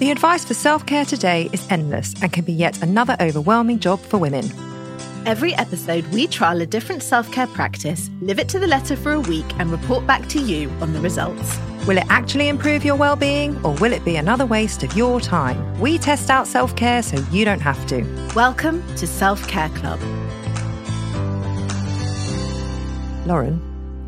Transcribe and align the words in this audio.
The 0.00 0.10
advice 0.10 0.46
for 0.46 0.54
self 0.54 0.86
care 0.86 1.04
today 1.04 1.50
is 1.52 1.66
endless 1.68 2.14
and 2.22 2.32
can 2.32 2.46
be 2.46 2.54
yet 2.54 2.82
another 2.82 3.18
overwhelming 3.20 3.80
job 3.80 4.00
for 4.00 4.16
women. 4.16 4.50
Every 5.26 5.52
episode, 5.56 6.06
we 6.06 6.26
trial 6.26 6.62
a 6.62 6.64
different 6.64 7.02
self 7.02 7.30
care 7.30 7.46
practice, 7.48 8.08
live 8.22 8.38
it 8.38 8.48
to 8.48 8.58
the 8.58 8.66
letter 8.66 8.96
for 8.96 9.12
a 9.12 9.20
week, 9.20 9.44
and 9.58 9.70
report 9.70 10.06
back 10.06 10.26
to 10.28 10.40
you 10.40 10.70
on 10.80 10.94
the 10.94 11.00
results. 11.00 11.58
Will 11.86 11.98
it 11.98 12.06
actually 12.08 12.48
improve 12.48 12.82
your 12.82 12.96
well 12.96 13.14
being 13.14 13.62
or 13.62 13.74
will 13.74 13.92
it 13.92 14.02
be 14.02 14.16
another 14.16 14.46
waste 14.46 14.82
of 14.82 14.96
your 14.96 15.20
time? 15.20 15.78
We 15.78 15.98
test 15.98 16.30
out 16.30 16.46
self 16.46 16.74
care 16.76 17.02
so 17.02 17.22
you 17.30 17.44
don't 17.44 17.60
have 17.60 17.86
to. 17.88 18.02
Welcome 18.34 18.82
to 18.96 19.06
Self 19.06 19.46
Care 19.48 19.68
Club. 19.68 20.00
Lauren, 23.26 23.60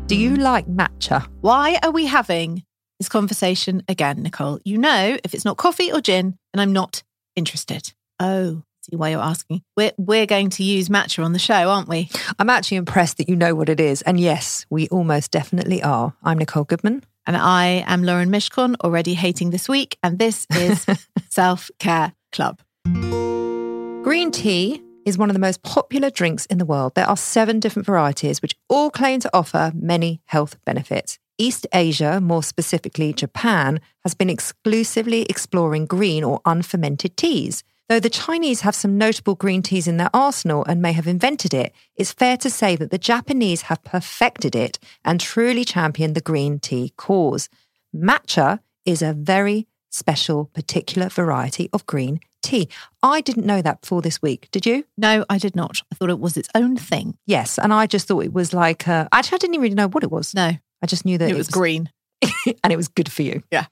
do 0.07 0.15
you 0.15 0.37
like 0.37 0.65
matcha? 0.65 1.27
Why 1.41 1.77
are 1.83 1.91
we 1.91 2.07
having 2.07 2.63
this 3.03 3.09
conversation 3.09 3.83
again, 3.89 4.23
Nicole? 4.23 4.59
You 4.63 4.77
know, 4.77 5.17
if 5.25 5.33
it's 5.33 5.43
not 5.43 5.57
coffee 5.57 5.91
or 5.91 5.99
gin, 5.99 6.37
then 6.53 6.61
I'm 6.61 6.71
not 6.71 7.03
interested. 7.35 7.91
Oh, 8.17 8.63
see 8.81 8.95
why 8.95 9.09
you're 9.09 9.19
asking. 9.19 9.61
We're, 9.75 9.91
we're 9.97 10.25
going 10.25 10.49
to 10.51 10.63
use 10.63 10.87
matcha 10.87 11.21
on 11.21 11.33
the 11.33 11.39
show, 11.39 11.69
aren't 11.69 11.89
we? 11.89 12.09
I'm 12.39 12.49
actually 12.49 12.77
impressed 12.77 13.17
that 13.17 13.27
you 13.27 13.35
know 13.35 13.55
what 13.55 13.67
it 13.67 13.81
is. 13.81 14.03
And 14.03 14.17
yes, 14.17 14.65
we 14.69 14.87
almost 14.87 15.31
definitely 15.31 15.83
are. 15.83 16.13
I'm 16.23 16.37
Nicole 16.37 16.63
Goodman. 16.63 17.03
And 17.27 17.35
I 17.35 17.83
am 17.87 18.03
Lauren 18.03 18.29
Mishcon, 18.29 18.75
already 18.81 19.15
hating 19.15 19.49
this 19.49 19.67
week. 19.67 19.97
And 20.01 20.17
this 20.17 20.47
is 20.55 20.85
Self 21.29 21.69
Care 21.79 22.13
Club. 22.31 22.61
Green 22.85 24.31
tea 24.31 24.81
is 25.05 25.17
one 25.17 25.29
of 25.29 25.33
the 25.33 25.41
most 25.41 25.61
popular 25.63 26.09
drinks 26.09 26.45
in 26.45 26.57
the 26.57 26.65
world. 26.65 26.95
There 26.95 27.07
are 27.07 27.17
seven 27.17 27.59
different 27.59 27.85
varieties, 27.85 28.41
which 28.41 28.55
all 28.69 28.89
claim 28.89 29.19
to 29.19 29.29
offer 29.33 29.73
many 29.75 30.21
health 30.25 30.55
benefits. 30.65 31.19
East 31.37 31.65
Asia, 31.73 32.21
more 32.21 32.43
specifically 32.43 33.13
Japan, 33.13 33.79
has 34.03 34.13
been 34.13 34.29
exclusively 34.29 35.23
exploring 35.23 35.85
green 35.85 36.23
or 36.23 36.41
unfermented 36.45 37.17
teas. 37.17 37.63
Though 37.89 37.99
the 37.99 38.09
Chinese 38.09 38.61
have 38.61 38.75
some 38.75 38.97
notable 38.97 39.35
green 39.35 39.61
teas 39.61 39.87
in 39.87 39.97
their 39.97 40.09
arsenal 40.13 40.63
and 40.65 40.81
may 40.81 40.93
have 40.93 41.07
invented 41.07 41.53
it, 41.53 41.73
it's 41.95 42.13
fair 42.13 42.37
to 42.37 42.49
say 42.49 42.75
that 42.75 42.91
the 42.91 42.97
Japanese 42.97 43.63
have 43.63 43.83
perfected 43.83 44.55
it 44.55 44.79
and 45.03 45.19
truly 45.19 45.65
championed 45.65 46.15
the 46.15 46.21
green 46.21 46.59
tea 46.59 46.93
cause. 46.95 47.49
Matcha 47.93 48.59
is 48.85 49.01
a 49.01 49.13
very 49.13 49.67
special, 49.89 50.45
particular 50.45 51.09
variety 51.09 51.69
of 51.73 51.85
green 51.85 52.19
tea. 52.41 52.67
I 53.01 53.21
didn't 53.21 53.45
know 53.45 53.61
that 53.61 53.81
before 53.81 54.01
this 54.01 54.21
week. 54.21 54.49
Did 54.51 54.65
you? 54.65 54.85
No, 54.97 55.25
I 55.29 55.37
did 55.37 55.55
not. 55.55 55.81
I 55.91 55.95
thought 55.95 56.09
it 56.09 56.19
was 56.19 56.37
its 56.37 56.49
own 56.55 56.77
thing. 56.77 57.17
Yes. 57.25 57.59
And 57.59 57.73
I 57.73 57.85
just 57.85 58.07
thought 58.07 58.23
it 58.23 58.33
was 58.33 58.53
like, 58.53 58.87
uh, 58.87 59.07
actually, 59.11 59.35
I 59.35 59.39
didn't 59.39 59.53
even 59.55 59.63
really 59.63 59.75
know 59.75 59.87
what 59.87 60.03
it 60.03 60.11
was. 60.11 60.33
No, 60.33 60.53
I 60.83 60.85
just 60.85 61.05
knew 61.05 61.17
that 61.17 61.31
it 61.31 61.35
was 61.35 61.47
green. 61.47 61.89
and 62.63 62.71
it 62.71 62.77
was 62.77 62.87
good 62.87 63.11
for 63.11 63.21
you. 63.21 63.41
Yeah. 63.51 63.65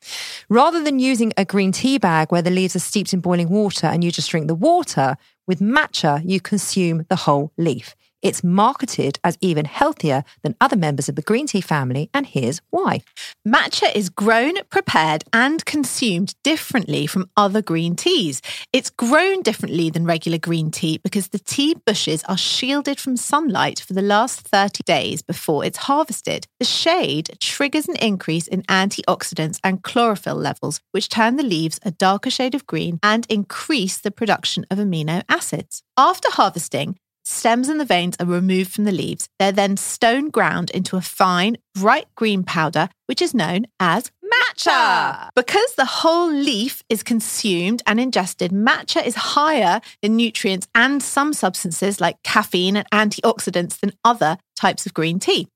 Rather 0.50 0.84
than 0.84 1.00
using 1.00 1.32
a 1.38 1.46
green 1.46 1.72
tea 1.72 1.98
bag 1.98 2.32
where 2.32 2.42
the 2.42 2.50
leaves 2.50 2.76
are 2.76 2.80
steeped 2.80 3.14
in 3.14 3.22
boiling 3.22 3.50
water 3.50 3.88
and 3.88 4.04
you 4.04 4.12
just 4.12 4.30
drink 4.30 4.48
the 4.48 4.56
water, 4.56 5.16
with 5.48 5.60
matcha, 5.60 6.22
you 6.26 6.40
consume 6.40 7.06
the 7.10 7.16
whole 7.16 7.52
leaf. 7.58 7.96
It's 8.22 8.44
marketed 8.44 9.20
as 9.24 9.38
even 9.42 9.66
healthier 9.66 10.24
than 10.44 10.56
other 10.62 10.76
members 10.76 11.10
of 11.10 11.16
the 11.16 11.22
green 11.22 11.48
tea 11.48 11.62
family, 11.62 12.10
and 12.14 12.26
here's 12.26 12.62
why. 12.70 13.02
Matcha 13.48 13.94
is 13.96 14.10
grown, 14.10 14.54
prepared, 14.70 15.24
and 15.34 15.66
consumed 15.66 16.36
differently 16.44 17.08
from 17.08 17.30
other 17.36 17.62
green 17.62 17.96
teas. 17.96 18.42
It's 18.72 18.92
grown 18.92 19.42
differently 19.42 19.90
than 19.90 20.06
regular 20.06 20.38
green 20.38 20.70
tea 20.70 21.00
because 21.04 21.30
the 21.30 21.40
tea 21.40 21.76
bushes 21.86 22.24
are 22.26 22.38
shielded 22.38 23.00
from 23.00 23.18
sunlight 23.18 23.80
for 23.80 23.94
the 23.94 24.02
last 24.02 24.42
30 24.42 24.84
days 24.84 25.22
before 25.22 25.66
it's 25.66 25.80
harvested. 25.80 26.46
The 26.60 26.66
shade 26.66 27.38
triggers 27.40 27.88
an 27.88 27.96
increase 27.96 28.48
in 28.48 28.62
antioxidants 28.64 29.60
and 29.64 29.82
chlorophyll 29.82 30.36
levels, 30.36 30.80
which 30.92 31.10
turn 31.10 31.38
the 31.38 31.44
leaves 31.44 31.80
a 31.84 31.92
darker 31.92 32.30
shade 32.30 32.54
of 32.54 32.68
green 32.68 33.00
and 33.02 33.26
increase 33.30 33.98
the 33.98 34.12
production 34.12 34.66
of 34.70 34.78
amino 34.78 35.24
acids. 35.28 35.82
After 35.98 36.30
harvesting, 36.32 36.98
stems 37.32 37.70
and 37.70 37.80
the 37.80 37.86
veins 37.86 38.16
are 38.20 38.26
removed 38.26 38.72
from 38.72 38.84
the 38.84 38.92
leaves. 38.92 39.28
They're 39.40 39.52
then 39.52 39.78
stone 39.78 40.30
ground 40.30 40.70
into 40.72 40.98
a 40.98 41.02
fine, 41.02 41.58
bright 41.74 42.08
green 42.16 42.44
powder, 42.44 42.90
which 43.08 43.22
is 43.22 43.34
known 43.34 43.66
as 43.80 44.12
matcha. 44.34 45.30
Because 45.36 45.76
the 45.76 45.86
whole 45.86 46.32
leaf 46.32 46.84
is 46.90 47.04
consumed 47.04 47.82
and 47.86 48.00
ingested, 48.00 48.52
matcha 48.52 49.06
is 49.06 49.16
higher 49.16 49.82
in 50.02 50.16
nutrients 50.16 50.68
and 50.76 51.02
some 51.02 51.34
substances 51.34 52.00
like 52.00 52.22
caffeine 52.24 52.78
and 52.78 52.90
antioxidants 52.92 53.80
than 53.80 53.94
other 54.04 54.38
types 54.56 54.86
of 54.86 54.94
green 54.94 55.20
tea. 55.20 55.48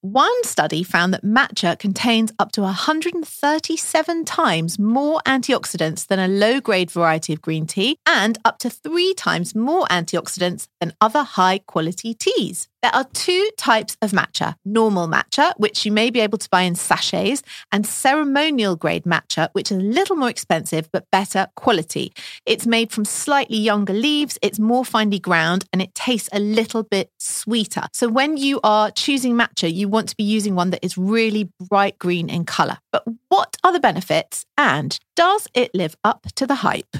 One 0.00 0.44
study 0.44 0.82
found 0.82 1.12
that 1.12 1.24
matcha 1.24 1.78
contains 1.78 2.32
up 2.38 2.52
to 2.52 2.62
137 2.62 4.24
times 4.24 4.78
more 4.78 5.20
antioxidants 5.26 6.06
than 6.06 6.18
a 6.18 6.28
low 6.28 6.60
grade 6.60 6.90
variety 6.90 7.32
of 7.32 7.42
green 7.42 7.66
tea 7.66 7.98
and 8.06 8.38
up 8.44 8.58
to 8.58 8.70
three 8.70 9.14
times 9.14 9.54
more 9.54 9.86
antioxidants 9.86 10.66
than 10.80 10.92
other 11.00 11.22
high 11.22 11.58
quality 11.66 12.14
teas. 12.14 12.68
There 12.80 12.94
are 12.94 13.06
two 13.12 13.50
types 13.56 13.96
of 14.02 14.12
matcha 14.12 14.54
normal 14.64 15.08
matcha, 15.08 15.52
which 15.56 15.84
you 15.84 15.90
may 15.90 16.10
be 16.10 16.20
able 16.20 16.38
to 16.38 16.48
buy 16.48 16.62
in 16.62 16.74
sachets, 16.74 17.42
and 17.72 17.84
ceremonial 17.84 18.76
grade 18.76 19.04
matcha, 19.04 19.48
which 19.52 19.72
is 19.72 19.78
a 19.78 19.80
little 19.80 20.14
more 20.14 20.30
expensive 20.30 20.88
but 20.92 21.10
better 21.10 21.48
quality. 21.56 22.12
It's 22.46 22.66
made 22.66 22.92
from 22.92 23.04
slightly 23.04 23.56
younger 23.56 23.92
leaves, 23.92 24.38
it's 24.42 24.60
more 24.60 24.84
finely 24.84 25.18
ground, 25.18 25.64
and 25.72 25.82
it 25.82 25.94
tastes 25.94 26.28
a 26.32 26.38
little 26.38 26.84
bit 26.84 27.10
sweeter. 27.18 27.88
So 27.92 28.08
when 28.08 28.36
you 28.36 28.60
are 28.62 28.92
choosing 28.92 29.34
matcha, 29.34 29.72
you 29.72 29.88
want 29.88 30.08
to 30.10 30.16
be 30.16 30.24
using 30.24 30.54
one 30.54 30.70
that 30.70 30.84
is 30.84 30.96
really 30.96 31.50
bright 31.68 31.98
green 31.98 32.30
in 32.30 32.44
colour. 32.44 32.78
But 32.92 33.04
what 33.28 33.56
are 33.64 33.72
the 33.72 33.80
benefits, 33.80 34.46
and 34.56 34.96
does 35.16 35.48
it 35.52 35.74
live 35.74 35.96
up 36.04 36.26
to 36.36 36.46
the 36.46 36.56
hype? 36.56 36.96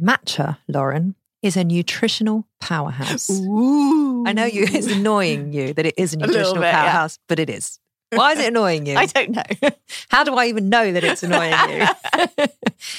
Matcha, 0.00 0.58
Lauren, 0.68 1.14
is 1.44 1.56
a 1.58 1.62
nutritional 1.62 2.46
powerhouse. 2.58 3.28
Ooh. 3.30 4.24
I 4.26 4.32
know 4.32 4.46
you 4.46 4.64
it's 4.66 4.90
annoying 4.90 5.52
you 5.52 5.74
that 5.74 5.84
it 5.84 5.94
is 5.98 6.14
a 6.14 6.16
nutritional 6.16 6.54
bit, 6.54 6.62
yeah. 6.62 6.82
powerhouse, 6.82 7.18
but 7.28 7.38
it 7.38 7.50
is. 7.50 7.78
Why 8.12 8.32
is 8.32 8.38
it 8.38 8.48
annoying 8.48 8.86
you? 8.86 8.96
I 8.98 9.06
don't 9.06 9.30
know. 9.30 9.42
How 10.08 10.24
do 10.24 10.34
I 10.36 10.46
even 10.46 10.70
know 10.70 10.90
that 10.90 11.04
it's 11.04 11.22
annoying 11.22 11.52
you? 11.68 11.86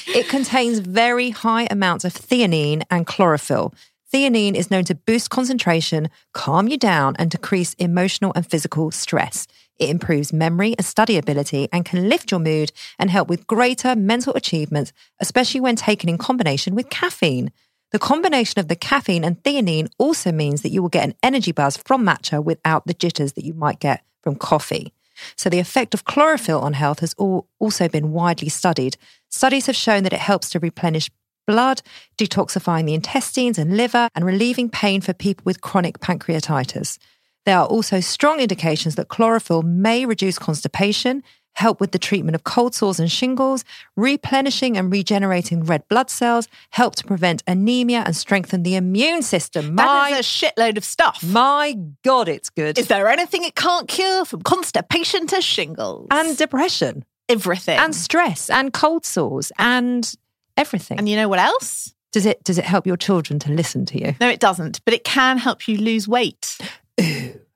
it 0.16 0.30
contains 0.30 0.78
very 0.80 1.32
high 1.32 1.68
amounts 1.72 2.06
of 2.06 2.14
theanine 2.14 2.84
and 2.92 3.08
chlorophyll. 3.08 3.74
Theanine 4.14 4.54
is 4.54 4.70
known 4.70 4.84
to 4.86 4.96
boost 4.96 5.32
concentration, 5.32 6.10
calm 6.34 6.68
you 6.68 6.78
down, 6.78 7.16
and 7.18 7.32
decrease 7.32 7.74
emotional 7.74 8.32
and 8.36 8.48
physical 8.48 8.92
stress. 8.92 9.48
It 9.78 9.90
improves 9.90 10.32
memory 10.32 10.76
and 10.78 10.86
study 10.86 11.18
ability 11.18 11.68
and 11.74 11.84
can 11.84 12.08
lift 12.08 12.30
your 12.30 12.40
mood 12.40 12.72
and 13.00 13.10
help 13.10 13.28
with 13.28 13.48
greater 13.48 13.96
mental 13.96 14.36
achievements, 14.36 14.94
especially 15.20 15.60
when 15.62 15.76
taken 15.76 16.08
in 16.08 16.20
combination 16.20 16.76
with 16.76 16.90
caffeine. 16.90 17.52
The 17.96 18.00
combination 18.00 18.60
of 18.60 18.68
the 18.68 18.76
caffeine 18.76 19.24
and 19.24 19.42
theanine 19.42 19.88
also 19.98 20.34
means 20.34 20.64
that 20.64 20.72
you 20.72 20.82
will 20.82 20.90
get 20.90 21.06
an 21.06 21.16
energy 21.24 21.54
buzz 21.54 21.78
from 21.78 22.04
matcha 22.04 22.44
without 22.44 22.86
the 22.86 22.94
jitters 22.94 23.32
that 23.36 23.46
you 23.46 23.54
might 23.54 23.80
get 23.80 24.04
from 24.22 24.36
coffee. 24.36 24.92
So, 25.38 25.50
the 25.50 25.60
effect 25.60 25.94
of 25.94 26.04
chlorophyll 26.04 26.60
on 26.60 26.74
health 26.74 27.00
has 27.00 27.16
also 27.18 27.88
been 27.88 28.12
widely 28.12 28.50
studied. 28.50 28.98
Studies 29.30 29.68
have 29.68 29.78
shown 29.78 30.04
that 30.04 30.12
it 30.12 30.20
helps 30.20 30.50
to 30.50 30.60
replenish 30.60 31.10
blood, 31.48 31.82
detoxifying 32.18 32.86
the 32.86 32.96
intestines 32.96 33.58
and 33.58 33.78
liver, 33.78 34.10
and 34.14 34.26
relieving 34.26 34.70
pain 34.70 35.00
for 35.00 35.14
people 35.14 35.44
with 35.46 35.62
chronic 35.62 36.00
pancreatitis. 36.00 36.98
There 37.46 37.58
are 37.58 37.66
also 37.66 38.02
strong 38.02 38.42
indications 38.42 38.96
that 38.96 39.08
chlorophyll 39.08 39.62
may 39.62 40.06
reduce 40.06 40.38
constipation, 40.38 41.24
help 41.56 41.80
with 41.82 41.92
the 41.92 42.00
treatment 42.00 42.36
of 42.36 42.44
cold 42.44 42.76
sores 42.76 43.00
and 43.00 43.12
shingles, 43.12 43.64
replenishing 43.96 44.78
and 44.78 44.92
regenerating 44.92 45.64
red 45.64 45.88
blood 45.88 46.10
cells, 46.10 46.48
help 46.70 46.96
to 46.96 47.04
prevent 47.04 47.44
anemia 47.48 48.04
and 48.06 48.16
strengthen 48.16 48.64
the 48.64 48.76
immune 48.76 49.22
system. 49.22 49.76
That 49.76 49.86
My, 49.86 50.10
is 50.12 50.20
a 50.20 50.22
shitload 50.22 50.78
of 50.78 50.86
stuff. 50.86 51.24
my 51.24 51.78
God, 52.04 52.28
it's 52.30 52.50
good. 52.50 52.78
Is 52.78 52.88
there 52.88 53.08
anything 53.08 53.44
it 53.44 53.56
can't 53.56 53.88
cure 53.88 54.26
from 54.26 54.42
constipation 54.44 55.28
to 55.28 55.42
shingles? 55.42 56.08
and 56.12 56.38
depression 56.38 57.04
everything. 57.30 57.80
and 57.80 57.96
stress 57.96 58.50
and 58.50 58.72
cold 58.74 59.06
sores 59.06 59.52
and 59.58 60.14
everything. 60.58 60.98
and 61.00 61.10
you 61.10 61.16
know 61.16 61.28
what 61.28 61.40
else? 61.40 61.94
does 62.12 62.26
it 62.26 62.42
does 62.46 62.58
it 62.58 62.64
help 62.64 62.88
your 62.88 62.96
children 62.96 63.40
to 63.40 63.52
listen 63.52 63.86
to 63.86 64.00
you? 64.00 64.16
No, 64.22 64.30
it 64.30 64.40
doesn't, 64.40 64.80
but 64.86 64.94
it 64.94 65.04
can 65.04 65.38
help 65.38 65.68
you 65.68 65.78
lose 65.78 66.08
weight. 66.08 66.58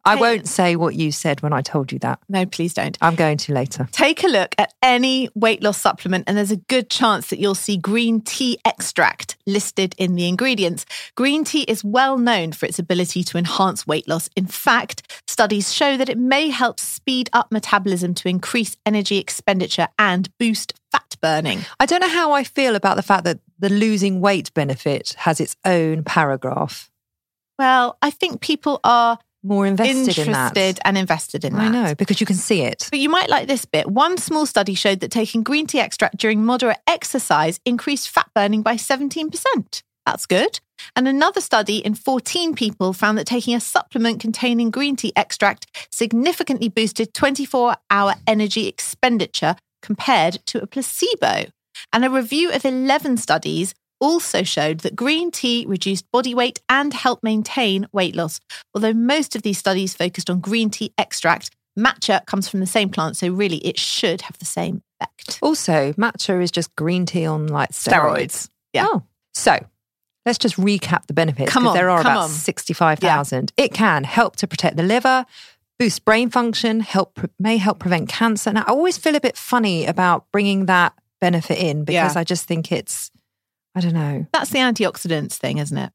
I 0.09 0.15
won't 0.15 0.47
say 0.47 0.75
what 0.75 0.95
you 0.95 1.11
said 1.11 1.41
when 1.41 1.53
I 1.53 1.61
told 1.61 1.91
you 1.91 1.99
that. 1.99 2.19
No, 2.27 2.45
please 2.45 2.73
don't. 2.73 2.97
I'm 3.01 3.15
going 3.15 3.37
to 3.37 3.53
later. 3.53 3.87
Take 3.91 4.23
a 4.23 4.27
look 4.27 4.55
at 4.57 4.73
any 4.81 5.29
weight 5.35 5.61
loss 5.61 5.79
supplement, 5.79 6.23
and 6.27 6.35
there's 6.35 6.51
a 6.51 6.57
good 6.57 6.89
chance 6.89 7.27
that 7.27 7.39
you'll 7.39 7.55
see 7.55 7.77
green 7.77 8.21
tea 8.21 8.57
extract 8.65 9.37
listed 9.45 9.93
in 9.97 10.15
the 10.15 10.27
ingredients. 10.27 10.85
Green 11.15 11.43
tea 11.43 11.63
is 11.63 11.83
well 11.83 12.17
known 12.17 12.51
for 12.53 12.65
its 12.65 12.79
ability 12.79 13.23
to 13.23 13.37
enhance 13.37 13.85
weight 13.85 14.07
loss. 14.07 14.29
In 14.35 14.47
fact, 14.47 15.21
studies 15.27 15.73
show 15.73 15.95
that 15.97 16.09
it 16.09 16.17
may 16.17 16.49
help 16.49 16.79
speed 16.79 17.29
up 17.33 17.51
metabolism 17.51 18.13
to 18.15 18.29
increase 18.29 18.77
energy 18.85 19.17
expenditure 19.17 19.89
and 19.99 20.35
boost 20.39 20.73
fat 20.91 21.15
burning. 21.21 21.59
I 21.79 21.85
don't 21.85 22.01
know 22.01 22.09
how 22.09 22.31
I 22.31 22.43
feel 22.43 22.75
about 22.75 22.95
the 22.95 23.03
fact 23.03 23.25
that 23.25 23.39
the 23.59 23.69
losing 23.69 24.21
weight 24.21 24.53
benefit 24.53 25.15
has 25.19 25.39
its 25.39 25.55
own 25.65 26.03
paragraph. 26.03 26.89
Well, 27.59 27.97
I 28.01 28.09
think 28.09 28.39
people 28.39 28.79
are 28.83 29.19
More 29.41 29.65
invested 29.65 30.17
in 30.17 30.31
that. 30.33 30.57
interested 30.57 30.79
and 30.83 30.97
invested 30.97 31.45
in 31.45 31.53
that. 31.53 31.61
I 31.61 31.69
know 31.69 31.95
because 31.95 32.19
you 32.19 32.25
can 32.25 32.35
see 32.35 32.61
it. 32.61 32.87
But 32.89 32.99
you 32.99 33.09
might 33.09 33.29
like 33.29 33.47
this 33.47 33.65
bit. 33.65 33.89
One 33.89 34.17
small 34.17 34.45
study 34.45 34.73
showed 34.73 34.99
that 34.99 35.11
taking 35.11 35.43
green 35.43 35.65
tea 35.65 35.79
extract 35.79 36.17
during 36.17 36.45
moderate 36.45 36.79
exercise 36.87 37.59
increased 37.65 38.09
fat 38.09 38.29
burning 38.35 38.61
by 38.61 38.75
17%. 38.75 39.81
That's 40.05 40.25
good. 40.25 40.59
And 40.95 41.07
another 41.07 41.41
study 41.41 41.77
in 41.77 41.93
14 41.93 42.55
people 42.55 42.93
found 42.93 43.17
that 43.17 43.27
taking 43.27 43.53
a 43.53 43.59
supplement 43.59 44.19
containing 44.19 44.71
green 44.71 44.95
tea 44.95 45.13
extract 45.15 45.67
significantly 45.91 46.69
boosted 46.69 47.13
24 47.13 47.75
hour 47.91 48.15
energy 48.27 48.67
expenditure 48.67 49.55
compared 49.81 50.45
to 50.47 50.61
a 50.61 50.67
placebo. 50.67 51.45
And 51.93 52.03
a 52.03 52.09
review 52.09 52.51
of 52.51 52.65
11 52.65 53.17
studies 53.17 53.73
also 53.99 54.43
showed 54.43 54.79
that 54.79 54.95
green 54.95 55.31
tea 55.31 55.65
reduced 55.67 56.09
body 56.11 56.33
weight 56.33 56.59
and 56.69 56.93
helped 56.93 57.23
maintain 57.23 57.87
weight 57.91 58.15
loss. 58.15 58.39
Although 58.73 58.93
most 58.93 59.35
of 59.35 59.41
these 59.41 59.57
studies 59.57 59.93
focused 59.95 60.29
on 60.29 60.39
green 60.39 60.69
tea 60.69 60.93
extract, 60.97 61.51
matcha 61.77 62.25
comes 62.25 62.47
from 62.49 62.59
the 62.59 62.65
same 62.67 62.89
plant, 62.89 63.17
so 63.17 63.29
really 63.29 63.57
it 63.57 63.79
should 63.79 64.21
have 64.21 64.37
the 64.39 64.45
same 64.45 64.81
effect. 64.99 65.39
Also, 65.41 65.93
matcha 65.93 66.41
is 66.41 66.51
just 66.51 66.75
green 66.75 67.05
tea 67.05 67.25
on 67.25 67.47
like 67.47 67.71
steroids. 67.71 68.49
Yeah. 68.73 68.85
Oh, 68.87 69.03
so 69.33 69.57
let's 70.25 70.37
just 70.37 70.57
recap 70.57 71.05
the 71.07 71.13
benefits. 71.13 71.51
Come 71.51 71.63
'cause 71.63 71.69
on, 71.71 71.75
there 71.77 71.89
are 71.89 72.01
about 72.01 72.23
on. 72.23 72.29
sixty-five 72.29 72.99
thousand. 72.99 73.51
It 73.57 73.73
can 73.73 74.03
help 74.03 74.35
to 74.37 74.47
protect 74.47 74.75
the 74.77 74.83
liver, 74.83 75.25
boost 75.77 76.03
brain 76.03 76.29
function, 76.29 76.81
help 76.81 77.19
may 77.39 77.57
help 77.57 77.79
prevent 77.79 78.09
cancer. 78.09 78.51
Now, 78.51 78.63
I 78.67 78.71
always 78.71 78.97
feel 78.97 79.15
a 79.15 79.21
bit 79.21 79.37
funny 79.37 79.85
about 79.85 80.25
bringing 80.33 80.65
that 80.65 80.93
benefit 81.21 81.57
in 81.59 81.85
because 81.85 82.15
Yeah. 82.15 82.19
I 82.19 82.23
just 82.25 82.45
think 82.45 82.71
it's, 82.71 83.11
I 83.75 83.81
don't 83.81 83.93
know. 83.93 84.25
That's 84.33 84.49
the 84.49 84.59
antioxidants 84.59 85.33
thing, 85.35 85.57
isn't 85.59 85.77
it? 85.77 85.91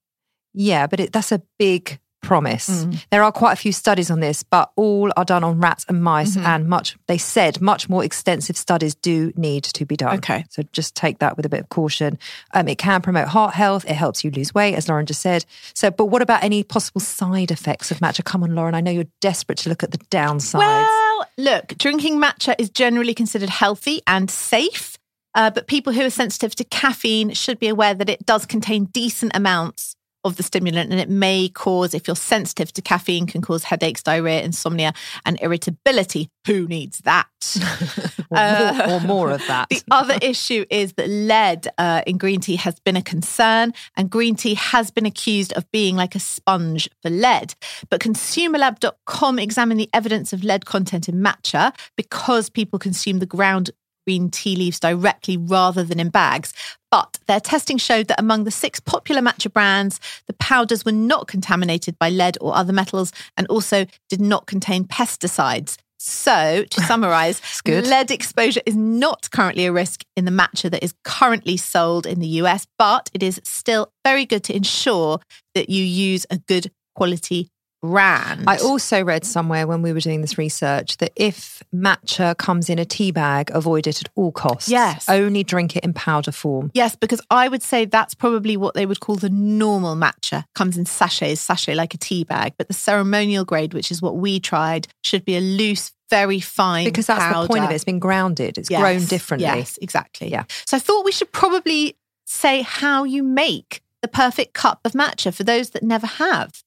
Yeah, 0.55 0.87
but 0.87 1.01
it, 1.01 1.13
that's 1.13 1.33
a 1.33 1.43
big 1.59 1.99
promise. 2.23 2.85
Mm. 2.85 3.05
There 3.11 3.23
are 3.23 3.31
quite 3.33 3.53
a 3.53 3.57
few 3.57 3.71
studies 3.73 4.11
on 4.11 4.21
this, 4.21 4.43
but 4.43 4.73
all 4.77 5.13
are 5.15 5.27
done 5.27 5.45
on 5.45 5.61
rats 5.61 5.85
and 5.91 6.03
mice, 6.03 6.37
Mm-hmm. 6.37 6.47
and 6.47 6.69
much 6.69 6.97
they 7.07 7.19
said 7.19 7.61
much 7.61 7.87
more 7.91 8.03
extensive 8.03 8.57
studies 8.57 8.95
do 8.95 9.31
need 9.37 9.65
to 9.65 9.85
be 9.85 9.95
done. 9.95 10.17
Okay. 10.19 10.47
so 10.49 10.63
just 10.73 10.95
take 10.95 11.19
that 11.19 11.37
with 11.37 11.45
a 11.45 11.51
bit 11.51 11.61
of 11.61 11.69
caution. 11.69 12.19
Um, 12.55 12.67
it 12.69 12.79
can 12.79 13.03
promote 13.03 13.29
heart 13.29 13.53
health. 13.55 13.85
It 13.85 13.93
helps 13.95 14.25
you 14.25 14.31
lose 14.31 14.55
weight, 14.55 14.75
as 14.75 14.89
Lauren 14.89 15.05
just 15.05 15.21
said. 15.21 15.45
So, 15.75 15.91
but 15.91 16.07
what 16.07 16.23
about 16.23 16.43
any 16.43 16.63
possible 16.63 17.03
side 17.03 17.51
effects 17.51 17.91
of 17.91 17.99
matcha? 17.99 18.25
Come 18.25 18.43
on, 18.43 18.55
Lauren. 18.55 18.75
I 18.75 18.81
know 18.81 18.91
you're 18.91 19.05
desperate 19.21 19.59
to 19.59 19.69
look 19.69 19.83
at 19.83 19.91
the 19.91 19.99
downsides. 19.99 20.61
Well, 20.61 21.27
look, 21.37 21.75
drinking 21.77 22.19
matcha 22.23 22.55
is 22.59 22.71
generally 22.71 23.13
considered 23.13 23.51
healthy 23.51 24.01
and 24.07 24.31
safe, 24.31 24.97
uh, 25.35 25.51
but 25.51 25.67
people 25.67 25.93
who 25.93 26.03
are 26.03 26.11
sensitive 26.11 26.55
to 26.57 26.65
caffeine 26.65 27.31
should 27.33 27.59
be 27.59 27.69
aware 27.69 27.95
that 27.95 28.09
it 28.09 28.25
does 28.27 28.47
contain 28.47 28.87
decent 28.87 29.33
amounts 29.35 29.97
of 30.25 30.37
the 30.37 30.43
stimulant 30.43 30.91
and 30.91 31.01
it 31.01 31.09
may 31.09 31.49
cause, 31.51 31.95
if 31.95 32.09
you're 32.09 32.17
sensitive 32.17 32.73
to 32.73 32.83
caffeine, 32.83 33.27
can 33.27 33.43
cause 33.43 33.65
headaches, 33.65 34.03
diarrhea, 34.03 34.43
insomnia, 34.43 34.93
and 35.25 35.39
irritability. 35.41 36.31
Who 36.47 36.67
needs 36.67 36.99
that? 37.01 37.27
or, 38.31 38.39
more, 38.39 38.91
or 38.91 39.01
more 39.01 39.31
of 39.31 39.47
that. 39.49 39.69
The 39.69 39.83
other 39.91 40.19
issue 40.23 40.65
is 40.71 40.95
that 40.95 41.09
lead 41.09 41.69
uh, 41.79 42.03
in 42.07 42.17
green 42.17 42.41
tea 42.41 42.57
has 42.57 42.81
been 42.81 42.97
a 42.97 43.03
concern, 43.03 43.75
and 43.97 44.11
green 44.11 44.35
tea 44.35 44.55
has 44.55 44.91
been 44.91 45.07
accused 45.07 45.53
of 45.53 45.71
being 45.71 45.97
like 45.97 46.15
a 46.15 46.21
sponge 46.21 46.89
for 47.03 47.11
lead. 47.11 47.55
But 47.91 48.01
ConsumerLab.com 48.01 49.39
examined 49.39 49.81
the 49.81 49.91
evidence 49.93 50.33
of 50.33 50.43
lead 50.43 50.65
content 50.65 51.09
in 51.09 51.17
matcha 51.17 51.75
because 51.97 52.49
people 52.49 52.79
consume 52.79 53.19
the 53.19 53.27
ground 53.27 53.71
green 54.07 54.31
tea 54.31 54.57
leaves 54.57 54.81
directly 54.81 55.37
rather 55.37 55.85
than 55.85 56.01
in 56.01 56.11
bags. 56.11 56.53
But 56.91 57.19
their 57.27 57.41
testing 57.41 57.79
showed 57.79 58.09
that 58.09 58.21
among 58.21 58.45
the 58.45 58.51
six 58.51 58.81
popular 58.81 59.21
matcha 59.21 59.53
brands, 59.53 60.01
the 60.27 60.33
powders 60.35 60.85
were 60.85 60.93
not 60.93 61.27
contaminated 61.27 61.99
by 61.99 62.11
lead 62.11 62.39
or 62.41 62.55
other 62.55 62.73
metals 62.73 63.13
and 63.37 63.47
also 63.49 63.87
did 64.09 64.21
not 64.21 64.47
contain 64.47 64.85
pesticides. 64.85 65.77
So, 65.99 66.65
to 66.69 66.81
summarize, 66.87 67.41
lead 67.67 68.11
exposure 68.11 68.61
is 68.67 68.77
not 68.77 69.31
currently 69.31 69.67
a 69.67 69.73
risk 69.73 70.05
in 70.17 70.25
the 70.25 70.31
matcha 70.31 70.71
that 70.71 70.85
is 70.85 70.95
currently 71.03 71.57
sold 71.57 72.07
in 72.07 72.21
the 72.21 72.29
US, 72.43 72.67
but 72.79 73.11
it 73.15 73.23
is 73.23 73.41
still 73.43 73.91
very 74.05 74.27
good 74.27 74.45
to 74.45 74.55
ensure 74.55 75.21
that 75.55 75.71
you 75.71 75.83
use 75.83 76.27
a 76.31 76.39
good 76.39 76.71
quality 76.95 77.49
brand. 77.85 78.45
I 78.47 78.57
also 78.59 79.05
read 79.05 79.27
somewhere 79.27 79.67
when 79.67 79.83
we 79.83 79.93
were 79.93 80.01
doing 80.01 80.23
this 80.23 80.39
research 80.39 80.97
that 80.99 81.13
if 81.17 81.63
matcha 81.75 82.37
comes 82.39 82.71
in 82.71 82.79
a 82.79 82.85
tea 82.87 83.11
bag, 83.11 83.51
avoid 83.53 83.87
it 83.87 84.01
at 84.01 84.09
all 84.15 84.33
costs. 84.33 84.71
Yes. 84.71 85.07
Only 85.07 85.45
drink 85.45 85.77
it 85.77 85.85
in 85.85 85.93
powder 85.93 86.33
form. 86.33 86.71
Yes, 86.73 86.97
because 86.97 87.21
I 87.31 87.49
would 87.49 87.63
say 87.63 87.85
that's 87.85 88.15
probably 88.15 88.57
what 88.57 88.75
they 88.75 88.87
would 88.87 89.01
call 89.01 89.17
the 89.17 89.29
normal 89.29 89.97
matcha. 89.97 90.45
Comes 90.55 90.79
in 90.79 90.87
sachets, 90.87 91.43
sachet 91.43 91.75
like 91.75 91.93
a 91.93 91.99
tea 91.99 92.25
bag. 92.25 92.55
But 92.57 92.69
the 92.69 92.75
ceremonial 92.75 93.45
grade, 93.45 93.75
which 93.75 93.91
is 93.91 94.01
what 94.01 94.17
we 94.17 94.41
tried, 94.41 94.89
should 95.03 95.27
be 95.27 95.37
a 95.37 95.41
loose, 95.41 95.93
very 96.09 96.41
fine 96.41 96.85
Because 96.85 97.07
that's 97.07 97.35
the 97.35 97.47
point 97.47 97.65
of 97.65 97.71
it. 97.71 97.75
It's 97.75 97.85
been 97.85 97.99
grounded. 97.99 98.57
It's 98.57 98.71
Yes, 98.71 98.81
grown 98.81 99.05
differently. 99.05 99.47
Yes, 99.47 99.79
exactly. 99.83 100.31
Yeah. 100.31 100.45
So 100.65 100.77
I 100.79 100.81
thought 100.81 101.05
we 101.05 101.13
should 101.13 101.33
probably 101.33 101.97
say 102.25 102.63
how 102.63 103.05
you 103.05 103.23
make 103.23 103.83
the 104.01 104.09
perfect 104.09 104.55
cup 104.55 104.81
of 104.85 104.93
matcha 104.93 105.35
for 105.35 105.45
those 105.45 105.71
that 105.71 105.83
never 105.83 106.07
have. 106.07 106.63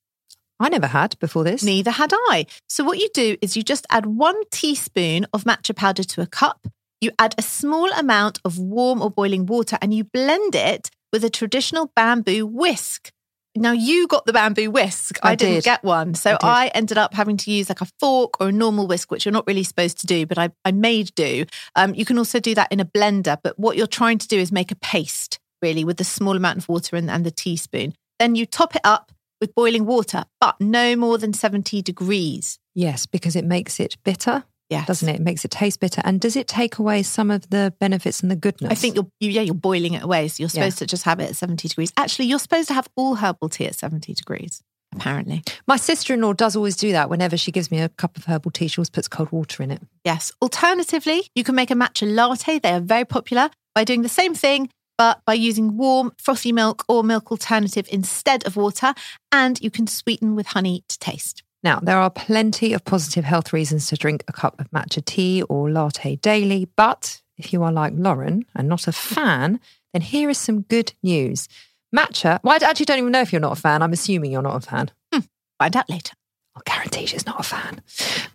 I 0.60 0.70
never 0.70 0.88
had 0.88 1.18
before 1.20 1.44
this. 1.44 1.64
Neither 1.64 1.92
had 1.92 2.12
I. 2.14 2.46
So, 2.68 2.84
what 2.84 2.98
you 2.98 3.10
do 3.14 3.38
is 3.42 3.56
you 3.56 3.64
just 3.64 3.86
add 3.90 4.06
one 4.06 4.42
teaspoon 4.52 5.28
of 5.34 5.44
matcha 5.44 5.76
powder 5.76 6.04
to 6.04 6.22
a 6.22 6.28
cup. 6.28 6.68
You 7.00 7.12
add 7.20 7.36
a 7.38 7.44
small 7.44 7.92
amount 7.94 8.40
of 8.44 8.58
warm 8.58 9.02
or 9.02 9.12
boiling 9.12 9.46
water 9.46 9.78
and 9.82 9.94
you 9.94 10.04
blend 10.04 10.56
it 10.56 10.90
with 11.14 11.24
a 11.24 11.30
traditional 11.30 11.92
bamboo 11.96 12.46
whisk. 12.46 13.12
Now, 13.56 13.72
you 13.72 14.08
got 14.08 14.26
the 14.26 14.34
bamboo 14.34 14.70
whisk. 14.70 15.18
I, 15.24 15.32
I 15.32 15.36
didn't 15.36 15.56
did. 15.56 15.64
get 15.64 15.84
one. 15.84 16.14
So, 16.16 16.38
I. 16.42 16.66
I, 16.66 16.68
ended 16.70 16.98
up 16.98 17.14
having 17.14 17.38
to 17.38 17.52
use 17.52 17.70
like 17.70 17.82
a 17.82 17.88
fork 18.00 18.40
or 18.40 18.50
a 18.50 18.52
normal 18.52 18.88
whisk, 18.88 19.12
which 19.12 19.26
you're 19.26 19.32
not 19.32 19.48
really 19.48 19.64
supposed 19.64 20.00
to 20.00 20.08
do, 20.08 20.26
but 20.26 20.38
I, 20.38 20.50
I 20.66 20.72
made 20.72 21.14
do. 21.16 21.46
Um, 21.76 21.94
you 21.96 22.06
can 22.06 22.18
also 22.18 22.40
do 22.40 22.56
that 22.56 22.72
in 22.72 22.80
a 22.80 22.86
blender. 22.86 23.38
But 23.42 23.58
what 23.58 23.78
you're 23.78 23.88
trying 23.88 24.18
to 24.20 24.28
do 24.28 24.38
is 24.38 24.52
make 24.52 24.72
a 24.72 24.76
paste, 24.76 25.40
really, 25.62 25.84
with 25.84 25.98
the 25.98 26.04
small 26.04 26.36
amount 26.36 26.60
of 26.60 26.70
water 26.70 26.96
and, 26.96 27.10
and 27.10 27.26
the 27.26 27.32
teaspoon. 27.32 27.94
Then 28.20 28.36
you 28.36 28.46
top 28.46 28.76
it 28.76 28.82
up 28.84 29.12
with 29.42 29.54
boiling 29.56 29.86
water, 29.86 30.26
but 30.40 30.60
no 30.60 30.96
more 30.96 31.18
than 31.18 31.34
70 31.34 31.82
degrees. 31.82 32.60
Yes, 32.76 33.06
because 33.06 33.36
it 33.36 33.46
makes 33.46 33.80
it 33.80 33.98
bitter, 34.04 34.44
Yes. 34.70 34.86
doesn't 34.88 35.08
it? 35.10 35.16
It 35.16 35.22
makes 35.22 35.46
it 35.46 35.52
taste 35.52 35.80
bitter. 35.80 36.02
And 36.04 36.20
does 36.20 36.36
it 36.36 36.48
take 36.48 36.78
away 36.78 37.04
some 37.04 37.32
of 37.32 37.50
the 37.50 37.74
benefits 37.80 38.22
and 38.22 38.30
the 38.30 38.36
goodness? 38.36 38.72
I 38.72 38.76
think 38.76 38.96
you're 38.96 39.08
you, 39.20 39.30
yeah 39.32 39.42
you're 39.42 39.54
boiling 39.56 39.94
it 39.94 40.04
away, 40.04 40.28
so 40.28 40.42
you're 40.42 40.48
Yeah. 40.48 40.64
supposed 40.64 40.78
to 40.80 40.86
just 40.88 41.04
have 41.04 41.20
it 41.20 41.30
at 41.30 41.36
70 41.36 41.68
degrees. 41.68 41.92
Actually, 41.98 42.26
you're 42.26 42.40
supposed 42.40 42.68
to 42.68 42.74
have 42.74 42.88
all 42.96 43.16
herbal 43.16 43.50
tea 43.50 43.66
at 43.68 43.76
70 43.76 44.14
degrees. 44.14 44.62
Apparently, 44.96 45.44
My 45.68 45.76
sister 45.76 46.14
in 46.14 46.22
law 46.22 46.32
does 46.34 46.56
always 46.56 46.76
do 46.78 46.92
that. 46.94 47.10
Whenever 47.10 47.36
she 47.38 47.52
gives 47.52 47.70
me 47.70 47.82
a 47.82 47.90
cup 47.90 48.18
of 48.18 48.26
herbal 48.26 48.52
tea, 48.52 48.68
she 48.70 48.80
always 48.80 48.90
puts 48.90 49.08
cold 49.08 49.32
water 49.32 49.62
in 49.62 49.70
it. 49.72 49.82
yes. 50.06 50.32
Alternatively, 50.42 51.30
you 51.36 51.44
can 51.44 51.56
make 51.56 51.70
a 51.72 51.76
matcha 51.76 52.12
latte. 52.14 52.60
They 52.60 52.72
are 52.72 52.80
very 52.80 53.06
popular 53.06 53.50
by 53.76 53.84
doing 53.84 54.02
the 54.02 54.10
same 54.10 54.34
thing, 54.34 54.70
but 54.98 55.22
by 55.26 55.34
using 55.34 55.78
warm 55.78 56.12
frothy 56.18 56.52
milk 56.52 56.84
or 56.88 57.04
milk 57.04 57.32
alternative 57.32 57.88
instead 57.92 58.46
of 58.46 58.56
water, 58.56 58.94
and 59.32 59.62
you 59.62 59.72
can 59.72 59.88
sweeten 59.88 60.36
with 60.36 60.48
honey 60.48 60.84
to 60.88 61.00
taste. 61.00 61.44
Now, 61.64 61.80
there 61.80 61.98
are 61.98 62.10
plenty 62.10 62.74
of 62.74 62.86
positive 62.86 63.26
health 63.26 63.52
reasons 63.52 63.88
to 63.88 63.96
drink 63.96 64.24
a 64.28 64.34
cup 64.34 64.60
of 64.60 64.70
matcha 64.72 65.04
tea 65.04 65.42
or 65.44 65.70
latte 65.70 66.16
daily, 66.18 66.70
but 66.76 67.22
if 67.38 67.52
you 67.54 67.64
are 67.64 67.72
like 67.72 67.94
Lauren 67.96 68.46
and 68.56 68.68
not 68.68 68.88
a 68.88 68.92
fan, 68.92 69.60
then 69.94 70.02
here 70.02 70.30
is 70.30 70.38
some 70.38 70.62
good 70.62 70.94
news. 71.04 71.48
Matcha, 71.96 72.40
well, 72.44 72.58
I 72.62 72.66
actually 72.70 72.86
don't 72.86 73.00
even 73.00 73.12
know 73.12 73.22
if 73.22 73.32
you're 73.32 73.42
not 73.42 73.58
a 73.58 73.62
fan. 73.62 73.82
I'm 73.82 73.94
assuming 73.94 74.32
you're 74.32 74.42
not 74.42 74.64
a 74.64 74.68
fan. 74.68 74.92
Hmm, 75.14 75.22
find 75.58 75.76
out 75.76 75.90
later. 75.90 76.14
I'll 76.58 76.64
guarantee 76.66 77.06
she's 77.06 77.28
not 77.28 77.40
a 77.40 77.44
fan. 77.44 77.82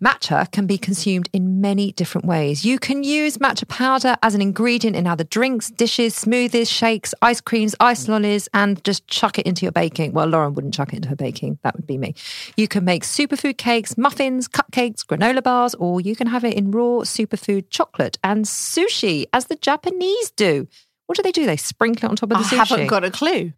Matcha 0.01 0.49
can 0.51 0.65
be 0.65 0.77
consumed 0.77 1.27
in 1.33 1.59
many 1.59 1.91
different 1.91 2.25
ways. 2.25 2.63
You 2.63 2.79
can 2.79 3.03
use 3.03 3.37
matcha 3.37 3.67
powder 3.67 4.15
as 4.23 4.33
an 4.33 4.41
ingredient 4.41 4.95
in 4.95 5.07
other 5.07 5.25
drinks, 5.25 5.69
dishes, 5.69 6.15
smoothies, 6.15 6.69
shakes, 6.71 7.13
ice 7.21 7.41
creams, 7.41 7.75
ice 7.81 8.07
lollies, 8.07 8.47
and 8.53 8.81
just 8.85 9.05
chuck 9.07 9.39
it 9.39 9.45
into 9.45 9.65
your 9.65 9.73
baking. 9.73 10.13
Well, 10.13 10.27
Lauren 10.27 10.53
wouldn't 10.53 10.73
chuck 10.73 10.93
it 10.93 10.97
into 10.97 11.09
her 11.09 11.17
baking. 11.17 11.59
That 11.63 11.75
would 11.75 11.85
be 11.85 11.97
me. 11.97 12.15
You 12.55 12.69
can 12.69 12.85
make 12.85 13.03
superfood 13.03 13.57
cakes, 13.57 13.97
muffins, 13.97 14.47
cupcakes, 14.47 15.03
granola 15.05 15.43
bars, 15.43 15.75
or 15.75 15.99
you 15.99 16.15
can 16.15 16.27
have 16.27 16.45
it 16.45 16.53
in 16.53 16.71
raw 16.71 16.99
superfood 17.01 17.65
chocolate 17.71 18.17
and 18.23 18.45
sushi, 18.45 19.25
as 19.33 19.47
the 19.47 19.57
Japanese 19.57 20.31
do. 20.31 20.65
What 21.07 21.17
do 21.17 21.23
they 21.23 21.33
do? 21.33 21.45
They 21.45 21.57
sprinkle 21.57 22.07
it 22.07 22.09
on 22.11 22.15
top 22.15 22.31
of 22.31 22.37
the 22.37 22.45
I 22.45 22.47
sushi. 22.47 22.53
I 22.53 22.63
haven't 22.63 22.87
got 22.87 23.03
a 23.03 23.11
clue. 23.11 23.51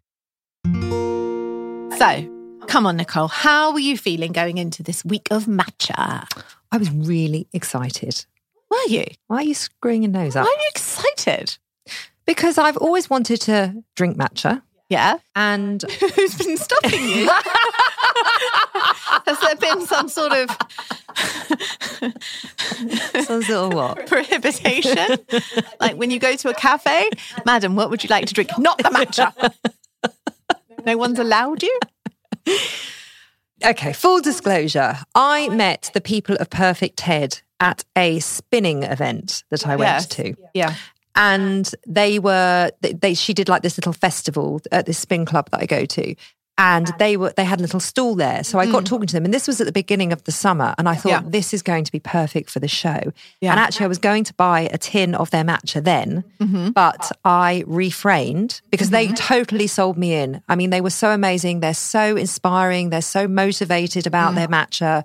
So, 1.98 2.35
come 2.66 2.86
on, 2.86 2.96
Nicole. 2.96 3.28
How 3.28 3.72
were 3.72 3.78
you 3.78 3.96
feeling 3.96 4.32
going 4.32 4.58
into 4.58 4.82
this 4.82 5.04
week 5.04 5.28
of 5.30 5.44
matcha? 5.46 6.26
I 6.72 6.76
was 6.76 6.90
really 6.90 7.46
excited. 7.52 8.24
Were 8.70 8.88
you? 8.88 9.04
Why 9.28 9.38
are 9.38 9.42
you 9.44 9.54
screwing 9.54 10.02
your 10.02 10.12
nose 10.12 10.34
Why 10.34 10.42
up? 10.42 10.48
are 10.48 10.50
you 10.50 10.66
excited? 10.70 11.56
Because 12.26 12.58
I've 12.58 12.76
always 12.76 13.08
wanted 13.08 13.40
to 13.42 13.82
drink 13.94 14.16
matcha. 14.16 14.62
Yeah. 14.88 15.18
And 15.34 15.82
Who's 16.14 16.34
been 16.36 16.56
stopping 16.56 17.08
you? 17.08 17.28
Has 19.26 19.38
there 19.40 19.56
been 19.56 19.86
some 19.86 20.08
sort 20.08 20.32
of 20.32 20.50
some 23.24 23.42
sort 23.42 23.50
of 23.50 23.74
what? 23.74 24.06
prohibition? 24.06 25.18
like 25.80 25.96
when 25.96 26.10
you 26.10 26.18
go 26.18 26.36
to 26.36 26.48
a 26.50 26.54
cafe, 26.54 27.10
madam, 27.44 27.74
what 27.74 27.90
would 27.90 28.04
you 28.04 28.08
like 28.08 28.26
to 28.26 28.34
drink? 28.34 28.50
Not 28.58 28.78
the 28.78 28.84
matcha. 28.84 29.32
no 30.86 30.96
one's 30.96 31.18
allowed 31.18 31.62
you? 31.62 31.78
Okay, 33.64 33.92
full 33.92 34.20
disclosure. 34.20 34.96
I 35.14 35.48
met 35.48 35.90
the 35.94 36.00
people 36.00 36.36
of 36.36 36.50
PerfectTed 36.50 37.40
at 37.58 37.84
a 37.96 38.18
spinning 38.20 38.82
event 38.82 39.44
that 39.50 39.66
I 39.66 39.76
went 39.76 39.88
Yes. 39.88 40.06
to. 40.08 40.34
Yeah. 40.52 40.74
and 41.14 41.74
they 41.86 42.18
were 42.18 42.70
they, 42.82 42.92
they 42.92 43.14
she 43.14 43.32
did 43.32 43.48
like 43.48 43.62
this 43.62 43.78
little 43.78 43.94
festival 43.94 44.60
at 44.70 44.84
this 44.84 44.98
spin 44.98 45.24
club 45.24 45.48
that 45.50 45.62
I 45.62 45.66
go 45.66 45.86
to 45.86 46.14
and 46.58 46.90
they 46.98 47.16
were 47.16 47.32
they 47.36 47.44
had 47.44 47.58
a 47.58 47.62
little 47.62 47.80
stall 47.80 48.14
there 48.14 48.42
so 48.42 48.58
I 48.58 48.66
got 48.70 48.86
talking 48.86 49.06
to 49.06 49.12
them 49.12 49.24
and 49.24 49.34
this 49.34 49.46
was 49.46 49.60
at 49.60 49.66
the 49.66 49.72
beginning 49.72 50.12
of 50.12 50.24
the 50.24 50.32
summer 50.32 50.74
and 50.78 50.88
I 50.88 50.94
thought 50.94 51.06
Mm. 51.12 51.22
Yeah. 51.24 51.30
this 51.38 51.52
is 51.54 51.62
going 51.62 51.84
to 51.84 51.92
be 51.92 52.00
perfect 52.00 52.50
for 52.50 52.60
the 52.60 52.68
show 52.68 53.00
Yeah. 53.40 53.50
and 53.52 53.60
actually 53.60 53.84
I 53.84 53.88
was 53.88 53.98
going 53.98 54.24
to 54.24 54.34
buy 54.34 54.60
a 54.72 54.78
tin 54.78 55.14
of 55.14 55.30
their 55.30 55.44
matcha 55.44 55.82
then 55.84 56.24
Mm-hmm. 56.40 56.70
but 56.70 57.12
I 57.24 57.64
refrained 57.66 58.60
because 58.70 58.90
they 58.90 59.08
totally 59.08 59.66
sold 59.66 59.96
me 59.96 60.14
in 60.14 60.42
I 60.48 60.54
mean 60.56 60.70
they 60.70 60.80
were 60.80 60.90
so 61.04 61.10
amazing 61.10 61.60
they're 61.60 61.74
so 61.74 62.16
inspiring 62.16 62.90
they're 62.90 63.02
so 63.18 63.26
motivated 63.28 64.06
about 64.06 64.32
Mm. 64.32 64.36
their 64.36 64.48
matcha 64.48 65.04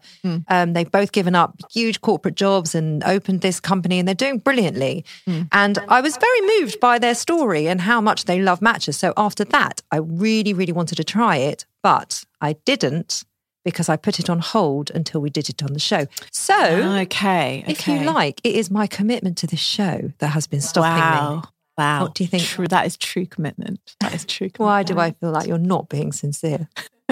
um, 0.53 0.73
they've 0.73 0.91
both 0.91 1.11
given 1.11 1.35
up 1.35 1.51
huge 1.71 2.01
corporate 2.01 2.35
jobs 2.35 2.73
and 2.75 3.03
opened 3.03 3.41
this 3.41 3.59
company 3.59 3.99
and 3.99 4.07
they're 4.07 4.23
doing 4.25 4.37
brilliantly 4.39 5.03
Mm. 5.27 5.47
and 5.51 5.75
I 5.89 5.99
was 6.01 6.13
very 6.17 6.41
moved 6.53 6.79
by 6.79 6.95
their 6.99 7.15
story 7.15 7.67
and 7.67 7.79
how 7.81 7.99
much 8.09 8.25
they 8.25 8.39
love 8.41 8.59
matcha. 8.61 8.93
So 8.93 9.13
after 9.17 9.43
that, 9.55 9.81
I 9.91 9.97
really, 9.97 10.53
really 10.53 10.71
wanted 10.79 10.95
to 11.01 11.03
try 11.03 11.35
it, 11.37 11.40
but 11.83 12.23
I 12.39 12.53
didn't 12.65 13.23
because 13.63 13.89
I 13.89 13.95
put 13.95 14.19
it 14.19 14.29
on 14.29 14.39
hold 14.39 14.89
until 14.89 15.21
we 15.21 15.29
did 15.29 15.47
it 15.49 15.61
on 15.63 15.73
the 15.73 15.79
show. 15.79 16.07
So 16.31 16.55
Okay. 17.01 17.63
if 17.67 17.87
you 17.87 17.99
like, 17.99 18.41
it 18.43 18.55
is 18.55 18.71
my 18.71 18.87
commitment 18.87 19.37
to 19.39 19.47
this 19.47 19.59
show 19.59 20.11
that 20.17 20.29
has 20.29 20.47
been 20.47 20.61
stopping 20.61 20.99
Wow. 21.03 21.35
me. 21.35 21.41
Wow. 21.77 22.01
What 22.03 22.15
do 22.15 22.23
you 22.23 22.27
think? 22.27 22.43
True, 22.43 22.67
that 22.67 22.85
is 22.85 22.97
true 22.97 23.25
commitment. 23.25 23.95
That 23.99 24.13
is 24.15 24.25
true 24.25 24.49
commitment. 24.49 24.67
Why 24.67 24.83
do 24.83 24.99
I 24.99 25.11
feel 25.11 25.31
like 25.31 25.47
you're 25.47 25.57
not 25.59 25.89
being 25.89 26.11
sincere? 26.11 26.67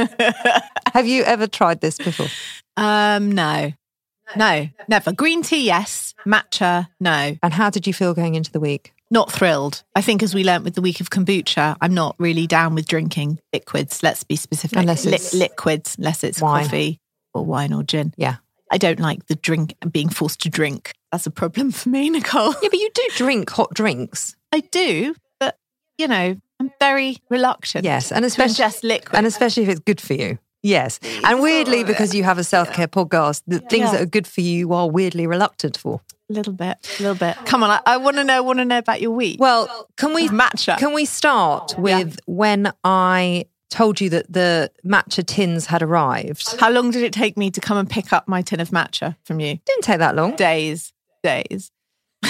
Have 0.94 1.06
you 1.08 1.24
ever 1.24 1.46
tried 1.48 1.82
this 1.82 1.98
before? 1.98 2.28
Um, 2.78 3.32
no. 3.32 3.72
No, 4.36 4.68
never. 4.88 5.12
Green 5.12 5.42
tea, 5.42 5.66
yes. 5.66 6.14
Matcha, 6.26 6.88
no. 7.00 7.36
And 7.42 7.54
how 7.54 7.70
did 7.70 7.88
you 7.88 7.94
feel 7.94 8.14
going 8.14 8.36
into 8.36 8.52
the 8.52 8.60
week? 8.60 8.94
Not 9.12 9.32
thrilled. 9.32 9.84
I 9.96 10.02
think 10.02 10.22
as 10.22 10.36
we 10.36 10.44
learnt 10.44 10.64
with 10.64 10.76
the 10.76 10.82
week 10.82 11.00
of 11.02 11.10
kombucha, 11.10 11.76
I'm 11.82 11.94
not 11.94 12.16
really 12.20 12.46
down 12.46 12.76
with 12.76 12.88
drinking 12.88 13.40
liquids. 13.52 14.04
Let's 14.04 14.24
be 14.24 14.36
specific. 14.36 14.78
Unless 14.78 15.06
Li- 15.06 15.40
liquids, 15.40 15.96
unless 15.98 16.24
it's 16.24 16.42
wine. 16.42 16.64
coffee 16.66 17.00
or 17.34 17.44
wine 17.44 17.74
or 17.74 17.84
gin. 17.84 18.14
Yeah. 18.18 18.36
I 18.72 18.78
don't 18.78 19.00
like 19.00 19.26
the 19.26 19.36
drink 19.36 19.74
being 19.92 20.10
forced 20.10 20.42
to 20.42 20.50
drink. 20.50 20.92
That's 21.12 21.26
a 21.26 21.32
problem 21.32 21.72
for 21.72 21.90
me, 21.90 22.10
Nicole. 22.12 22.54
Yeah, 22.62 22.70
but 22.70 22.80
you 22.80 22.90
do 22.94 23.08
drink 23.16 23.50
hot 23.50 23.74
drinks. 23.74 24.36
I 24.52 24.60
do, 24.60 25.16
but 25.40 25.58
you 25.98 26.08
know, 26.08 26.40
I'm 26.60 26.72
very 26.80 27.18
reluctant. 27.32 27.86
Yes, 27.86 28.12
and 28.12 28.24
especially 28.26 28.64
ingest 28.64 28.84
liquid. 28.84 29.16
and 29.16 29.26
especially 29.26 29.64
if 29.64 29.70
it's 29.70 29.80
good 29.80 30.00
for 30.00 30.14
you. 30.14 30.38
Yes, 30.62 31.00
and 31.24 31.42
weirdly, 31.42 31.84
because 31.86 32.14
you 32.14 32.24
have 32.24 32.38
a 32.38 32.44
self 32.44 32.72
care 32.74 32.88
podcast, 32.88 33.44
the 33.48 33.60
things 33.60 33.86
Yeah. 33.86 33.92
that 33.94 34.02
are 34.02 34.06
good 34.06 34.28
for 34.28 34.42
you, 34.42 34.52
you 34.58 34.74
are 34.74 34.90
weirdly 34.90 35.26
reluctant 35.26 35.78
for. 35.78 36.02
a 36.30 36.34
little 36.34 36.54
bit, 36.54 36.78
a 37.00 37.04
little 37.04 37.16
bit. 37.16 37.38
Come 37.46 37.64
on, 37.64 37.70
I, 37.72 37.80
I 37.86 37.98
want 37.98 38.18
to 38.18 38.24
know, 38.24 38.44
want 38.44 38.60
to 38.60 38.66
know 38.66 38.78
about 38.78 39.02
your 39.02 39.12
week. 39.12 39.40
Well, 39.40 39.88
can 39.98 40.14
we 40.14 40.28
matcha. 40.30 40.78
Can 40.78 40.94
we 40.94 41.06
start 41.06 41.76
with 41.78 42.20
when 42.28 42.72
I 42.84 43.46
told 43.72 44.02
you 44.02 44.10
that 44.10 44.32
the 44.32 44.70
matcha 44.86 45.26
tins 45.26 45.66
had 45.68 45.82
arrived? 45.82 46.60
How 46.60 46.70
long 46.70 46.92
did 46.92 47.04
it 47.04 47.14
take 47.14 47.38
me 47.38 47.50
to 47.52 47.62
come 47.62 47.78
and 47.78 47.90
pick 47.90 48.12
up 48.12 48.28
my 48.28 48.42
tin 48.42 48.60
of 48.60 48.70
matcha 48.72 49.16
from 49.24 49.40
you? 49.40 49.60
Didn't 49.66 49.84
take 49.84 50.00
that 50.00 50.16
long. 50.16 50.36
Days, 50.36 50.92
days. 51.24 51.72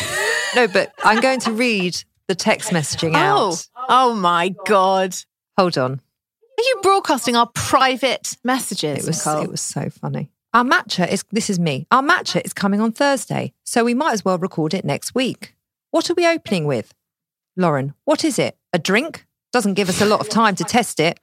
No, 0.55 0.67
but 0.67 0.91
I'm 1.03 1.19
going 1.27 1.39
to 1.41 1.51
read 1.51 2.01
the 2.27 2.33
text 2.35 2.71
messaging 2.71 3.11
Oh, 3.15 3.49
out. 3.51 3.67
oh 3.89 4.13
my 4.15 4.53
god! 4.65 5.15
Hold 5.57 5.77
on. 5.77 6.01
Are 6.59 6.61
you 6.61 6.79
broadcasting 6.81 7.37
our 7.37 7.47
private 7.55 8.35
messages? 8.43 9.05
It 9.05 9.07
was 9.07 9.25
Nicole? 9.25 9.43
it 9.43 9.49
was 9.49 9.61
so 9.61 9.89
funny. 9.89 10.29
Our 10.53 10.65
matcha 10.65 11.09
is 11.09 11.23
this 11.31 11.49
is 11.49 11.57
me. 11.57 11.87
Our 11.89 12.01
matcha 12.01 12.41
is 12.43 12.51
coming 12.51 12.81
on 12.81 12.91
Thursday, 12.91 13.53
so 13.63 13.85
we 13.85 13.93
might 13.93 14.11
as 14.11 14.25
well 14.25 14.37
record 14.37 14.73
it 14.73 14.83
next 14.83 15.15
week. 15.15 15.55
What 15.91 16.09
are 16.09 16.15
we 16.15 16.27
opening 16.27 16.65
with? 16.65 16.93
Lauren, 17.55 17.93
what 18.03 18.25
is 18.25 18.37
it? 18.37 18.57
A 18.73 18.77
drink? 18.77 19.25
Doesn't 19.53 19.75
give 19.75 19.87
us 19.87 20.01
a 20.01 20.05
lot 20.05 20.19
of 20.19 20.27
time 20.27 20.57
to 20.57 20.65
test 20.65 20.99
it. 20.99 21.21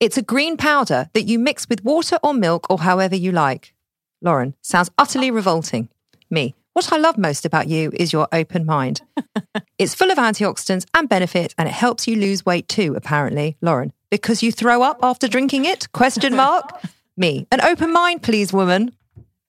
It's 0.00 0.18
a 0.18 0.22
green 0.22 0.56
powder 0.56 1.10
that 1.12 1.28
you 1.28 1.38
mix 1.38 1.68
with 1.68 1.84
water 1.84 2.18
or 2.20 2.34
milk 2.34 2.68
or 2.68 2.80
however 2.80 3.14
you 3.14 3.30
like. 3.30 3.72
Lauren, 4.20 4.56
sounds 4.62 4.90
utterly 4.98 5.30
revolting. 5.30 5.90
Me, 6.28 6.56
what 6.72 6.92
I 6.92 6.96
love 6.96 7.18
most 7.18 7.44
about 7.44 7.68
you 7.68 7.92
is 7.94 8.12
your 8.12 8.26
open 8.32 8.66
mind. 8.66 9.02
it's 9.78 9.94
full 9.94 10.10
of 10.10 10.18
antioxidants 10.18 10.86
and 10.92 11.08
benefits, 11.08 11.54
and 11.56 11.68
it 11.68 11.72
helps 11.72 12.08
you 12.08 12.16
lose 12.16 12.44
weight 12.44 12.66
too, 12.66 12.94
apparently. 12.96 13.56
Lauren, 13.60 13.92
because 14.10 14.42
you 14.42 14.52
throw 14.52 14.82
up 14.82 14.98
after 15.02 15.28
drinking 15.28 15.64
it? 15.64 15.90
Question 15.92 16.36
mark. 16.36 16.82
Me, 17.16 17.46
an 17.52 17.60
open 17.60 17.92
mind, 17.92 18.22
please, 18.22 18.52
woman. 18.52 18.92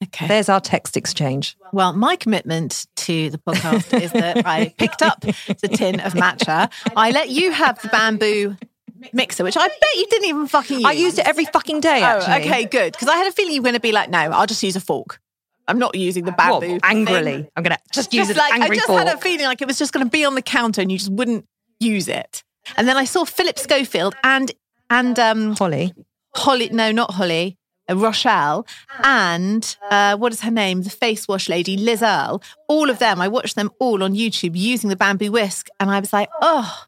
okay. 0.03 0.27
There's 0.27 0.49
our 0.49 0.59
text 0.59 0.97
exchange. 0.97 1.55
Well, 1.71 1.93
my 1.93 2.15
commitment 2.17 2.85
to 2.97 3.29
the 3.29 3.37
podcast 3.37 3.99
is 4.01 4.11
that 4.11 4.45
I 4.45 4.73
picked 4.77 5.01
up 5.01 5.21
the 5.21 5.69
tin 5.73 5.99
of 6.01 6.13
matcha. 6.13 6.69
I 6.97 7.11
let 7.11 7.29
you 7.29 7.51
have 7.51 7.81
the 7.81 7.87
bamboo 7.87 8.57
mixer, 9.13 9.43
which 9.45 9.55
I 9.57 9.67
bet 9.67 9.95
you 9.95 10.05
didn't 10.07 10.27
even 10.27 10.47
fucking 10.47 10.79
use. 10.79 10.85
I 10.85 10.91
used 10.91 11.17
it 11.19 11.27
every 11.27 11.45
fucking 11.45 11.79
day, 11.79 12.01
Oh, 12.01 12.03
actually. 12.19 12.49
okay, 12.49 12.65
good. 12.65 12.91
Because 12.91 13.07
I 13.07 13.15
had 13.15 13.27
a 13.27 13.31
feeling 13.31 13.53
you 13.53 13.61
were 13.61 13.65
going 13.65 13.75
to 13.75 13.79
be 13.79 13.91
like, 13.93 14.09
no, 14.09 14.19
I'll 14.19 14.47
just 14.47 14.61
use 14.63 14.75
a 14.75 14.81
fork. 14.81 15.19
I'm 15.67 15.79
not 15.79 15.95
using 15.95 16.25
the 16.25 16.33
bamboo. 16.33 16.79
angrily. 16.83 17.23
thing. 17.23 17.47
I'm 17.55 17.63
going 17.63 17.75
to 17.77 17.81
just 17.93 18.13
use 18.13 18.27
Just 18.27 18.37
an 18.37 18.43
like, 18.43 18.53
angry 18.53 18.71
I 18.71 18.75
just 18.75 18.87
fork. 18.87 19.07
had 19.07 19.15
a 19.15 19.17
feeling 19.17 19.45
like 19.45 19.61
it 19.61 19.67
was 19.67 19.77
just 19.77 19.93
going 19.93 20.05
to 20.05 20.09
be 20.09 20.25
on 20.25 20.35
the 20.35 20.41
counter 20.41 20.81
and 20.81 20.91
you 20.91 20.97
just 20.97 21.11
wouldn't 21.11 21.45
use 21.79 22.07
it. 22.09 22.43
And 22.77 22.87
then 22.87 22.97
I 22.97 23.05
saw 23.05 23.25
Philip 23.25 23.57
Schofield 23.59 24.15
and 24.23 24.51
and 24.89 25.17
um, 25.19 25.55
Holly. 25.55 25.93
Holly, 26.35 26.69
no, 26.71 26.91
not 26.91 27.11
Holly, 27.11 27.57
uh, 27.89 27.95
Rochelle, 27.97 28.65
and 29.03 29.75
uh, 29.89 30.15
what 30.17 30.31
is 30.33 30.41
her 30.41 30.51
name? 30.51 30.83
The 30.83 30.89
face 30.89 31.27
wash 31.27 31.49
lady, 31.49 31.75
Liz 31.77 32.01
Earle. 32.01 32.41
All 32.67 32.89
of 32.89 32.99
them, 32.99 33.19
I 33.21 33.27
watched 33.27 33.55
them 33.55 33.69
all 33.79 34.03
on 34.03 34.13
YouTube 34.13 34.51
using 34.55 34.89
the 34.89 34.95
bamboo 34.95 35.31
whisk, 35.31 35.67
and 35.79 35.89
I 35.89 35.99
was 35.99 36.13
like, 36.13 36.29
oh, 36.41 36.85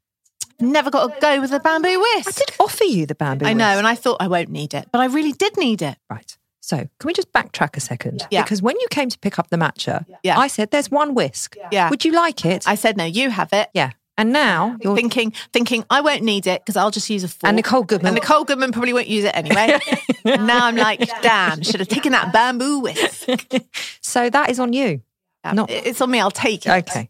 never 0.59 0.89
got 0.89 1.13
to 1.13 1.19
go 1.19 1.41
with 1.41 1.49
the 1.51 1.59
bamboo 1.59 1.99
whisk. 1.99 2.27
I 2.29 2.31
did 2.31 2.55
offer 2.59 2.83
you 2.85 3.05
the 3.05 3.15
bamboo. 3.15 3.45
I 3.45 3.53
know, 3.53 3.67
whisk. 3.69 3.77
and 3.79 3.87
I 3.87 3.95
thought 3.95 4.17
I 4.21 4.27
won't 4.27 4.49
need 4.49 4.73
it, 4.73 4.87
but 4.91 5.01
I 5.01 5.05
really 5.05 5.33
did 5.33 5.57
need 5.57 5.81
it. 5.81 5.97
Right. 6.09 6.37
So, 6.61 6.77
can 6.77 6.89
we 7.07 7.11
just 7.13 7.31
backtrack 7.33 7.75
a 7.75 7.81
second? 7.81 8.25
Yeah. 8.31 8.43
Because 8.43 8.61
when 8.61 8.79
you 8.79 8.87
came 8.89 9.09
to 9.09 9.19
pick 9.19 9.37
up 9.37 9.49
the 9.49 9.57
matcha, 9.57 10.05
Yeah. 10.23 10.39
I 10.39 10.47
said, 10.47 10.71
there's 10.71 10.89
one 10.89 11.13
whisk. 11.13 11.57
Yeah. 11.73 11.89
Would 11.89 12.05
you 12.05 12.13
like 12.13 12.45
it? 12.45 12.65
I 12.65 12.75
said, 12.75 12.95
no, 12.95 13.03
you 13.03 13.29
have 13.31 13.51
it. 13.51 13.69
yeah. 13.73 13.91
And 14.17 14.31
now 14.31 14.77
you're 14.81 14.95
Thinking, 14.95 15.31
thinking, 15.53 15.83
I 15.89 16.01
won't 16.01 16.21
need 16.21 16.45
it 16.45 16.61
because 16.61 16.77
I'll 16.77 16.91
just 16.91 17.09
use 17.09 17.23
a 17.23 17.27
fork. 17.27 17.47
And 17.47 17.55
Nicole 17.55 17.81
Goodman- 17.83 18.09
And 18.09 18.15
Nicole 18.15 18.43
Goodman 18.43 18.71
probably 18.71 18.93
won't 18.93 19.07
use 19.07 19.23
it 19.23 19.35
anyway. 19.35 19.79
now 20.25 20.65
I'm 20.67 20.75
like, 20.75 20.99
damn, 21.21 21.63
should 21.63 21.79
have 21.79 21.89
taken 21.89 22.11
that 22.11 22.31
bamboo 22.31 22.79
whisk. 22.79 23.27
So 24.01 24.29
that 24.29 24.51
is 24.51 24.59
on 24.59 24.73
you. 24.73 25.01
Not- 25.43 25.71
It's 25.71 25.99
on 26.01 26.11
me. 26.11 26.19
I'll 26.19 26.29
take 26.31 26.65
it. 26.67 26.69
Okay. 26.89 27.09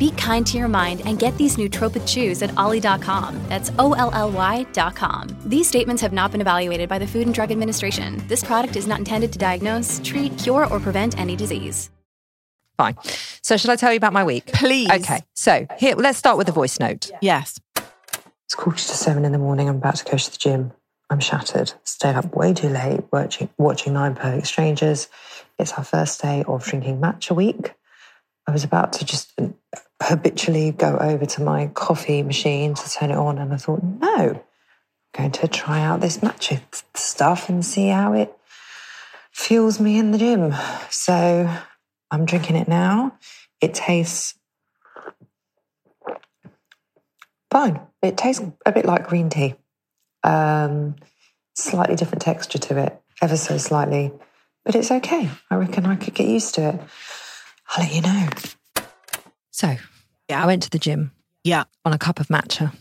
Be 0.00 0.10
kind 0.12 0.46
to 0.46 0.56
your 0.56 0.66
mind 0.66 1.02
and 1.04 1.18
get 1.18 1.36
these 1.36 1.58
nootropic 1.58 2.08
chews 2.08 2.40
at 2.40 2.56
olly.com. 2.56 3.38
That's 3.50 3.70
O 3.78 3.92
L 3.92 4.10
L 4.14 4.30
Y.com. 4.32 5.28
These 5.44 5.68
statements 5.68 6.00
have 6.00 6.14
not 6.14 6.32
been 6.32 6.40
evaluated 6.40 6.88
by 6.88 6.98
the 6.98 7.06
Food 7.06 7.26
and 7.26 7.34
Drug 7.34 7.52
Administration. 7.52 8.22
This 8.26 8.42
product 8.42 8.76
is 8.76 8.86
not 8.86 8.98
intended 8.98 9.30
to 9.34 9.38
diagnose, 9.38 10.00
treat, 10.02 10.38
cure, 10.38 10.66
or 10.72 10.80
prevent 10.80 11.18
any 11.18 11.36
disease. 11.36 11.90
Fine. 12.78 12.96
So, 13.42 13.58
shall 13.58 13.72
I 13.72 13.76
tell 13.76 13.92
you 13.92 13.98
about 13.98 14.14
my 14.14 14.24
week? 14.24 14.46
Please. 14.54 14.90
Okay. 14.90 15.20
So, 15.34 15.66
here, 15.78 15.94
let's 15.96 16.16
start 16.16 16.38
with 16.38 16.48
a 16.48 16.52
voice 16.52 16.80
note. 16.80 17.10
Yes. 17.20 17.60
It's 17.76 18.54
quarter 18.54 18.78
to 18.78 18.96
seven 18.96 19.26
in 19.26 19.32
the 19.32 19.38
morning. 19.38 19.68
I'm 19.68 19.76
about 19.76 19.96
to 19.96 20.04
go 20.10 20.16
to 20.16 20.30
the 20.30 20.38
gym. 20.38 20.72
I'm 21.10 21.20
shattered. 21.20 21.74
Stayed 21.84 22.14
up 22.14 22.34
way 22.34 22.54
too 22.54 22.70
late 22.70 23.00
watching, 23.12 23.50
watching 23.58 23.92
Nine 23.92 24.14
Perfect 24.14 24.46
Strangers. 24.46 25.08
It's 25.58 25.72
our 25.74 25.84
first 25.84 26.22
day 26.22 26.42
of 26.48 26.64
drinking 26.64 27.02
matcha 27.02 27.36
week. 27.36 27.74
I 28.46 28.52
was 28.52 28.64
about 28.64 28.94
to 28.94 29.04
just 29.04 29.38
habitually 30.00 30.72
go 30.72 30.96
over 30.96 31.26
to 31.26 31.42
my 31.42 31.68
coffee 31.68 32.22
machine 32.22 32.74
to 32.74 32.90
turn 32.90 33.10
it 33.10 33.16
on, 33.16 33.38
and 33.38 33.52
I 33.52 33.56
thought, 33.56 33.82
no, 33.82 34.08
I'm 34.08 34.40
going 35.12 35.32
to 35.32 35.48
try 35.48 35.80
out 35.80 36.00
this 36.00 36.18
matcha 36.18 36.60
stuff 36.94 37.48
and 37.48 37.64
see 37.64 37.88
how 37.88 38.12
it 38.14 38.34
fuels 39.32 39.80
me 39.80 39.98
in 39.98 40.10
the 40.10 40.18
gym. 40.18 40.54
So 40.90 41.50
I'm 42.10 42.24
drinking 42.24 42.56
it 42.56 42.68
now. 42.68 43.16
It 43.60 43.74
tastes 43.74 44.34
fine. 47.50 47.80
It 48.02 48.16
tastes 48.16 48.42
a 48.64 48.72
bit 48.72 48.86
like 48.86 49.08
green 49.08 49.28
tea. 49.28 49.54
Um, 50.22 50.96
slightly 51.54 51.96
different 51.96 52.22
texture 52.22 52.58
to 52.58 52.78
it, 52.78 53.00
ever 53.20 53.36
so 53.36 53.58
slightly, 53.58 54.12
but 54.64 54.74
it's 54.74 54.90
okay. 54.90 55.30
I 55.50 55.56
reckon 55.56 55.86
I 55.86 55.96
could 55.96 56.14
get 56.14 56.26
used 56.26 56.54
to 56.54 56.68
it. 56.70 56.80
I'll 57.68 57.84
let 57.84 57.94
you 57.94 58.02
know. 58.02 58.28
So, 59.50 59.76
Yeah. 60.30 60.42
I 60.42 60.46
went 60.46 60.62
to 60.62 60.70
the 60.70 60.78
gym 60.78 61.12
Yeah. 61.44 61.64
on 61.84 61.92
a 61.92 61.98
cup 61.98 62.20
of 62.20 62.28
matcha. 62.28 62.72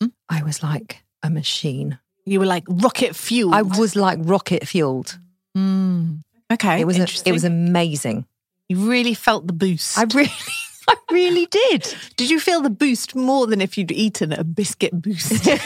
Hmm? 0.00 0.08
I 0.28 0.42
was 0.42 0.62
like 0.62 1.02
a 1.22 1.30
machine. 1.30 1.98
You 2.26 2.38
were 2.40 2.46
like 2.46 2.64
rocket 2.68 3.16
fuel. 3.16 3.54
I 3.54 3.62
was 3.62 3.96
like 3.96 4.18
rocket 4.22 4.68
fueled. 4.68 5.18
Mm. 5.56 6.20
Okay. 6.52 6.80
It 6.80 6.86
was 6.86 6.98
a, 6.98 7.28
it 7.28 7.32
was 7.32 7.44
amazing. 7.44 8.26
You 8.68 8.88
really 8.88 9.14
felt 9.14 9.46
the 9.46 9.52
boost. 9.52 9.98
I 9.98 10.04
really, 10.14 10.30
I 10.88 10.94
really 11.10 11.46
did. 11.46 11.94
Did 12.16 12.30
you 12.30 12.38
feel 12.38 12.60
the 12.60 12.70
boost 12.70 13.16
more 13.16 13.46
than 13.46 13.60
if 13.60 13.76
you'd 13.78 13.90
eaten 13.90 14.32
a 14.32 14.44
biscuit 14.44 14.92
boost? 14.92 15.48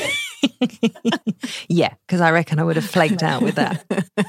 yeah, 1.68 1.94
because 2.06 2.20
I 2.20 2.30
reckon 2.30 2.58
I 2.58 2.64
would 2.64 2.76
have 2.76 2.84
flaked 2.84 3.22
out 3.22 3.42
with 3.42 3.56
that. 3.56 3.84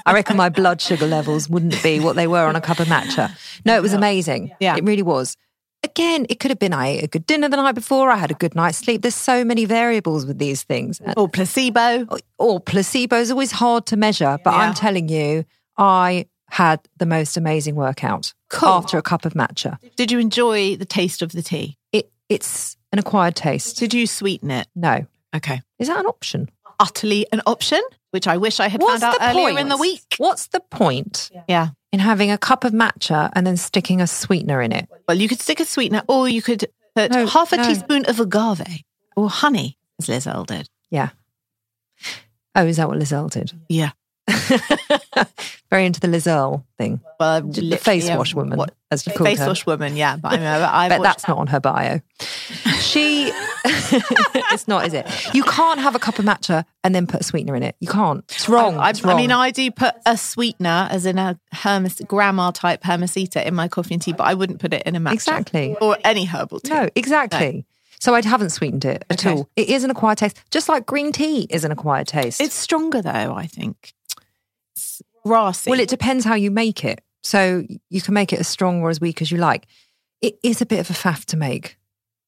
I 0.06 0.14
reckon 0.14 0.38
my 0.38 0.50
blood 0.50 0.82
sugar 0.82 1.08
levels 1.08 1.50
wouldn't 1.50 1.82
be 1.84 2.00
what 2.00 2.16
they 2.16 2.28
were 2.28 2.46
on 2.46 2.56
a 2.56 2.62
cup 2.62 2.80
of 2.80 2.88
matcha. 2.88 3.32
No, 3.66 3.76
it 3.76 3.82
was 3.82 3.94
amazing. 3.94 4.52
Yeah. 4.60 4.76
It 4.78 4.84
really 4.84 5.04
was. 5.04 5.38
Again, 5.86 6.26
it 6.30 6.40
could 6.40 6.50
have 6.50 6.58
been 6.60 6.74
I 6.74 6.88
ate 6.88 7.04
a 7.04 7.08
good 7.08 7.26
dinner 7.28 7.48
the 7.48 7.58
night 7.58 7.76
before, 7.76 8.10
I 8.10 8.16
had 8.18 8.32
a 8.32 8.34
good 8.34 8.56
night's 8.56 8.80
sleep. 8.80 9.02
There's 9.04 9.14
so 9.16 9.46
many 9.46 9.66
variables 9.66 10.26
with 10.26 10.40
these 10.40 10.64
things. 10.64 11.00
Or 11.16 11.30
placebo? 11.30 12.08
or 12.40 12.60
placebo 12.60 13.18
is 13.18 13.30
always 13.32 13.52
hard 13.52 13.86
to 13.88 13.96
measure, 13.98 14.40
but 14.44 14.52
Yeah. 14.52 14.58
I'm 14.62 14.74
telling 14.74 15.10
you, 15.10 15.46
I 15.78 16.26
had 16.50 16.80
the 16.98 17.06
most 17.06 17.38
amazing 17.38 17.76
workout 17.76 18.34
Cool. 18.50 18.70
after 18.70 18.98
a 18.98 19.02
cup 19.04 19.26
of 19.26 19.34
matcha. 19.34 19.78
Did 19.96 20.12
you 20.12 20.18
enjoy 20.20 20.76
the 20.76 20.86
taste 20.86 21.22
of 21.22 21.32
the 21.34 21.42
tea? 21.44 21.78
It, 21.92 22.10
it's 22.30 22.78
an 22.92 22.98
acquired 23.00 23.36
taste. 23.36 23.78
Did 23.78 23.94
you 23.94 24.08
sweeten 24.08 24.50
it? 24.52 24.68
No. 24.76 25.06
Okay. 25.36 25.62
Is 25.80 25.88
that 25.88 26.00
an 26.00 26.06
option? 26.08 26.50
Utterly 26.80 27.26
an 27.32 27.42
option, 27.46 27.82
which 28.12 28.28
I 28.28 28.38
wish 28.38 28.60
I 28.60 28.70
had 28.70 28.82
What's 28.82 29.02
found 29.02 29.16
out 29.22 29.30
earlier 29.30 29.48
point? 29.50 29.60
in 29.60 29.70
the 29.70 29.78
week. 29.78 30.16
What's 30.18 30.48
the 30.48 30.62
point 30.62 31.30
Yeah. 31.48 31.70
In 31.96 32.00
having 32.02 32.30
a 32.30 32.38
cup 32.38 32.66
of 32.66 32.74
matcha 32.74 33.30
and 33.34 33.48
then 33.48 33.56
sticking 33.56 34.02
a 34.02 34.08
sweetener 34.08 34.62
in 34.62 34.74
it? 34.74 34.90
Well, 35.08 35.18
you 35.18 35.30
could 35.30 35.40
stick 35.40 35.62
a 35.62 35.66
sweetener 35.66 36.04
or 36.10 36.28
you 36.28 36.42
could 36.42 36.66
put 36.94 37.12
No, 37.12 37.26
half 37.26 37.54
a 37.54 37.58
no. 37.58 37.64
teaspoon 37.64 38.06
of 38.06 38.20
agave 38.20 38.84
or 39.16 39.30
honey, 39.30 39.78
as 40.00 40.10
Liz 40.10 40.28
Earle 40.28 40.44
did. 40.44 40.70
Yeah. 40.92 41.10
Oh, 42.54 42.66
is 42.66 42.76
that 42.78 42.90
what 42.90 42.98
Liz 42.98 43.14
Earle 43.14 43.30
did? 43.30 43.54
Yeah. 43.70 43.92
Very 45.70 45.86
into 45.86 46.00
the 46.00 46.08
Liz 46.08 46.28
Earle 46.28 46.66
thing. 46.78 47.00
Well, 47.20 47.42
The 47.42 47.78
face 47.78 48.10
wash 48.10 48.34
woman, 48.36 48.58
what- 48.58 48.74
as 48.92 49.06
you 49.08 49.14
face 49.14 49.40
her. 49.40 49.48
wash 49.48 49.66
woman, 49.66 49.96
yeah. 49.96 50.18
But 50.18 50.34
I 50.34 50.38
mean, 50.38 50.46
I, 50.48 50.90
but 50.90 51.02
that's 51.02 51.28
not 51.28 51.38
on 51.38 51.48
her 51.48 51.60
bio. 51.60 52.02
She, 52.96 53.32
it's 53.66 54.68
not, 54.68 54.86
is 54.86 54.94
it? 54.94 55.06
You 55.36 55.44
can't 55.44 55.80
have 55.82 55.96
a 55.96 56.00
cup 56.00 56.18
of 56.18 56.26
matcha 56.26 56.64
and 56.84 56.96
then 56.96 57.08
put 57.08 57.22
a 57.22 57.24
sweetener 57.24 57.56
in 57.56 57.62
it. 57.64 57.76
You 57.82 57.90
can't. 57.90 58.24
It's 58.30 58.48
wrong. 58.48 58.78
I, 58.78 58.92
it's 58.92 59.04
I 59.04 59.16
mean, 59.16 59.32
I 59.32 59.52
do 59.52 59.70
put 59.70 59.96
a 60.06 60.16
sweetener, 60.18 60.88
as 60.90 61.06
in 61.06 61.18
a 61.18 61.38
hermes, 61.52 62.02
grandma 62.08 62.52
type 62.52 62.82
hermesita, 62.84 63.46
in 63.46 63.54
my 63.54 63.68
coffee 63.68 63.96
and 63.96 64.02
tea, 64.02 64.14
but 64.14 64.24
I 64.24 64.34
wouldn't 64.34 64.60
put 64.60 64.74
it 64.74 64.84
in 64.84 64.96
a 64.96 65.00
matcha 65.00 65.14
Exactly. 65.14 65.76
or 65.82 65.98
any 66.06 66.24
herbal 66.26 66.62
tea. 66.62 66.70
no, 66.74 66.90
exactly. 66.96 67.66
So 68.00 68.14
I 68.16 68.22
haven't 68.22 68.52
sweetened 68.52 68.86
it 68.86 69.04
at 69.10 69.26
Okay. 69.26 69.36
all. 69.38 69.50
It 69.56 69.70
is 69.70 69.84
an 69.84 69.90
acquired 69.92 70.18
taste, 70.20 70.42
just 70.52 70.70
like 70.70 70.86
green 70.86 71.12
tea 71.12 71.48
is 71.50 71.64
an 71.64 71.72
acquired 71.72 72.08
taste. 72.08 72.40
It's 72.40 72.56
stronger 72.56 73.02
though. 73.02 73.34
I 73.36 73.48
think. 73.48 73.94
It's 74.76 75.02
grassy. 75.26 75.70
well, 75.70 75.80
it 75.80 75.90
depends 75.90 76.24
how 76.24 76.36
you 76.36 76.52
make 76.52 76.84
it. 76.86 77.02
So 77.24 77.66
you 77.90 78.02
can 78.02 78.14
make 78.14 78.32
it 78.32 78.40
as 78.40 78.48
strong 78.48 78.82
or 78.82 78.90
as 78.90 79.02
weak 79.02 79.22
as 79.22 79.32
you 79.32 79.38
like. 79.38 79.66
It 80.22 80.38
is 80.44 80.62
a 80.62 80.66
bit 80.66 80.80
of 80.80 80.90
a 80.90 80.94
faff 80.94 81.26
to 81.26 81.38
make, 81.38 81.78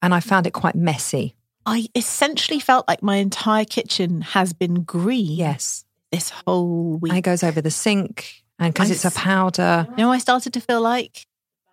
and 0.01 0.13
I 0.13 0.19
found 0.19 0.47
it 0.47 0.51
quite 0.53 0.75
messy. 0.75 1.35
I 1.65 1.87
essentially 1.95 2.59
felt 2.59 2.87
like 2.87 3.03
my 3.03 3.17
entire 3.17 3.65
kitchen 3.65 4.21
has 4.21 4.53
been 4.53 4.83
green. 4.83 5.31
Yes, 5.31 5.83
This 6.11 6.29
whole 6.29 6.97
week. 6.97 7.11
and 7.11 7.19
it 7.19 7.23
goes 7.23 7.43
over 7.43 7.59
the 7.61 7.71
sink, 7.71 8.43
and 8.59 8.73
because 8.73 8.89
it's 8.91 9.05
a 9.05 9.11
powder. 9.11 9.85
You 9.91 9.97
know, 9.97 10.11
I 10.11 10.17
started 10.19 10.53
to 10.53 10.61
feel 10.61 10.81
like 10.81 11.25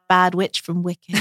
bad 0.08 0.34
witch 0.34 0.60
from 0.62 0.82
Wicked. 0.82 1.14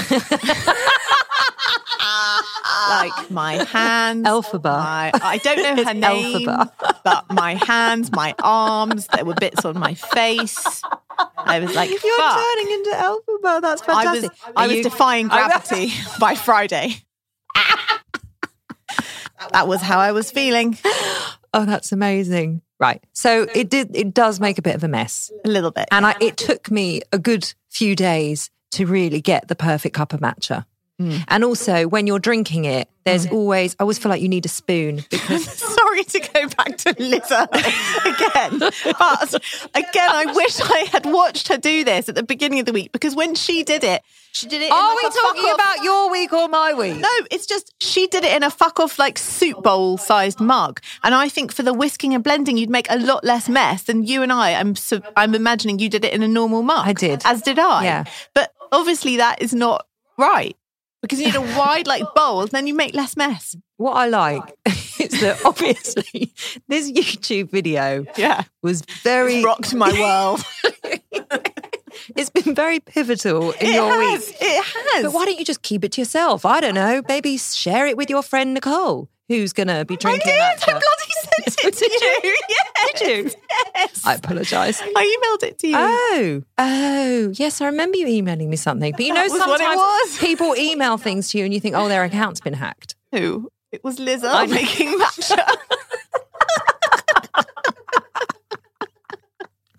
like 2.88 3.30
my 3.30 3.64
hands, 3.64 4.26
Elphaba. 4.26 4.62
my- 4.64 5.10
I 5.14 5.38
don't 5.38 5.76
know 5.76 5.84
her 5.88 5.94
name, 5.94 6.46
Elphaba. 6.48 6.70
but 7.04 7.24
my 7.32 7.54
hands, 7.54 8.10
my 8.12 8.34
arms, 8.42 9.06
there 9.08 9.24
were 9.24 9.34
bits 9.34 9.64
on 9.64 9.78
my 9.78 9.94
face. 9.94 10.82
I 11.36 11.60
was 11.60 11.74
like, 11.74 11.90
You're 11.90 12.16
fuck. 12.16 12.36
turning 12.44 12.72
into 12.72 12.90
Elphaba. 12.90 13.60
That's 13.62 13.82
I 13.82 13.86
fantastic. 14.04 14.30
was, 14.30 14.52
I 14.56 14.66
was 14.66 14.76
you- 14.76 14.82
defying 14.82 15.28
gravity 15.28 15.92
by 16.20 16.34
Friday. 16.34 16.96
that 19.52 19.68
was 19.68 19.80
how 19.80 19.98
I 19.98 20.12
was 20.12 20.30
feeling. 20.30 20.78
Oh, 21.56 21.64
that's 21.64 21.92
amazing. 21.92 22.62
Right. 22.80 23.00
So 23.12 23.46
it 23.54 23.70
did. 23.70 23.94
It 23.94 24.12
does 24.12 24.40
make 24.40 24.58
a 24.58 24.62
bit 24.62 24.74
of 24.74 24.82
a 24.82 24.88
mess, 24.88 25.30
A 25.44 25.48
little 25.48 25.70
bit. 25.70 25.86
and 25.92 26.04
I, 26.04 26.16
it 26.20 26.36
took 26.36 26.68
me 26.68 27.00
a 27.12 27.18
good 27.20 27.54
few 27.70 27.94
days 27.94 28.50
to 28.72 28.86
really 28.86 29.20
get 29.20 29.46
the 29.46 29.54
perfect 29.54 29.94
cup 29.94 30.12
of 30.12 30.18
matcha. 30.18 30.64
Mm. 31.00 31.24
And 31.26 31.44
also, 31.44 31.88
when 31.88 32.06
you're 32.06 32.20
drinking 32.20 32.66
it, 32.66 32.88
there's 33.04 33.26
mm. 33.26 33.32
always, 33.32 33.74
I 33.78 33.82
always 33.82 33.98
feel 33.98 34.10
like 34.10 34.22
you 34.22 34.28
need 34.28 34.46
a 34.46 34.48
spoon 34.48 35.04
because 35.10 35.44
Sorry 35.94 36.04
to 36.04 36.20
go 36.32 36.48
back 36.48 36.76
to 36.78 36.94
Liz 36.98 37.30
Earle 37.30 37.48
again. 37.52 38.58
But 38.58 39.34
again, 39.74 40.10
I 40.10 40.32
wish 40.34 40.60
I 40.60 40.88
had 40.90 41.06
watched 41.06 41.48
her 41.48 41.56
do 41.56 41.84
this 41.84 42.08
at 42.08 42.14
the 42.14 42.22
beginning 42.22 42.60
of 42.60 42.66
the 42.66 42.72
week 42.72 42.92
because 42.92 43.14
when 43.14 43.34
she 43.34 43.62
did 43.64 43.84
it, 43.84 44.02
she 44.32 44.46
did 44.46 44.62
it. 44.62 44.66
in 44.66 44.72
Are 44.72 44.94
like 44.94 45.02
we 45.02 45.08
a 45.08 45.10
fuck 45.10 45.22
talking 45.22 45.44
off- 45.44 45.54
about 45.54 45.84
your 45.84 46.10
week 46.10 46.32
or 46.32 46.48
my 46.48 46.74
week? 46.74 46.96
No, 46.96 47.08
it's 47.30 47.46
just 47.46 47.72
she 47.80 48.06
did 48.06 48.24
it 48.24 48.34
in 48.34 48.42
a 48.42 48.50
fuck 48.50 48.80
off 48.80 48.98
like 48.98 49.18
soup 49.18 49.62
bowl 49.62 49.98
sized 49.98 50.40
mug, 50.40 50.80
and 51.02 51.14
I 51.14 51.28
think 51.28 51.52
for 51.52 51.62
the 51.62 51.74
whisking 51.74 52.14
and 52.14 52.24
blending, 52.24 52.56
you'd 52.56 52.70
make 52.70 52.86
a 52.90 52.96
lot 52.96 53.24
less 53.24 53.48
mess 53.48 53.84
than 53.84 54.04
you 54.04 54.22
and 54.22 54.32
I. 54.32 54.54
I'm 54.54 54.74
so, 54.74 55.00
I'm 55.16 55.34
imagining 55.34 55.78
you 55.78 55.88
did 55.88 56.04
it 56.04 56.12
in 56.12 56.22
a 56.22 56.28
normal 56.28 56.62
mug. 56.62 56.86
I 56.86 56.92
did. 56.92 57.22
as 57.24 57.42
did 57.42 57.58
I. 57.58 57.84
Yeah. 57.84 58.04
but 58.34 58.52
obviously 58.72 59.18
that 59.18 59.40
is 59.40 59.54
not 59.54 59.86
right 60.16 60.56
because 61.04 61.20
you 61.20 61.26
need 61.26 61.34
a 61.34 61.40
wide 61.58 61.86
like 61.86 62.02
bowl, 62.14 62.46
then 62.46 62.66
you 62.66 62.74
make 62.74 62.94
less 62.94 63.14
mess. 63.16 63.54
What 63.76 63.92
I 63.92 64.06
like 64.08 64.42
is 64.98 65.20
that 65.20 65.40
obviously 65.44 66.32
this 66.68 66.90
YouTube 66.90 67.50
video 67.50 68.06
Yeah, 68.16 68.44
was 68.62 68.82
very, 69.02 69.36
it's 69.36 69.44
rocked 69.44 69.74
my 69.74 69.92
world. 70.00 70.42
it's 72.16 72.30
been 72.30 72.54
very 72.54 72.80
pivotal 72.80 73.52
in 73.52 73.66
it 73.66 73.74
your 73.74 73.90
has. 73.92 74.26
week. 74.28 74.36
It 74.40 74.64
has. 74.64 75.04
But 75.04 75.12
why 75.12 75.24
don't 75.26 75.38
you 75.38 75.44
just 75.44 75.62
keep 75.62 75.84
it 75.84 75.92
to 75.92 76.00
yourself? 76.00 76.44
I 76.44 76.60
don't 76.60 76.74
know. 76.74 77.02
Maybe 77.08 77.36
share 77.38 77.86
it 77.86 77.96
with 77.96 78.08
your 78.10 78.22
friend 78.22 78.54
Nicole, 78.54 79.08
who's 79.28 79.52
going 79.52 79.68
to 79.68 79.84
be 79.84 79.96
drinking 79.96 80.32
I 80.32 80.34
did. 80.34 80.40
I 80.40 80.54
matcha. 80.54 80.66
bloody 80.66 81.12
sent 81.48 81.58
it 81.64 81.76
to 81.78 81.84
you? 82.26 82.36
Yes. 82.48 82.98
Did 82.98 83.08
you? 83.26 83.30
Yes. 83.74 84.06
I 84.06 84.14
apologise. 84.14 84.80
I 84.82 84.86
emailed 84.86 85.48
it 85.48 85.58
to 85.58 85.68
you. 85.68 85.76
Oh, 85.76 86.42
oh, 86.58 87.32
yes, 87.34 87.60
I 87.60 87.66
remember 87.66 87.96
you 87.96 88.06
emailing 88.06 88.50
me 88.50 88.56
something. 88.56 88.92
But 88.92 89.00
you 89.00 89.12
know, 89.14 89.26
That 89.28 89.34
it 89.36 89.38
sometimes 89.42 89.76
was. 89.76 90.18
people 90.18 90.54
email 90.56 90.96
things 90.98 91.30
to 91.30 91.38
you 91.38 91.44
and 91.44 91.52
you 91.54 91.60
think, 91.60 91.74
oh, 91.74 91.88
their 91.88 92.04
account's 92.04 92.40
been 92.40 92.54
hacked. 92.54 92.94
Who? 93.12 93.50
It 93.72 93.82
was 93.82 93.98
Liz 93.98 94.22
Earle 94.22 94.34
I 94.34 94.46
know. 94.46 94.54
making 94.54 94.98
matcha. 94.98 95.38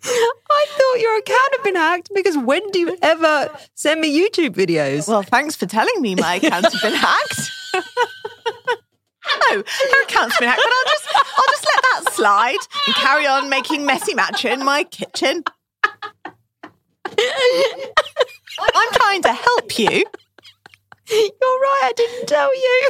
I 0.08 0.66
thought 0.70 1.00
your 1.00 1.18
account 1.18 1.50
had 1.54 1.64
been 1.64 1.76
hacked 1.76 2.10
because 2.14 2.38
when 2.38 2.70
do 2.72 2.80
you 2.80 2.98
ever 3.02 3.50
send 3.74 4.02
me 4.02 4.16
YouTube 4.18 4.52
videos? 4.52 5.08
Well, 5.08 5.24
thanks 5.24 5.56
for 5.56 5.66
telling 5.66 6.00
me 6.02 6.16
my 6.16 6.36
account's 6.36 6.80
been 6.82 6.94
hacked. 6.96 7.52
No, 9.50 9.58
her 9.58 10.04
account's 10.04 10.38
been 10.38 10.48
hacked, 10.48 10.62
but 10.64 10.72
I'll 10.72 10.86
just 10.86 11.08
I'll 11.16 11.48
just 11.50 11.66
let 11.66 11.82
that 11.84 12.14
slide 12.14 12.58
and 12.88 12.96
carry 12.96 13.28
on 13.28 13.50
making 13.50 13.86
messy 13.86 14.14
matcha 14.14 14.52
in 14.52 14.64
my 14.64 14.84
kitchen. 14.84 15.44
I'm 17.18 18.92
trying 18.94 19.22
to 19.24 19.34
help 19.34 19.78
you. 19.80 20.04
You're 21.10 21.60
right, 21.60 21.82
I 21.84 21.94
didn't 21.96 22.28
tell 22.28 22.56
you. 22.56 22.90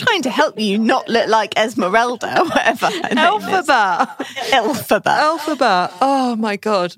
Trying 0.00 0.22
to 0.22 0.30
help 0.30 0.58
you 0.60 0.78
not 0.78 1.08
look 1.08 1.28
like 1.28 1.58
Esmeralda 1.58 2.40
or 2.40 2.44
whatever. 2.44 2.86
her 2.86 3.08
name. 3.08 3.18
Alphabet. 3.18 4.08
Elphaba. 4.52 5.06
Alphabet. 5.06 5.92
Oh 6.00 6.36
my 6.36 6.56
God. 6.56 6.94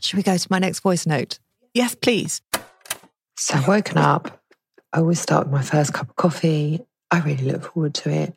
Should 0.00 0.18
we 0.18 0.22
go 0.22 0.36
to 0.36 0.46
my 0.50 0.58
next 0.58 0.80
voice 0.80 1.06
note? 1.06 1.38
Yes, 1.72 1.94
please. 1.94 2.42
So 3.38 3.54
I've 3.56 3.66
woken 3.66 3.96
up. 3.98 4.42
I 4.92 4.98
always 4.98 5.20
start 5.20 5.46
with 5.46 5.52
my 5.52 5.62
first 5.62 5.94
cup 5.94 6.10
of 6.10 6.16
coffee. 6.16 6.85
I 7.10 7.20
really 7.20 7.44
look 7.44 7.72
forward 7.72 7.94
to 7.94 8.10
it. 8.10 8.34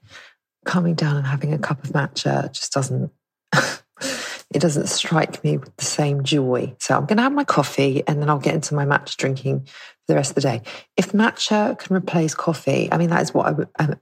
Coming 0.65 0.95
down 0.95 1.17
and 1.17 1.25
having 1.25 1.53
a 1.53 1.59
cup 1.59 1.83
of 1.83 1.91
matcha 1.91 2.51
just 2.51 2.73
doesn't 2.73 3.11
it 3.53 4.59
doesn't 4.59 4.87
strike 4.87 5.43
me 5.43 5.57
with 5.57 5.75
the 5.77 5.85
same 5.85 6.23
joy. 6.23 6.75
So 6.79 6.95
I'm 6.95 7.05
gonna 7.05 7.21
have 7.21 7.33
my 7.33 7.43
coffee 7.43 8.03
and 8.07 8.21
then 8.21 8.29
I'll 8.29 8.39
get 8.39 8.55
into 8.55 8.75
my 8.75 8.85
matcha 8.85 9.15
drinking 9.17 9.61
for 9.65 9.73
the 10.07 10.15
rest 10.15 10.31
of 10.31 10.35
the 10.35 10.41
day. 10.41 10.61
If 10.97 11.13
matcha 11.13 11.77
can 11.79 11.95
replace 11.95 12.35
coffee, 12.35 12.89
I 12.91 12.97
mean 12.97 13.09
that 13.09 13.21
is 13.21 13.33
what 13.33 13.67
I, 13.77 13.83
am 13.83 13.99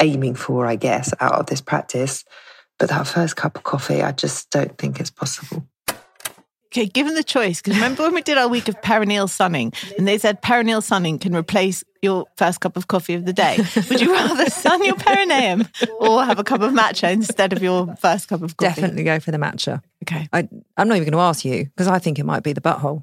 aiming 0.00 0.34
for, 0.34 0.66
I 0.66 0.76
guess, 0.76 1.12
out 1.20 1.34
of 1.34 1.46
this 1.46 1.60
practice. 1.60 2.24
But 2.78 2.88
that 2.88 3.06
first 3.06 3.36
cup 3.36 3.56
of 3.56 3.62
coffee, 3.62 4.02
I 4.02 4.12
just 4.12 4.50
don't 4.50 4.76
think 4.78 5.00
it's 5.00 5.10
possible. 5.10 5.66
Okay, 6.72 6.86
given 6.86 7.14
the 7.14 7.24
choice, 7.24 7.60
because 7.60 7.74
remember 7.74 8.04
when 8.04 8.14
we 8.14 8.22
did 8.22 8.38
our 8.38 8.46
week 8.46 8.68
of 8.68 8.80
perineal 8.80 9.28
sunning 9.28 9.72
and 9.98 10.06
they 10.06 10.18
said 10.18 10.40
perineal 10.40 10.80
sunning 10.80 11.18
can 11.18 11.34
replace 11.34 11.82
your 12.00 12.26
first 12.36 12.60
cup 12.60 12.76
of 12.76 12.86
coffee 12.86 13.14
of 13.14 13.24
the 13.26 13.32
day. 13.32 13.58
Would 13.88 14.00
you 14.00 14.12
rather 14.12 14.48
sun 14.50 14.84
your 14.84 14.94
perineum 14.94 15.66
or 15.98 16.24
have 16.24 16.38
a 16.38 16.44
cup 16.44 16.60
of 16.60 16.72
matcha 16.72 17.10
instead 17.12 17.52
of 17.52 17.60
your 17.60 17.94
first 17.96 18.28
cup 18.28 18.42
of 18.42 18.56
coffee? 18.56 18.80
Definitely 18.80 19.02
go 19.02 19.18
for 19.18 19.32
the 19.32 19.36
matcha. 19.36 19.82
Okay. 20.04 20.28
I, 20.32 20.48
I'm 20.76 20.86
not 20.86 20.96
even 20.96 21.10
going 21.10 21.12
to 21.12 21.18
ask 21.18 21.44
you 21.44 21.64
because 21.64 21.88
I 21.88 21.98
think 21.98 22.20
it 22.20 22.24
might 22.24 22.44
be 22.44 22.52
the 22.52 22.60
butthole. 22.60 23.02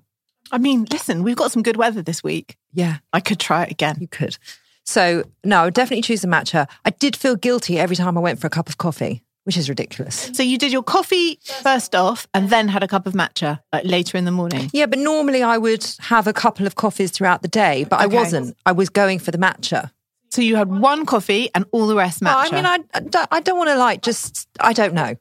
I 0.51 0.57
mean, 0.59 0.87
listen, 0.89 1.23
we've 1.23 1.35
got 1.35 1.51
some 1.51 1.61
good 1.61 1.75
weather 1.75 2.01
this 2.01 2.23
week. 2.23 2.55
Yeah, 2.71 2.97
I 3.11 3.19
could 3.19 3.39
try 3.39 3.63
it 3.63 3.71
again. 3.71 3.97
you 3.99 4.07
could. 4.07 4.37
So, 4.85 5.25
no, 5.43 5.61
I 5.61 5.65
would 5.65 5.73
definitely 5.73 6.03
choose 6.03 6.21
the 6.21 6.29
matcha. 6.29 6.67
I 6.85 6.91
did 6.91 7.17
feel 7.17 7.35
guilty 7.35 7.77
every 7.77 7.97
time 7.97 8.17
I 8.17 8.21
went 8.21 8.39
for 8.39 8.47
a 8.47 8.49
cup 8.49 8.69
of 8.69 8.77
coffee, 8.77 9.21
which 9.47 9.55
is 9.55 9.69
ridiculous. 9.69 10.29
So 10.33 10.43
you 10.43 10.57
did 10.57 10.73
your 10.73 10.83
coffee 10.83 11.39
first 11.63 11.95
off 11.95 12.27
and 12.33 12.49
then 12.49 12.67
had 12.67 12.83
a 12.83 12.87
cup 12.87 13.07
of 13.07 13.13
matcha 13.13 13.61
like 13.71 13.85
later 13.85 14.17
in 14.17 14.25
the 14.25 14.31
morning. 14.31 14.69
Yeah, 14.73 14.87
but 14.87 14.99
normally 14.99 15.41
I 15.41 15.57
would 15.57 15.89
have 15.99 16.27
a 16.27 16.33
couple 16.33 16.67
of 16.67 16.75
coffees 16.75 17.11
throughout 17.11 17.43
the 17.43 17.47
day, 17.47 17.85
but 17.85 18.01
I 18.01 18.07
wasn't. 18.07 18.57
I 18.65 18.73
was 18.73 18.89
going 18.89 19.19
for 19.19 19.31
the 19.31 19.37
matcha. 19.37 19.91
So 20.31 20.41
you 20.41 20.57
had 20.57 20.67
one 20.67 21.05
coffee 21.05 21.49
and 21.55 21.63
all 21.71 21.87
the 21.87 21.95
rest 21.95 22.19
matcha. 22.19 22.51
I 22.51 22.55
mean, 22.55 22.65
I, 22.65 22.79
I 22.93 22.99
don't, 22.99 23.45
don't 23.45 23.57
want 23.57 23.69
to 23.69 23.77
like 23.77 24.01
just, 24.01 24.49
I 24.59 24.73
don't 24.73 24.93
know. 24.93 25.15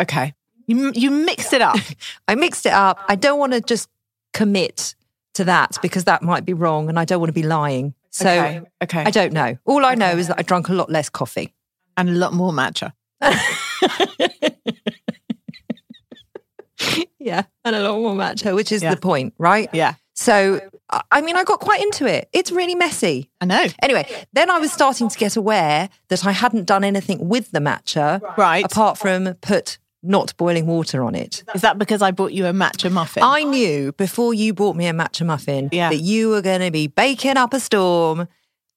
okay. 0.00 0.34
You, 0.68 0.92
you 0.94 1.10
mixed 1.10 1.52
it 1.52 1.60
up. 1.60 1.76
I 2.28 2.36
mixed 2.36 2.66
it 2.66 2.72
up. 2.72 3.00
I 3.08 3.16
don't 3.16 3.40
want 3.40 3.54
to 3.54 3.60
just 3.60 3.88
commit 4.32 4.94
to 5.34 5.42
that 5.46 5.78
because 5.82 6.04
that 6.04 6.22
might 6.22 6.44
be 6.44 6.52
wrong 6.54 6.88
and 6.88 6.96
I 6.96 7.04
don't 7.04 7.18
want 7.18 7.28
to 7.30 7.32
be 7.32 7.42
lying. 7.42 7.94
So 8.10 8.30
okay. 8.30 8.62
Okay. 8.84 9.02
I 9.02 9.10
don't 9.10 9.32
know. 9.32 9.58
All 9.64 9.84
I 9.84 9.96
know 9.96 10.12
is 10.16 10.28
that 10.28 10.38
I 10.38 10.42
drank 10.42 10.68
a 10.68 10.74
lot 10.74 10.90
less 10.90 11.08
coffee. 11.08 11.52
and 11.96 12.08
a 12.08 12.12
lot 12.12 12.32
more 12.32 12.52
matcha. 12.52 12.92
Yeah, 17.18 17.44
and 17.64 17.74
a 17.74 17.80
lot 17.90 17.98
more 17.98 18.14
matcha, 18.14 18.54
which 18.54 18.70
is 18.70 18.82
Yeah. 18.82 18.94
the 18.94 19.00
point, 19.00 19.32
right? 19.38 19.70
Yeah. 19.72 19.94
So, 20.14 20.60
I- 21.10 21.22
mean, 21.22 21.36
I 21.36 21.44
got 21.44 21.58
quite 21.58 21.80
into 21.80 22.06
it. 22.06 22.28
It's 22.34 22.52
really 22.52 22.74
messy. 22.74 23.30
I 23.40 23.46
know. 23.46 23.64
Anyway, 23.82 24.06
then 24.34 24.50
I 24.50 24.58
was 24.58 24.70
starting 24.72 25.08
to 25.08 25.18
get 25.18 25.34
aware 25.36 25.88
that 26.08 26.26
I 26.26 26.32
hadn't 26.32 26.66
done 26.66 26.84
anything 26.84 27.26
with 27.28 27.50
the 27.52 27.60
matcha, 27.60 28.20
Right. 28.36 28.64
apart 28.66 28.98
from 28.98 29.34
put 29.40 29.78
not 30.02 30.36
boiling 30.36 30.66
water 30.66 31.02
on 31.02 31.14
it. 31.14 31.42
Is 31.54 31.62
that 31.62 31.78
because 31.78 32.02
I 32.02 32.10
brought 32.10 32.32
you 32.32 32.44
a 32.44 32.52
matcha 32.52 32.92
muffin? 32.92 33.22
I 33.22 33.42
knew 33.44 33.92
before 33.92 34.34
you 34.34 34.52
bought 34.52 34.76
me 34.76 34.86
a 34.86 34.92
matcha 34.92 35.24
muffin 35.24 35.70
Yeah. 35.72 35.88
that 35.88 36.00
you 36.00 36.28
were 36.28 36.42
going 36.42 36.60
to 36.60 36.70
be 36.70 36.88
baking 36.88 37.38
up 37.38 37.54
a 37.54 37.60
storm 37.60 38.28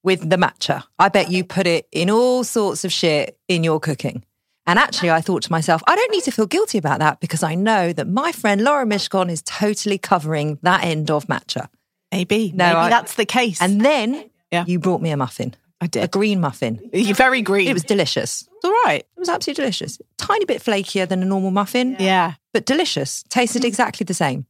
with 0.04 0.30
the 0.30 0.38
matcha. 0.38 0.84
I 0.98 1.10
bet 1.10 1.30
you 1.30 1.44
put 1.44 1.68
it 1.68 1.86
in 1.92 2.10
all 2.10 2.46
sorts 2.46 2.86
of 2.86 2.94
shit 2.94 3.38
in 3.50 3.66
your 3.66 3.82
cooking. 3.82 4.24
And 4.68 4.78
actually, 4.78 5.12
I 5.12 5.22
thought 5.22 5.44
to 5.44 5.52
myself, 5.52 5.82
I 5.88 5.96
don't 5.96 6.12
need 6.12 6.24
to 6.26 6.32
feel 6.32 6.46
guilty 6.46 6.78
about 6.78 7.00
that 7.00 7.20
because 7.22 7.42
I 7.42 7.56
know 7.56 7.94
that 7.94 8.08
my 8.08 8.32
friend 8.34 8.62
Laura 8.64 8.86
Mishcon 8.86 9.32
is 9.32 9.42
totally 9.44 9.98
covering 9.98 10.60
that 10.62 10.84
end 10.84 11.10
of 11.10 11.26
matcha. 11.28 11.70
maybe. 12.12 12.52
No, 12.56 12.66
maybe 12.68 12.78
I- 12.78 12.90
that's 12.90 13.16
the 13.16 13.26
case. 13.26 13.62
And 13.62 13.82
then 13.82 14.30
Yeah. 14.52 14.64
you 14.68 14.80
brought 14.80 15.02
me 15.02 15.10
a 15.12 15.18
muffin, 15.18 15.56
I 15.82 15.88
did. 15.88 16.04
A 16.04 16.08
green 16.08 16.40
muffin. 16.40 16.80
You're 16.94 17.16
very 17.16 17.42
green. 17.42 17.68
It 17.68 17.74
was 17.74 17.84
delicious. 17.84 18.48
It's 18.56 18.66
all 18.66 18.72
right. 18.86 19.02
It 19.16 19.20
was 19.20 19.28
absolutely 19.30 19.62
delicious. 19.64 20.00
Tiny 20.18 20.46
bit 20.46 20.64
flakier 20.64 21.06
than 21.08 21.22
a 21.22 21.26
normal 21.26 21.52
muffin. 21.52 21.96
Yeah. 22.00 22.34
but 22.54 22.66
delicious. 22.66 23.24
Tasted 23.30 23.62
Mm. 23.64 23.66
exactly 23.66 24.04
the 24.06 24.14
same. 24.14 24.46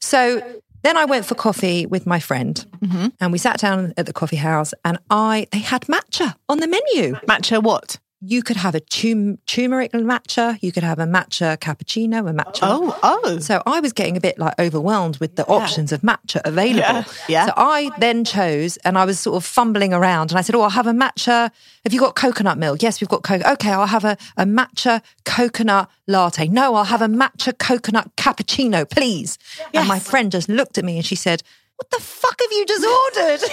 So 0.00 0.42
then 0.82 0.96
I 0.96 1.04
went 1.04 1.26
for 1.26 1.34
coffee 1.34 1.86
with 1.86 2.06
my 2.06 2.20
friend, 2.20 2.64
Mm-hmm. 2.84 3.06
and 3.20 3.32
we 3.32 3.38
sat 3.38 3.58
down 3.58 3.92
at 3.96 4.06
the 4.06 4.12
coffee 4.12 4.36
house, 4.36 4.74
and 4.84 4.98
I 5.10 5.46
they 5.52 5.58
had 5.58 5.82
matcha 5.82 6.34
on 6.48 6.58
the 6.58 6.66
menu. 6.68 7.14
Matcha 7.28 7.62
what? 7.62 7.98
You 8.24 8.44
could 8.44 8.56
have 8.56 8.76
a 8.76 8.80
tum- 8.80 9.38
turmeric 9.46 9.90
matcha. 9.92 10.56
You 10.62 10.70
could 10.70 10.84
have 10.84 11.00
a 11.00 11.06
matcha 11.06 11.56
cappuccino, 11.58 12.30
a 12.30 12.32
matcha. 12.32 12.60
Oh, 12.62 12.96
oh. 13.02 13.38
So 13.40 13.60
I 13.66 13.80
was 13.80 13.92
getting 13.92 14.16
a 14.16 14.20
bit 14.20 14.38
like 14.38 14.54
overwhelmed 14.60 15.18
with 15.18 15.34
the 15.34 15.44
options 15.46 15.90
of 15.90 16.02
matcha 16.02 16.40
available. 16.44 16.78
Yeah, 16.78 17.04
yeah. 17.28 17.46
So 17.46 17.52
I 17.56 17.90
then 17.98 18.24
chose 18.24 18.76
and 18.78 18.96
I 18.96 19.04
was 19.04 19.18
sort 19.18 19.36
of 19.36 19.44
fumbling 19.44 19.92
around 19.92 20.30
and 20.30 20.38
I 20.38 20.42
said, 20.42 20.54
Oh, 20.54 20.60
I'll 20.60 20.70
have 20.70 20.86
a 20.86 20.92
matcha. 20.92 21.50
Have 21.84 21.92
you 21.92 21.98
got 21.98 22.14
coconut 22.14 22.58
milk? 22.58 22.80
Yes, 22.80 23.00
we've 23.00 23.08
got 23.08 23.24
coconut. 23.24 23.54
Okay, 23.54 23.70
I'll 23.70 23.86
have 23.86 24.04
a, 24.04 24.16
a 24.36 24.44
matcha 24.44 25.02
coconut 25.24 25.90
latte. 26.06 26.46
No, 26.46 26.76
I'll 26.76 26.84
have 26.84 27.02
a 27.02 27.08
matcha 27.08 27.58
coconut 27.58 28.14
cappuccino, 28.16 28.88
please. 28.88 29.36
And 29.74 29.88
my 29.88 29.98
friend 29.98 30.30
just 30.30 30.48
looked 30.48 30.78
at 30.78 30.84
me 30.84 30.96
and 30.96 31.04
she 31.04 31.16
said, 31.16 31.42
What 31.82 31.90
the 31.90 32.00
fuck 32.00 32.40
have 32.40 32.52
you 32.52 32.64
just 32.64 32.86
ordered? 32.86 33.40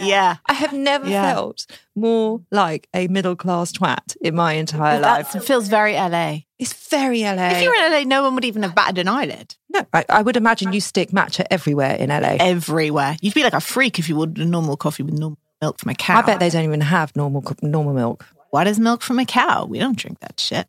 Yeah. 0.00 0.36
I 0.46 0.52
have 0.52 0.72
never 0.72 1.08
Yeah. 1.08 1.34
felt 1.34 1.66
more 1.96 2.40
like 2.50 2.88
a 2.94 3.08
middle 3.08 3.34
class 3.36 3.72
twat 3.72 4.16
in 4.20 4.34
my 4.36 4.52
entire 4.52 5.00
life. 5.00 5.32
That 5.32 5.44
feels 5.44 5.68
very 5.68 5.94
LA. 5.94 6.40
It's 6.58 6.72
very 6.90 7.22
LA. 7.22 7.50
If 7.52 7.62
you're 7.62 7.74
in 7.74 7.92
LA, 7.92 8.02
no 8.04 8.22
one 8.22 8.34
would 8.34 8.44
even 8.44 8.62
have 8.62 8.74
batted 8.74 8.98
an 8.98 9.08
eyelid. 9.08 9.56
No, 9.70 9.84
I, 9.92 10.04
I 10.08 10.22
would 10.22 10.36
imagine 10.36 10.72
you 10.72 10.80
stick 10.80 11.10
matcha 11.10 11.44
everywhere 11.50 11.96
in 11.96 12.10
LA. 12.10 12.36
Everywhere. 12.40 13.16
You'd 13.20 13.34
be 13.34 13.42
like 13.42 13.52
a 13.54 13.60
freak 13.60 13.98
if 13.98 14.08
you 14.08 14.18
ordered 14.18 14.38
a 14.38 14.44
normal 14.48 14.76
coffee 14.76 15.02
with 15.02 15.14
normal 15.14 15.38
milk 15.60 15.78
from 15.80 15.90
a 15.90 15.94
cow. 15.94 16.18
I 16.18 16.22
bet 16.22 16.38
they 16.40 16.50
don't 16.50 16.64
even 16.64 16.80
have 16.82 17.14
normal 17.16 17.42
normal 17.62 17.94
milk. 17.94 18.24
What 18.50 18.66
is 18.68 18.78
milk 18.78 19.02
from 19.02 19.18
a 19.18 19.24
cow? 19.24 19.64
We 19.66 19.78
don't 19.80 19.96
drink 19.98 20.20
that 20.20 20.38
shit. 20.38 20.68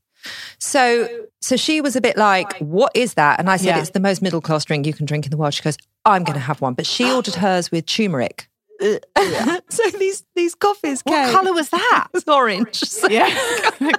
So, 0.59 1.25
so 1.41 1.55
she 1.55 1.81
was 1.81 1.95
a 1.95 2.01
bit 2.01 2.17
like, 2.17 2.57
"What 2.57 2.91
is 2.95 3.13
that?" 3.15 3.39
And 3.39 3.49
I 3.49 3.57
said, 3.57 3.67
Yeah. 3.67 3.79
"It's 3.79 3.91
the 3.91 3.99
most 3.99 4.21
middle 4.21 4.41
class 4.41 4.65
drink 4.65 4.85
you 4.85 4.93
can 4.93 5.05
drink 5.05 5.25
in 5.25 5.31
the 5.31 5.37
world." 5.37 5.53
She 5.53 5.63
goes, 5.63 5.77
I'm 6.05 6.23
going 6.23 6.35
to 6.35 6.39
have 6.39 6.61
one. 6.61 6.73
But 6.75 6.85
she 6.85 7.11
ordered 7.11 7.35
hers 7.35 7.71
with 7.71 7.85
turmeric. 7.87 8.47
Uh, 8.81 8.97
so 9.69 9.89
these 9.91 10.25
these 10.35 10.53
coffees 10.53 11.01
What 11.03 11.15
came. 11.25 11.33
colour 11.33 11.53
was 11.53 11.69
that? 11.69 12.07
It's 12.13 12.27
orange. 12.27 12.75
So- 12.75 13.07
Yeah, 13.09 13.29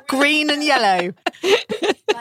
green 0.07 0.51
and 0.51 0.63
yellow. 0.63 1.13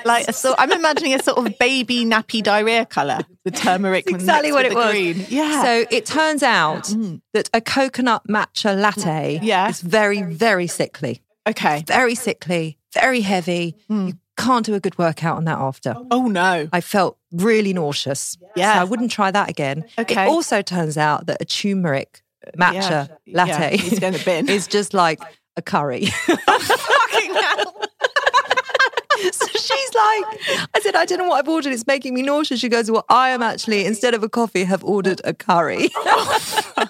Like 0.05 0.33
sort, 0.33 0.55
I'm 0.57 0.71
imagining 0.71 1.13
a 1.13 1.21
sort 1.21 1.37
of 1.37 1.57
baby 1.59 2.05
nappy 2.05 2.41
diarrhea 2.41 2.85
colour. 2.85 3.19
The 3.43 3.51
turmeric, 3.51 4.05
That's 4.05 4.15
exactly 4.15 4.51
what 4.51 4.65
it 4.65 4.73
was. 4.73 4.91
Green. 4.91 5.25
Yeah. 5.29 5.63
So 5.63 5.85
it 5.91 6.05
turns 6.05 6.43
out 6.43 6.83
mm. 6.85 7.21
that 7.33 7.49
a 7.53 7.59
coconut 7.61 8.23
matcha 8.29 8.79
latte 8.79 9.39
Yeah. 9.41 9.67
is 9.69 9.81
very, 9.81 10.21
very 10.23 10.67
sickly. 10.67 11.21
okay. 11.47 11.83
Very 11.87 12.15
sickly, 12.15 12.77
very 12.95 13.21
heavy. 13.21 13.75
Hmm. 13.87 14.07
You 14.07 14.13
can't 14.37 14.65
do 14.65 14.73
a 14.73 14.79
good 14.79 14.97
workout 14.97 15.37
on 15.37 15.45
that 15.45 15.59
after. 15.59 15.95
Oh 16.11 16.27
no. 16.27 16.67
I 16.73 16.81
felt 16.81 17.17
really 17.31 17.71
nauseous. 17.73 18.37
Yeah. 18.55 18.73
So 18.75 18.79
I 18.81 18.83
wouldn't 18.83 19.11
try 19.11 19.31
that 19.31 19.49
again. 19.49 19.85
Okay. 19.99 20.23
It 20.25 20.27
also 20.27 20.61
turns 20.61 20.97
out 20.97 21.27
that 21.27 21.37
a 21.41 21.45
turmeric 21.45 22.23
matcha 22.57 23.09
Yeah. 23.25 23.45
latte 23.45 23.77
Yeah, 23.77 23.99
going 23.99 24.13
to 24.13 24.25
bin. 24.25 24.49
is 24.49 24.67
just 24.67 24.93
like 24.93 25.21
a 25.55 25.61
curry. 25.61 26.07
Oh, 26.47 26.59
fucking 26.59 27.33
so 29.31 29.47
she's 29.47 29.93
like, 29.95 30.67
I 30.73 30.79
said, 30.81 30.95
I 30.95 31.05
don't 31.05 31.17
know 31.19 31.27
what 31.29 31.37
I've 31.39 31.47
ordered. 31.47 31.71
It's 31.73 31.87
making 31.87 32.13
me 32.13 32.21
nauseous. 32.21 32.59
She 32.59 32.67
goes, 32.69 32.91
Well, 32.91 33.05
I 33.09 33.29
am 33.29 33.41
actually, 33.41 33.85
instead 33.85 34.13
of 34.13 34.23
a 34.23 34.29
coffee, 34.29 34.65
have 34.65 34.83
ordered 34.83 35.21
a 35.23 35.33
curry. 35.33 35.89
Oh, 36.05 36.87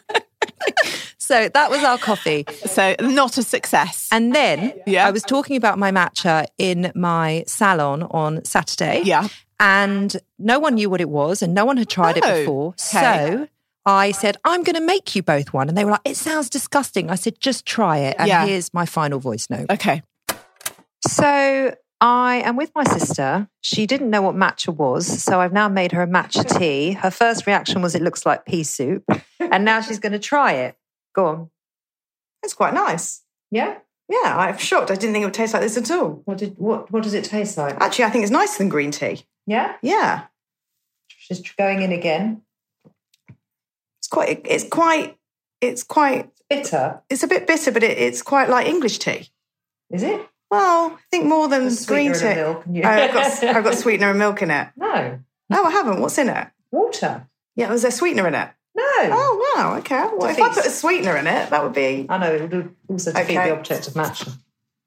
so 1.18 1.50
that 1.50 1.70
was 1.70 1.84
our 1.84 1.98
coffee. 1.98 2.46
So 2.66 2.96
not 3.02 3.38
a 3.38 3.44
success. 3.44 4.10
And 4.12 4.34
then 4.36 4.74
Yeah. 4.86 5.08
I 5.08 5.12
was 5.12 5.24
talking 5.24 5.56
about 5.58 5.78
my 5.78 5.92
matcha 5.92 6.46
in 6.58 6.92
my 6.96 7.44
salon 7.48 8.04
on 8.04 8.44
Saturday. 8.46 9.02
Yeah. 9.04 9.28
And 9.60 10.16
no 10.38 10.60
one 10.60 10.76
knew 10.76 10.90
what 10.90 11.00
it 11.02 11.10
was 11.10 11.42
and 11.42 11.54
no 11.54 11.66
one 11.66 11.78
had 11.78 11.90
tried 11.90 12.18
Oh, 12.18 12.28
it 12.30 12.40
before. 12.42 12.68
okay. 12.70 12.76
So 12.78 13.48
I 13.86 14.12
said, 14.12 14.38
I'm 14.44 14.64
going 14.64 14.76
to 14.76 14.82
make 14.86 15.16
you 15.16 15.24
both 15.24 15.54
one. 15.54 15.70
And 15.70 15.78
they 15.78 15.86
were 15.86 15.92
like, 15.92 16.02
It 16.06 16.18
sounds 16.18 16.50
disgusting. 16.50 17.10
I 17.10 17.16
said, 17.16 17.40
Just 17.40 17.66
try 17.66 18.00
it. 18.00 18.16
And 18.20 18.28
Yeah. 18.28 18.46
here's 18.46 18.74
my 18.74 18.86
final 18.86 19.20
voice 19.20 19.48
note. 19.50 19.70
okay. 19.70 20.02
So 21.08 21.74
I 22.02 22.38
am 22.38 22.56
with 22.58 22.72
my 22.76 22.84
sister. 22.84 23.48
She 23.62 23.86
didn't 23.88 24.10
know 24.10 24.22
what 24.22 24.36
matcha 24.36 24.74
was. 24.76 25.24
So 25.24 25.40
I've 25.40 25.54
now 25.54 25.68
made 25.70 25.92
her 25.94 26.02
a 26.02 26.08
matcha 26.08 26.44
tea. 26.60 26.92
Her 26.92 27.10
first 27.10 27.48
reaction 27.48 27.82
was, 27.82 27.96
It 27.96 28.02
looks 28.02 28.26
like 28.26 28.46
pea 28.46 28.64
soup. 28.64 29.04
And 29.40 29.64
now 29.64 29.80
she's 29.80 30.00
going 30.00 30.12
to 30.12 30.20
try 30.20 30.54
it. 30.54 30.76
Go 31.14 31.26
on. 31.28 31.50
It's 32.44 32.54
quite 32.54 32.74
nice. 32.74 33.22
Yeah. 33.52 33.78
Yeah, 34.10 34.38
I'm 34.38 34.58
shocked. 34.58 34.92
I 34.92 34.96
didn't 34.96 35.14
think 35.14 35.24
it 35.24 35.26
would 35.26 35.34
taste 35.34 35.54
like 35.54 35.62
this 35.62 35.78
at 35.78 35.90
all. 35.92 36.22
What 36.26 36.38
did 36.40 36.58
what 36.58 36.92
what 36.92 37.04
does 37.04 37.14
it 37.14 37.24
taste 37.26 37.58
like? 37.58 37.76
Actually, 37.80 38.06
I 38.06 38.10
think 38.10 38.24
it's 38.24 38.32
nicer 38.32 38.58
than 38.58 38.70
green 38.70 38.92
tea. 38.92 39.24
Yeah. 39.48 39.76
Yeah, 39.82 40.26
She's 41.08 41.42
going 41.58 41.82
in 41.82 41.92
again. 41.92 42.42
it's 44.00 44.08
quite. 44.10 44.42
It's 44.46 44.64
quite. 44.68 45.18
It's 45.62 45.84
quite. 45.84 46.30
Bitter. 46.50 47.02
It's 47.10 47.24
a 47.24 47.28
bit 47.28 47.48
bitter, 47.48 47.72
but 47.72 47.84
it, 47.84 47.98
it's 47.98 48.22
quite 48.22 48.50
like 48.50 48.68
English 48.68 49.00
tea. 49.00 49.30
Is 49.90 50.04
it? 50.04 50.28
Well, 50.56 50.92
I 50.98 51.02
think 51.12 51.26
more 51.26 51.48
than 51.48 51.62
There's 51.62 51.86
green 51.86 52.14
tea. 52.14 52.20
sweetener 52.20 52.32
and 52.32 52.42
milk, 52.42 52.66
and 52.66 52.76
you- 52.76 52.84
Oh, 52.84 52.90
I've 52.90 53.14
got 53.14 53.44
I've 53.44 53.64
got 53.64 53.74
sweetener 53.84 54.10
and 54.10 54.20
milk 54.20 54.42
in 54.42 54.52
it. 54.52 54.68
No. 54.76 55.20
No, 55.50 55.64
I 55.64 55.72
haven't. 55.72 56.02
What's 56.02 56.18
in 56.18 56.30
it? 56.30 56.48
Water. 56.72 57.28
Yeah, 57.56 57.70
was 57.72 57.84
there 57.84 57.92
sweetener 57.92 58.28
in 58.28 58.36
it? 58.36 58.50
No. 58.76 58.84
Oh 58.88 59.54
wow, 59.56 59.78
okay. 59.78 60.04
Well, 60.18 60.30
if 60.30 60.40
I 60.40 60.54
put 60.54 60.66
a 60.66 60.70
sweetener 60.70 61.16
in 61.16 61.28
it, 61.28 61.50
that 61.50 61.64
would 61.64 61.74
be 61.74 62.06
I 62.10 62.18
know 62.18 62.34
it 62.34 62.52
would 62.52 62.76
also 62.90 63.12
defeat 63.14 63.38
Okay. 63.38 63.50
the 63.50 63.56
object 63.56 63.88
of 63.88 63.94
matcha. 63.94 64.38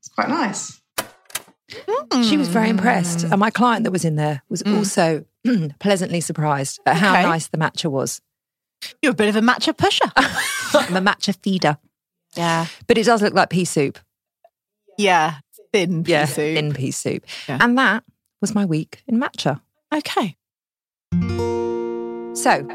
it's 0.00 0.08
quite 0.08 0.28
nice. 0.28 0.80
Hmm. 1.72 2.22
She 2.22 2.36
was 2.36 2.48
very 2.48 2.68
impressed. 2.70 3.24
And 3.24 3.38
my 3.38 3.50
client 3.50 3.84
that 3.84 3.90
was 3.90 4.04
in 4.04 4.16
there 4.16 4.42
was 4.48 4.62
hmm. 4.62 4.76
also 4.76 5.24
pleasantly 5.78 6.20
surprised 6.20 6.80
at 6.86 6.96
how 6.96 7.12
Okay. 7.12 7.22
nice 7.22 7.48
the 7.48 7.58
matcha 7.58 7.90
was. 7.90 8.20
You're 9.02 9.12
a 9.12 9.14
bit 9.14 9.28
of 9.28 9.36
a 9.36 9.40
matcha 9.40 9.76
pusher. 9.76 10.10
I'm 10.16 10.96
a 10.96 11.00
matcha 11.00 11.36
feeder. 11.42 11.78
yeah. 12.34 12.66
But 12.86 12.98
it 12.98 13.04
does 13.04 13.22
look 13.22 13.34
like 13.34 13.50
pea 13.50 13.64
soup. 13.64 13.98
Yeah. 14.96 15.36
Thin 15.72 16.04
pea 16.04 16.12
yeah, 16.12 16.24
soup. 16.24 16.56
thin 16.56 16.72
pea 16.72 16.90
soup. 16.90 17.24
Yeah. 17.48 17.58
And 17.60 17.76
that 17.78 18.04
was 18.40 18.54
my 18.54 18.64
week 18.64 19.02
in 19.06 19.18
matcha. 19.20 19.60
Okay. 19.94 20.36
So 22.34 22.66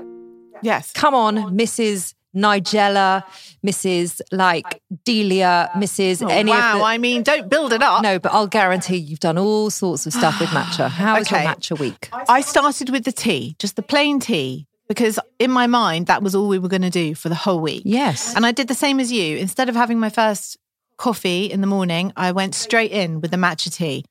Yes. 0.61 0.91
come 0.93 1.13
on, 1.15 1.35
Mrs. 1.57 2.13
Nigella, 2.35 3.23
Mrs. 3.65 4.21
like 4.31 4.81
Delia, 5.05 5.69
Mrs. 5.75 6.23
Oh, 6.23 6.27
any 6.27 6.51
wow. 6.51 6.73
of 6.73 6.79
the. 6.79 6.85
I 6.85 6.97
mean, 6.97 7.21
don't 7.23 7.47
build 7.49 7.73
it 7.73 7.81
up. 7.83 8.01
no, 8.01 8.17
but 8.19 8.33
I'll 8.33 8.47
guarantee 8.47 8.97
you've 8.97 9.19
done 9.19 9.37
all 9.37 9.69
sorts 9.69 10.05
of 10.07 10.13
stuff 10.13 10.39
with 10.39 10.49
matcha. 10.49 10.89
How 11.03 11.17
was 11.19 11.27
Okay. 11.27 11.43
your 11.43 11.53
matcha 11.53 11.79
week? 11.79 12.09
I 12.27 12.41
started 12.41 12.89
with 12.89 13.03
the 13.05 13.11
tea, 13.11 13.55
just 13.59 13.75
the 13.75 13.83
plain 13.83 14.19
tea, 14.19 14.67
because 14.87 15.19
in 15.39 15.51
my 15.51 15.67
mind, 15.67 16.07
that 16.07 16.23
was 16.23 16.33
all 16.33 16.47
we 16.47 16.57
were 16.59 16.69
going 16.69 16.81
to 16.81 16.89
do 16.89 17.13
for 17.13 17.29
the 17.29 17.35
whole 17.35 17.59
week. 17.59 17.83
Yes. 17.85 18.35
And 18.35 18.45
I 18.45 18.51
did 18.51 18.67
the 18.67 18.73
same 18.75 18.99
as 18.99 19.11
you. 19.11 19.37
Instead 19.37 19.69
of 19.69 19.75
having 19.75 19.99
my 19.99 20.09
first 20.09 20.57
coffee 20.97 21.45
in 21.45 21.61
the 21.61 21.67
morning, 21.67 22.11
I 22.15 22.31
went 22.31 22.55
straight 22.55 22.91
in 22.91 23.21
with 23.21 23.31
the 23.31 23.37
matcha 23.37 23.73
tea. 23.73 24.05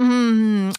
Mm, 0.00 0.74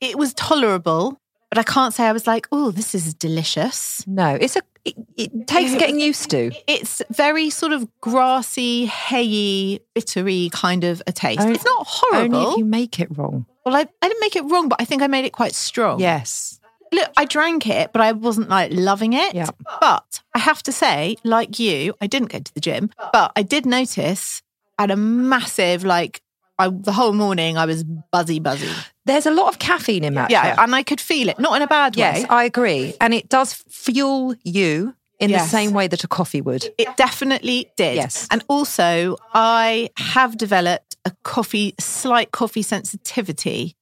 it 0.00 0.16
was 0.16 0.32
tolerable, 0.34 1.20
but 1.50 1.58
I 1.58 1.62
can't 1.62 1.92
say 1.94 2.04
I 2.04 2.12
was 2.12 2.26
like, 2.26 2.46
oh, 2.52 2.70
this 2.70 2.94
is 2.94 3.14
delicious. 3.14 4.06
No, 4.06 4.36
it's 4.40 4.56
a. 4.56 4.60
It, 4.84 4.96
it 5.16 5.46
takes 5.46 5.72
getting 5.76 6.00
used 6.00 6.28
to. 6.30 6.50
It's 6.66 7.00
very 7.10 7.50
sort 7.50 7.72
of 7.72 7.86
grassy, 8.00 8.88
hayy, 8.88 9.78
bittery 9.94 10.48
kind 10.52 10.82
of 10.82 11.00
a 11.06 11.12
taste. 11.12 11.40
Only- 11.40 11.54
it's 11.54 11.64
not 11.64 11.86
horrible. 11.88 12.36
Only 12.36 12.50
if 12.52 12.58
you 12.58 12.64
make 12.64 12.98
it 12.98 13.16
wrong. 13.16 13.46
well, 13.64 13.76
I, 13.76 13.86
I 14.02 14.08
didn't 14.08 14.20
make 14.20 14.34
it 14.34 14.42
wrong, 14.42 14.68
but 14.68 14.80
I 14.80 14.84
think 14.84 15.00
I 15.02 15.06
made 15.06 15.24
it 15.24 15.32
quite 15.32 15.54
strong. 15.54 16.00
Yes. 16.00 16.58
Look, 16.90 17.08
I 17.16 17.26
drank 17.26 17.68
it, 17.68 17.92
but 17.92 18.02
I 18.02 18.10
wasn't 18.10 18.48
like 18.48 18.72
loving 18.72 19.12
it. 19.12 19.34
Yeah. 19.36 19.46
But 19.80 20.20
I 20.34 20.40
have 20.40 20.64
to 20.64 20.72
say, 20.72 21.16
like 21.22 21.60
you, 21.60 21.94
I 22.00 22.08
didn't 22.08 22.30
go 22.32 22.40
to 22.40 22.52
the 22.54 22.60
gym, 22.60 22.90
but 23.12 23.30
I 23.36 23.42
did 23.42 23.64
notice 23.64 24.42
at 24.82 24.90
a 24.90 24.96
massive, 24.96 25.84
like, 25.84 26.20
I, 26.58 26.68
the 26.68 26.92
whole 26.92 27.12
morning 27.12 27.56
I 27.56 27.66
was 27.66 27.84
buzzy, 27.84 28.38
buzzy. 28.40 28.68
There's 29.06 29.26
a 29.26 29.30
lot 29.30 29.48
of 29.48 29.58
caffeine 29.58 30.04
in 30.04 30.14
matcha. 30.14 30.30
Yeah. 30.30 30.62
And 30.62 30.74
I 30.74 30.82
could 30.82 31.00
feel 31.00 31.28
it, 31.28 31.38
not 31.38 31.56
in 31.56 31.62
a 31.62 31.66
bad 31.66 31.96
Yes, 31.96 32.22
way. 32.22 32.28
I 32.28 32.44
agree. 32.44 32.94
And 33.00 33.14
it 33.14 33.28
does 33.28 33.54
fuel 33.54 34.34
you 34.44 34.94
in 35.18 35.30
the 35.30 35.38
same 35.38 35.72
way 35.72 35.86
that 35.88 36.02
a 36.04 36.08
coffee 36.08 36.40
would. 36.40 36.68
It 36.78 36.96
definitely 36.96 37.70
did. 37.76 37.96
Yes. 37.96 38.26
And 38.30 38.44
also, 38.48 39.16
I 39.32 39.90
have 39.96 40.36
developed 40.36 40.96
a 41.04 41.12
coffee, 41.22 41.74
slight 41.78 42.32
coffee 42.32 42.62
sensitivity 42.62 43.76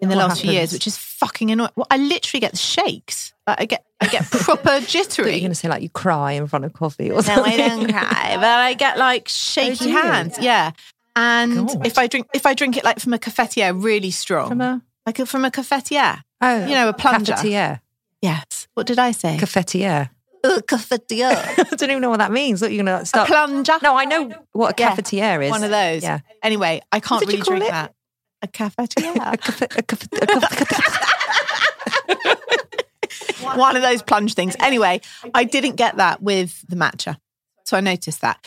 in 0.00 0.08
the 0.08 0.16
What 0.16 0.28
last 0.28 0.40
few 0.42 0.52
years, 0.52 0.72
which 0.72 0.86
is 0.86 0.96
fucking 0.96 1.50
annoying. 1.50 1.70
Well, 1.76 1.86
I 1.90 1.96
literally 1.96 2.40
get 2.40 2.52
the 2.52 2.58
shakes. 2.58 3.32
Like, 3.46 3.60
I 3.60 3.64
get, 3.64 3.84
I 4.00 4.06
get 4.08 4.24
proper 4.30 4.80
jittery. 4.86 5.32
You're 5.32 5.40
going 5.40 5.50
to 5.50 5.54
say 5.56 5.68
like 5.68 5.82
you 5.82 5.88
cry 5.90 6.32
in 6.32 6.46
front 6.46 6.64
of 6.64 6.72
coffee 6.72 7.10
or 7.10 7.22
something. 7.22 7.56
No. 7.56 7.64
I 7.64 7.68
don't 7.68 7.90
cry, 7.90 8.36
but 8.36 8.44
I 8.44 8.74
get 8.74 8.98
like 8.98 9.28
shaky 9.28 9.86
Oh, 9.90 10.02
hands. 10.02 10.38
Yeah. 10.40 10.72
And 11.16 11.66
God. 11.68 11.86
if 11.86 11.98
I 11.98 12.06
drink, 12.06 12.28
if 12.32 12.46
I 12.46 12.54
drink 12.54 12.76
it 12.76 12.84
like 12.84 13.00
from 13.00 13.12
a 13.12 13.18
cafetiere, 13.18 13.82
really 13.82 14.10
strong, 14.12 14.48
From 14.50 14.60
a 14.60 14.82
like 15.06 15.18
a, 15.18 15.26
from 15.26 15.44
a 15.44 15.50
cafetiere, 15.50 16.22
oh, 16.40 16.66
you 16.66 16.74
know, 16.74 16.88
a 16.88 16.92
plunger. 16.92 17.32
cafetiere. 17.32 17.80
Yes. 18.22 18.68
What 18.74 18.86
did 18.86 18.98
I 18.98 19.10
say? 19.12 19.36
Cafetiere. 19.40 20.10
Uh, 20.44 20.60
cafetiere. 20.60 21.32
I 21.72 21.76
don't 21.76 21.90
even 21.90 22.00
know 22.02 22.10
what 22.10 22.18
that 22.18 22.30
means. 22.30 22.62
What 22.62 22.70
you're 22.70 22.84
going 22.84 22.96
to 22.98 23.02
a 23.02 23.06
start? 23.06 23.26
plunger. 23.26 23.74
No, 23.82 23.96
I 23.96 24.04
know 24.04 24.32
what 24.52 24.78
a 24.78 24.82
Yeah, 24.82 24.94
cafetiere 24.94 25.44
is. 25.44 25.50
One 25.50 25.64
of 25.64 25.70
those. 25.70 26.02
Yeah. 26.04 26.20
Anyway, 26.42 26.80
I 26.92 27.00
can't 27.00 27.26
really 27.26 27.40
drink 27.40 27.64
it? 27.64 27.70
that. 27.70 27.94
A 28.42 28.46
cafetiere. 28.48 29.32
A 29.32 29.36
cafe, 29.36 29.66
a 29.76 29.82
cafe, 29.82 30.08
a 30.22 30.26
cafe, 30.26 30.76
one 33.56 33.76
of 33.76 33.82
those 33.82 34.02
plunge 34.02 34.34
things. 34.34 34.54
Anyway, 34.60 35.00
I 35.34 35.44
didn't 35.44 35.76
get 35.76 35.96
that 35.96 36.22
with 36.22 36.64
the 36.68 36.76
matcha. 36.76 37.16
So 37.64 37.76
I 37.76 37.80
noticed 37.80 38.20
that. 38.22 38.38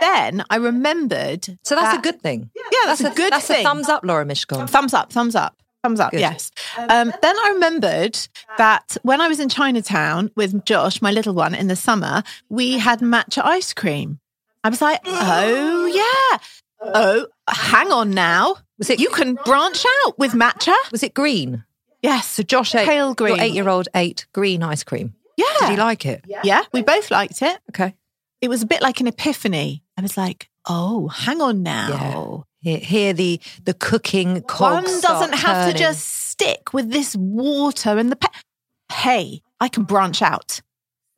Then 0.00 0.44
I 0.50 0.56
remembered. 0.56 1.44
so 1.62 1.74
that's 1.76 1.92
that- 1.92 1.98
a 1.98 2.02
good 2.02 2.20
thing. 2.20 2.50
Yeah, 2.54 2.62
that's, 2.86 3.00
a, 3.02 3.10
good 3.10 3.32
That's 3.32 3.46
thing. 3.46 3.64
a 3.64 3.68
thumbs 3.68 3.88
up, 3.88 4.02
Laura 4.04 4.24
Mishcon. 4.24 4.68
Thumbs 4.68 4.92
up, 4.94 5.12
thumbs 5.12 5.36
up, 5.36 5.56
thumbs 5.82 6.00
up. 6.00 6.10
Good. 6.10 6.20
Yes. 6.20 6.50
Um, 6.76 7.12
then 7.22 7.36
I 7.38 7.50
remembered 7.54 8.18
that 8.58 8.96
when 9.02 9.20
I 9.20 9.28
was 9.28 9.38
in 9.38 9.48
Chinatown 9.48 10.30
with 10.34 10.64
Josh, 10.64 11.00
my 11.00 11.12
little 11.12 11.34
one, 11.34 11.54
in 11.54 11.68
the 11.68 11.76
summer, 11.76 12.22
we 12.48 12.78
had 12.78 13.00
matcha 13.00 13.42
ice 13.44 13.72
cream. 13.72 14.18
I 14.64 14.70
was 14.70 14.80
like, 14.82 15.00
oh 15.04 15.86
yeah, 15.86 16.38
oh 16.94 17.26
hang 17.48 17.92
on 17.92 18.10
now, 18.10 18.56
Was 18.78 18.90
it 18.90 19.00
you 19.00 19.10
can 19.10 19.34
branch 19.44 19.84
out 20.04 20.18
with 20.18 20.32
matcha. 20.32 20.74
Was 20.90 21.02
it 21.02 21.14
green? 21.14 21.64
Yes. 22.02 22.26
So 22.26 22.42
Josh 22.42 22.74
ate 22.74 22.86
Pale 22.86 23.14
green. 23.14 23.36
Your 23.36 23.44
eight-year-old 23.44 23.88
ate 23.94 24.26
green 24.32 24.62
ice 24.62 24.84
cream. 24.84 25.14
Yeah. 25.36 25.46
Did 25.60 25.70
he 25.70 25.76
like 25.76 26.06
it? 26.06 26.24
Yeah, 26.26 26.42
yeah. 26.44 26.62
we 26.72 26.82
both 26.82 27.10
liked 27.10 27.40
it. 27.42 27.58
Okay. 27.70 27.94
It 28.40 28.48
was 28.48 28.62
a 28.62 28.66
bit 28.66 28.82
like 28.82 29.00
an 29.00 29.06
epiphany. 29.06 29.82
I 29.96 30.02
was 30.02 30.16
like, 30.16 30.48
oh, 30.68 31.08
hang 31.08 31.40
on 31.40 31.62
now. 31.62 32.44
Here, 32.60 32.78
hear 32.78 33.12
the 33.12 33.40
the 33.64 33.74
cooking 33.74 34.42
One 34.58 34.84
doesn't 34.84 35.34
have 35.34 35.72
to 35.72 35.78
just 35.78 36.06
stick 36.06 36.72
with 36.72 36.90
this 36.90 37.14
water 37.16 37.98
and 37.98 38.10
the 38.10 38.16
pe- 38.16 38.28
hey, 38.92 39.42
I 39.60 39.68
can 39.68 39.84
branch 39.84 40.22
out. 40.22 40.60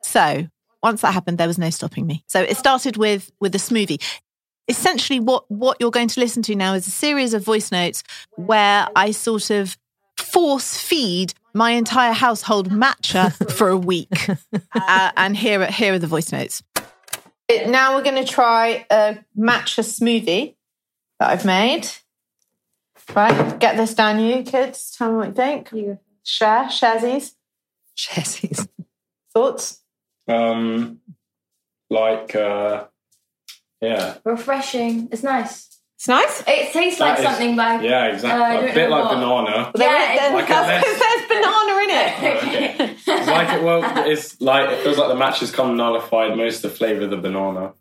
So 0.03 0.49
once 0.83 1.01
that 1.03 1.15
happened, 1.15 1.39
there 1.39 1.47
was 1.47 1.59
no 1.59 1.71
stopping 1.71 2.07
me. 2.07 2.25
So 2.27 2.41
it 2.41 2.57
started 2.57 2.97
with 2.97 3.31
with 3.41 3.53
the 3.53 3.59
smoothie. 3.59 4.03
Essentially, 4.69 5.21
what 5.21 5.51
what 5.51 5.77
you're 5.81 5.91
going 5.91 6.09
to 6.09 6.21
listen 6.21 6.43
to 6.45 6.55
now 6.55 6.75
is 6.75 6.87
a 6.87 6.91
series 6.91 7.35
of 7.35 7.45
voice 7.45 7.71
notes 7.71 8.03
where 8.37 8.89
I 8.97 9.13
sort 9.13 9.51
of 9.51 9.77
force 10.19 10.77
feed 10.77 11.35
my 11.55 11.71
entire 11.71 12.13
household 12.13 12.71
matcha 12.71 13.33
for 13.57 13.69
a 13.69 13.77
week. 13.77 14.29
Uh, 14.75 15.11
and 15.17 15.37
here 15.37 15.63
are, 15.63 15.67
here 15.67 15.95
are 15.95 15.99
the 15.99 16.07
voice 16.07 16.33
notes. 16.33 16.63
Now 17.49 17.95
we're 17.95 18.03
going 18.03 18.25
to 18.25 18.31
try 18.31 18.87
a 18.91 19.19
matcha 19.39 19.85
smoothie 19.85 20.57
that 21.21 21.31
I've 21.31 21.45
made. 21.45 21.89
Right, 23.15 23.59
get 23.61 23.77
this 23.77 23.95
down, 23.95 24.19
you 24.19 24.43
kids. 24.43 24.95
Tell 24.99 25.13
me 25.13 25.17
what 25.17 25.29
you 25.29 25.35
think. 25.35 25.71
Share, 26.25 26.65
sharesies. 26.65 27.33
Jesse's. 27.97 28.69
Thoughts? 29.33 29.81
Um, 30.27 31.01
like, 31.89 32.35
uh, 32.35 32.87
yeah. 33.81 34.17
Refreshing. 34.25 35.09
It's 35.13 35.23
nice. 35.23 35.69
It's 35.99 36.09
nice. 36.09 36.43
It 36.47 36.73
tastes 36.73 37.01
like 37.01 37.17
That 37.17 37.21
is- 37.25 37.27
something 37.31 37.57
like 37.57 37.83
Yeah, 37.83 37.99
Uh, 37.99 38.03
I 38.03 38.09
exactly. 38.09 38.57
don't 38.57 38.71
a 38.71 38.75
bit 38.75 38.91
know 38.91 38.97
like 38.97 39.05
what. 39.05 39.15
banana. 39.15 39.73
Yeah, 39.77 40.17
There- 40.29 40.33
Like 40.35 40.45
a 40.45 40.49
that's- 40.49 40.85
less- 40.85 40.99
there's 41.03 41.29
banana 41.29 41.83
in 41.85 41.91
it. 41.91 42.37
Okay. 42.37 42.95
It's 42.95 43.07
like 43.29 43.49
it, 43.59 43.63
well, 43.63 43.83
it's 44.07 44.41
like 44.41 44.71
it 44.71 44.83
feels 44.83 44.99
like 44.99 45.09
the 45.09 45.15
match 45.17 45.41
has 45.41 45.51
come 45.51 45.77
nullified 45.77 46.37
most 46.37 46.57
of 46.65 46.71
the 46.71 46.77
flavour 46.77 47.03
of 47.05 47.11
the 47.11 47.17
banana. 47.17 47.73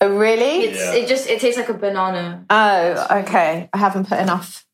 Oh, 0.00 0.08
really? 0.08 0.64
it's 0.66 0.78
Yeah. 0.78 0.94
it 1.02 1.08
just 1.08 1.28
it 1.28 1.40
tastes 1.40 1.58
like 1.58 1.68
a 1.68 1.74
banana. 1.74 2.44
Oh, 2.50 3.06
okay. 3.22 3.68
I 3.72 3.78
haven't 3.78 4.08
put 4.08 4.18
enough 4.20 4.64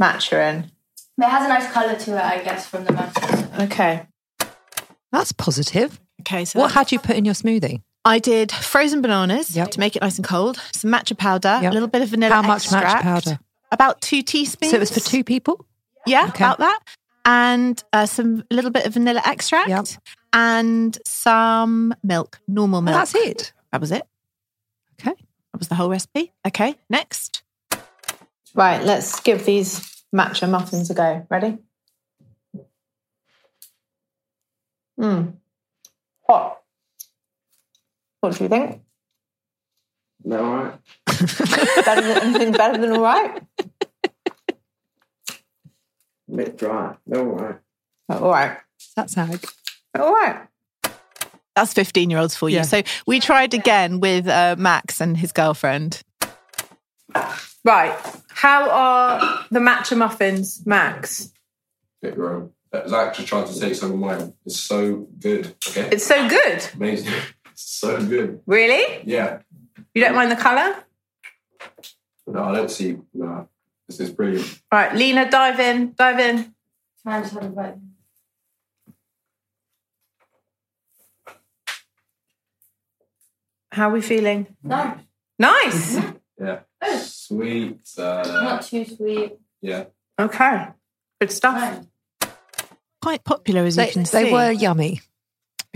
matcha 0.00 0.50
in. 0.52 0.70
But 1.16 1.26
it 1.28 1.30
has 1.30 1.44
a 1.44 1.48
nice 1.48 1.70
colour 1.72 1.94
to 1.96 2.16
it, 2.16 2.22
I 2.24 2.42
guess, 2.42 2.66
from 2.66 2.84
the 2.84 2.92
matcha. 2.92 3.64
Okay. 3.64 4.06
That's 5.12 5.32
positive. 5.32 6.00
Okay. 6.20 6.44
So 6.44 6.58
What 6.60 6.72
had 6.72 6.90
you 6.92 6.98
put 6.98 7.16
in 7.16 7.24
your 7.24 7.34
smoothie? 7.34 7.82
I 8.04 8.18
did 8.18 8.52
frozen 8.52 9.00
bananas 9.02 9.56
Yep. 9.56 9.70
to 9.72 9.80
make 9.80 9.96
it 9.96 10.02
nice 10.02 10.16
and 10.16 10.26
cold, 10.26 10.60
some 10.72 10.90
matcha 10.90 11.16
powder, 11.16 11.58
Yep. 11.62 11.70
a 11.70 11.74
little 11.74 11.88
bit 11.88 12.02
of 12.02 12.08
vanilla 12.08 12.34
How 12.34 12.42
much 12.42 12.68
matcha 12.68 13.00
powder? 13.00 13.38
About 13.72 14.00
two 14.02 14.22
teaspoons. 14.22 14.70
So 14.70 14.76
it 14.76 14.80
was 14.80 14.90
for 14.90 15.00
two 15.00 15.24
people? 15.24 15.64
Yeah, 16.06 16.26
Okay. 16.28 16.44
about 16.44 16.58
that. 16.58 16.80
And 17.24 17.82
uh, 17.94 18.04
some 18.04 18.44
a 18.50 18.54
little 18.54 18.70
bit 18.70 18.84
of 18.84 18.92
vanilla 18.92 19.22
extract 19.24 19.70
Yep. 19.70 19.86
and 20.34 20.98
some 21.06 21.94
milk, 22.02 22.40
normal 22.46 22.78
Oh, 22.78 22.82
milk. 22.82 22.96
that's 22.96 23.14
it. 23.14 23.52
That 23.72 23.80
was 23.80 23.90
it. 23.90 24.02
Okay. 25.00 25.14
That 25.52 25.58
was 25.58 25.68
the 25.68 25.74
whole 25.74 25.88
recipe. 25.88 26.32
Okay, 26.46 26.74
next. 26.90 27.42
Right, 28.54 28.82
let's 28.84 29.18
give 29.20 29.46
these 29.46 30.04
matcha 30.14 30.48
muffins 30.48 30.90
a 30.90 30.94
go. 30.94 31.26
Ready? 31.30 31.56
Mmm. 35.00 35.32
Hot. 36.28 36.60
What 38.24 38.36
do 38.38 38.44
you 38.44 38.48
think? 38.48 38.80
Is 40.24 40.30
that 40.30 40.40
right? 40.40 40.78
better 41.84 42.00
than 42.00 42.22
anything 42.22 42.52
better 42.52 42.80
than 42.80 42.92
all 42.92 43.02
right? 43.02 43.42
A 45.28 46.34
bit 46.34 46.56
dry. 46.56 46.96
They're 47.06 47.20
all 47.20 47.34
right. 47.34 47.56
All 48.08 48.30
right. 48.30 48.56
That's 48.96 49.12
how. 49.12 49.28
All 49.98 50.14
right. 50.14 50.48
That's 51.54 51.74
15 51.74 52.08
year 52.08 52.18
olds 52.18 52.34
for 52.34 52.48
you. 52.48 52.56
Yeah. 52.56 52.62
So 52.62 52.82
we 53.06 53.20
tried 53.20 53.52
again 53.52 54.00
with 54.00 54.26
uh, 54.26 54.56
Max 54.58 55.02
and 55.02 55.18
his 55.18 55.30
girlfriend. 55.30 56.02
Right. 57.62 57.94
How 58.30 58.70
are 58.70 59.44
the 59.50 59.60
matcha 59.60 59.98
muffins, 59.98 60.64
Max? 60.64 61.30
Bit 62.00 62.16
wrong. 62.16 62.52
I 62.72 62.84
was 62.84 62.92
actually 62.94 63.26
trying 63.26 63.52
to 63.52 63.60
take 63.60 63.74
some 63.74 63.92
of 63.92 63.98
mine. 63.98 64.32
It's 64.46 64.58
so 64.58 65.08
good. 65.18 65.54
Okay. 65.68 65.90
It's 65.92 66.06
so 66.06 66.26
good. 66.26 66.66
amazing. 66.74 67.12
It's 67.54 67.62
so 67.78 68.04
good. 68.04 68.40
Really? 68.46 69.02
Yeah. 69.04 69.38
You 69.94 70.02
don't 70.02 70.16
mind 70.16 70.32
the 70.32 70.36
colour? 70.36 70.74
No, 72.26 72.42
I 72.44 72.54
don't 72.56 72.70
see. 72.70 72.96
No, 73.12 73.48
this 73.86 74.00
is 74.00 74.10
brilliant. 74.10 74.60
Right, 74.72 74.92
Lena, 74.94 75.30
dive 75.30 75.60
in. 75.60 75.94
Dive 75.96 76.18
in. 76.18 76.36
Can 77.02 77.12
I 77.12 77.20
just 77.20 77.32
have 77.34 77.44
a 77.44 77.48
bite? 77.48 77.76
How 83.72 83.88
are 83.88 83.92
we 83.92 84.00
feeling? 84.00 84.46
No, 84.62 84.96
Nice. 85.38 85.98
Yeah. 86.40 86.60
Sweet. 87.00 87.80
Uh, 87.98 88.22
not 88.26 88.62
too 88.62 88.84
sweet. 88.84 89.32
yeah. 89.60 89.84
Okay. 90.18 90.66
Good 91.20 91.32
stuff. 91.32 91.58
Fine. 91.58 91.88
Quite 93.02 93.24
popular, 93.24 93.64
as 93.64 93.76
you 93.76 93.84
They, 93.84 93.90
can 93.90 94.02
they 94.04 94.24
see. 94.26 94.32
were 94.32 94.50
yummy. 94.52 95.00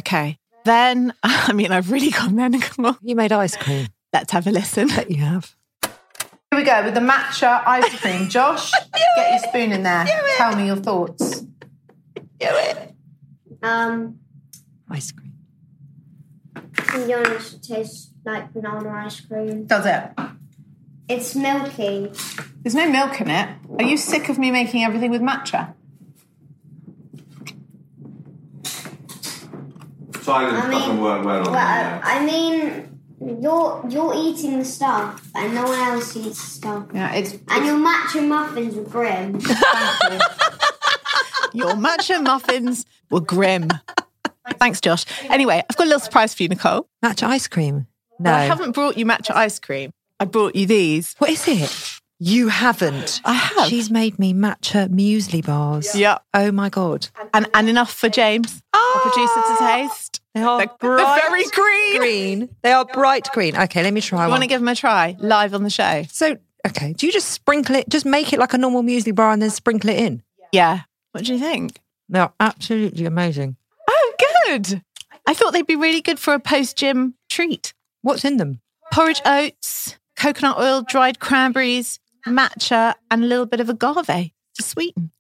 Okay. 0.00 0.38
Then, 0.68 1.14
I 1.22 1.54
mean, 1.54 1.72
I've 1.72 1.90
really 1.90 2.10
gone 2.10 2.36
there. 2.36 2.50
Nicole. 2.50 2.96
You 3.00 3.16
made 3.16 3.32
ice 3.32 3.56
cream. 3.56 3.88
Let's 4.12 4.32
have 4.32 4.46
a 4.46 4.50
listen. 4.50 4.88
Bet 4.88 5.10
you 5.10 5.22
have. 5.24 5.56
Here 5.82 6.60
we 6.60 6.62
go 6.62 6.84
with 6.84 6.92
the 6.92 7.00
matcha 7.00 7.66
ice 7.66 7.88
cream. 8.00 8.28
Josh, 8.30 8.70
get 9.16 9.30
your 9.30 9.38
spoon 9.48 9.72
in 9.72 9.82
there. 9.82 10.06
Tell 10.36 10.54
me 10.56 10.66
your 10.66 10.76
thoughts. 10.76 11.40
Do 11.40 11.46
it. 12.40 12.94
Um, 13.62 14.18
Ice 14.90 15.10
cream. 15.12 15.32
to 16.54 17.06
be 17.06 17.14
honest, 17.14 17.54
it 17.54 17.62
tastes 17.62 18.10
like 18.24 18.52
banana 18.52 18.90
ice 18.90 19.20
cream. 19.20 19.64
Does 19.64 19.86
it? 19.86 20.02
It's 21.08 21.34
milky. 21.34 22.12
There's 22.62 22.74
no 22.74 22.90
milk 22.90 23.20
in 23.22 23.30
it. 23.30 23.48
Are 23.78 23.84
you 23.84 23.96
sick 23.96 24.28
of 24.28 24.38
me 24.38 24.50
making 24.50 24.84
everything 24.84 25.10
with 25.10 25.22
matcha? 25.22 25.74
Silence 30.28 30.62
I 30.62 30.68
mean- 30.68 30.78
doesn't 30.78 31.00
work 31.00 31.24
well 31.24 31.46
on 31.46 31.52
Well, 31.52 32.00
I 32.04 32.22
mean, 32.22 33.00
you're 33.40 33.82
you're 33.88 34.12
eating 34.14 34.58
the 34.58 34.64
stuff, 34.64 35.26
and 35.34 35.54
no 35.54 35.64
one 35.64 35.78
else 35.78 36.14
eats 36.16 36.44
the 36.44 36.50
stuff. 36.50 36.86
Yeah, 36.92 37.14
it's 37.14 37.32
And 37.48 37.64
your 37.64 37.76
matcha 37.76 38.28
muffins 38.28 38.76
are 38.76 38.82
grim. 38.82 39.34
your 41.54 41.72
matcha 41.72 42.22
muffins 42.22 42.84
were 43.10 43.22
grim. 43.22 43.68
Thanks, 44.58 44.82
Josh. 44.82 45.06
Anyway, 45.30 45.62
I've 45.68 45.76
got 45.76 45.84
a 45.84 45.90
little 45.90 46.00
surprise 46.00 46.34
for 46.34 46.42
you, 46.42 46.50
Nicole. 46.50 46.86
Matcha 47.02 47.26
ice 47.26 47.48
cream. 47.48 47.86
No. 48.18 48.30
I 48.30 48.44
haven't 48.44 48.72
brought 48.72 48.98
you 48.98 49.06
matcha 49.06 49.34
ice 49.34 49.58
cream. 49.58 49.92
I 50.20 50.26
brought 50.26 50.54
you 50.54 50.66
these. 50.66 51.14
What 51.18 51.30
is 51.30 51.48
it? 51.48 51.98
You 52.20 52.48
haven't. 52.48 53.20
I 53.24 53.32
have. 53.32 53.68
She's 53.68 53.90
made 53.90 54.18
me 54.18 54.34
matcha 54.34 54.88
muesli 54.88 55.44
bars. 55.44 55.94
Yeah. 55.94 56.18
Oh 56.34 56.52
my 56.52 56.68
god. 56.68 57.08
And, 57.32 57.48
and 57.54 57.68
enough 57.68 57.92
for 57.92 58.08
James, 58.08 58.62
our 58.74 59.00
producer, 59.00 59.34
to 59.34 59.56
ah! 59.60 59.88
taste. 59.88 60.17
They 60.34 60.42
are 60.42 60.58
They're, 60.58 60.96
they're 60.96 61.20
very 61.20 61.44
green. 61.46 61.98
green. 61.98 62.48
They 62.62 62.72
are 62.72 62.84
bright 62.84 63.28
green. 63.32 63.56
Okay, 63.56 63.82
let 63.82 63.92
me 63.92 64.00
try 64.00 64.18
You 64.20 64.22
one. 64.24 64.30
want 64.30 64.42
to 64.42 64.46
give 64.48 64.60
them 64.60 64.68
a 64.68 64.74
try 64.74 65.16
live 65.18 65.54
on 65.54 65.62
the 65.64 65.70
show? 65.70 66.04
so, 66.10 66.36
okay, 66.66 66.92
do 66.92 67.06
you 67.06 67.12
just 67.12 67.30
sprinkle 67.30 67.74
it? 67.76 67.88
Just 67.88 68.04
make 68.06 68.32
it 68.32 68.38
like 68.38 68.52
a 68.54 68.58
normal 68.58 68.82
muesli 68.82 69.14
bar 69.14 69.32
and 69.32 69.40
then 69.42 69.50
sprinkle 69.50 69.90
it 69.90 69.98
in? 69.98 70.22
Yeah. 70.52 70.80
What 71.12 71.24
do 71.24 71.32
you 71.32 71.38
think? 71.38 71.80
They're 72.08 72.30
absolutely 72.40 73.04
amazing. 73.06 73.56
Oh, 73.88 74.14
good. 74.46 74.82
I 75.26 75.34
thought 75.34 75.52
they'd 75.52 75.66
be 75.66 75.76
really 75.76 76.00
good 76.00 76.18
for 76.18 76.34
a 76.34 76.40
post 76.40 76.76
gym 76.76 77.14
treat. 77.28 77.74
What's 78.02 78.24
in 78.24 78.36
them? 78.36 78.60
Porridge 78.92 79.20
oats, 79.26 79.98
coconut 80.16 80.58
oil, 80.58 80.82
dried 80.82 81.18
cranberries, 81.20 81.98
matcha, 82.26 82.94
and 83.10 83.24
a 83.24 83.26
little 83.26 83.44
bit 83.46 83.60
of 83.60 83.68
agave 83.68 84.06
to 84.06 84.62
sweeten. 84.62 85.10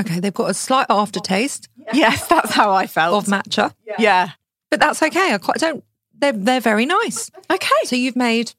Okay, 0.00 0.20
they've 0.20 0.32
got 0.32 0.50
a 0.50 0.54
slight 0.54 0.86
aftertaste 0.88 1.68
Yes, 1.92 2.26
that's 2.26 2.52
how 2.52 2.72
I 2.72 2.86
felt. 2.86 3.14
of 3.26 3.32
matcha, 3.32 3.74
yeah. 3.98 4.30
but 4.70 4.80
that's 4.80 5.02
okay. 5.02 5.34
I 5.34 5.38
quite 5.38 5.58
don't. 5.58 5.84
They're 6.18 6.32
they're 6.32 6.60
very 6.60 6.86
nice. 6.86 7.30
Okay. 7.50 7.68
So 7.84 7.96
you've 7.96 8.16
made. 8.16 8.52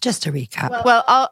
Just 0.00 0.22
to 0.24 0.32
recap, 0.32 0.84
Well, 0.84 1.02
I'll, 1.08 1.24
uh, 1.24 1.28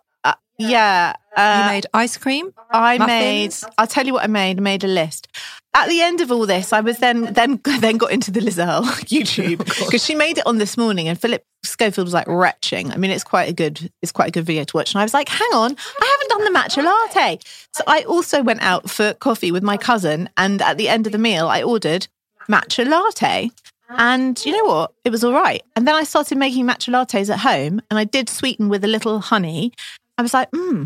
yeah. 0.58 1.14
Uh, 1.36 1.62
you 1.64 1.72
made 1.72 1.86
ice 1.92 2.16
cream. 2.16 2.52
I 2.70 2.98
muffins. 2.98 3.62
made. 3.62 3.74
I'll 3.78 3.86
tell 3.86 4.06
you 4.06 4.14
what 4.14 4.24
I 4.24 4.26
made. 4.26 4.58
I 4.58 4.60
made 4.60 4.84
a 4.84 4.88
list. 4.88 5.28
At 5.74 5.88
the 5.90 6.00
end 6.00 6.22
of 6.22 6.32
all 6.32 6.46
this, 6.46 6.72
I 6.72 6.80
was 6.80 6.98
then 6.98 7.34
then 7.34 7.60
then 7.80 7.98
got 7.98 8.10
into 8.10 8.30
the 8.30 8.40
Liz 8.40 8.58
Earle 8.58 8.82
YouTube 9.12 9.58
because 9.84 10.04
she 10.04 10.14
made 10.14 10.38
it 10.38 10.46
on 10.46 10.58
this 10.58 10.78
morning, 10.78 11.08
and 11.08 11.20
Philip 11.20 11.44
Schofield 11.62 12.06
was 12.06 12.14
like 12.14 12.26
retching. 12.26 12.90
I 12.90 12.96
mean, 12.96 13.10
it's 13.10 13.24
quite 13.24 13.50
a 13.50 13.52
good 13.52 13.90
it's 14.00 14.12
quite 14.12 14.28
a 14.28 14.32
good 14.32 14.46
video 14.46 14.64
to 14.64 14.76
watch. 14.76 14.94
And 14.94 15.00
I 15.00 15.04
was 15.04 15.12
like, 15.12 15.28
hang 15.28 15.52
on, 15.52 15.76
I 16.00 16.16
haven't 16.18 16.30
done 16.30 16.52
the 16.52 16.58
matcha 16.58 16.84
latte. 16.84 17.38
So 17.74 17.84
I 17.86 18.02
also 18.02 18.42
went 18.42 18.62
out 18.62 18.88
for 18.88 19.12
coffee 19.14 19.52
with 19.52 19.62
my 19.62 19.76
cousin, 19.76 20.30
and 20.36 20.62
at 20.62 20.78
the 20.78 20.88
end 20.88 21.06
of 21.06 21.12
the 21.12 21.18
meal, 21.18 21.48
I 21.48 21.62
ordered 21.62 22.08
matcha 22.48 22.88
latte. 22.88 23.50
And 23.88 24.44
you 24.44 24.50
know 24.50 24.64
what? 24.64 24.92
It 25.04 25.10
was 25.10 25.22
all 25.22 25.32
right. 25.32 25.62
And 25.76 25.86
then 25.86 25.94
I 25.94 26.02
started 26.02 26.38
making 26.38 26.66
matcha 26.66 26.90
lattes 26.90 27.30
at 27.30 27.40
home, 27.40 27.80
and 27.90 27.98
I 27.98 28.04
did 28.04 28.28
sweeten 28.28 28.68
with 28.68 28.82
a 28.82 28.88
little 28.88 29.20
honey. 29.20 29.72
I 30.18 30.22
was 30.22 30.34
like, 30.34 30.48
hmm, 30.54 30.84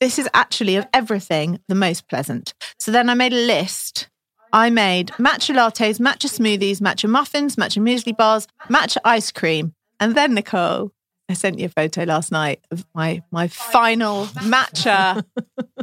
this 0.00 0.18
is 0.18 0.28
actually 0.34 0.76
of 0.76 0.86
everything 0.92 1.60
the 1.68 1.74
most 1.74 2.08
pleasant. 2.08 2.54
So 2.78 2.92
then 2.92 3.08
I 3.08 3.14
made 3.14 3.32
a 3.32 3.46
list. 3.46 4.08
I 4.52 4.70
made 4.70 5.08
matcha 5.18 5.54
lattes, 5.54 5.98
matcha 5.98 6.28
smoothies, 6.28 6.78
matcha 6.80 7.08
muffins, 7.08 7.56
matcha 7.56 7.82
muesli 7.82 8.16
bars, 8.16 8.46
matcha 8.68 8.98
ice 9.04 9.32
cream. 9.32 9.74
And 9.98 10.14
then, 10.14 10.34
Nicole, 10.34 10.92
I 11.28 11.32
sent 11.32 11.58
you 11.58 11.66
a 11.66 11.68
photo 11.68 12.04
last 12.04 12.30
night 12.30 12.60
of 12.70 12.84
my, 12.94 13.22
my 13.32 13.48
final 13.48 14.26
matcha 14.26 15.24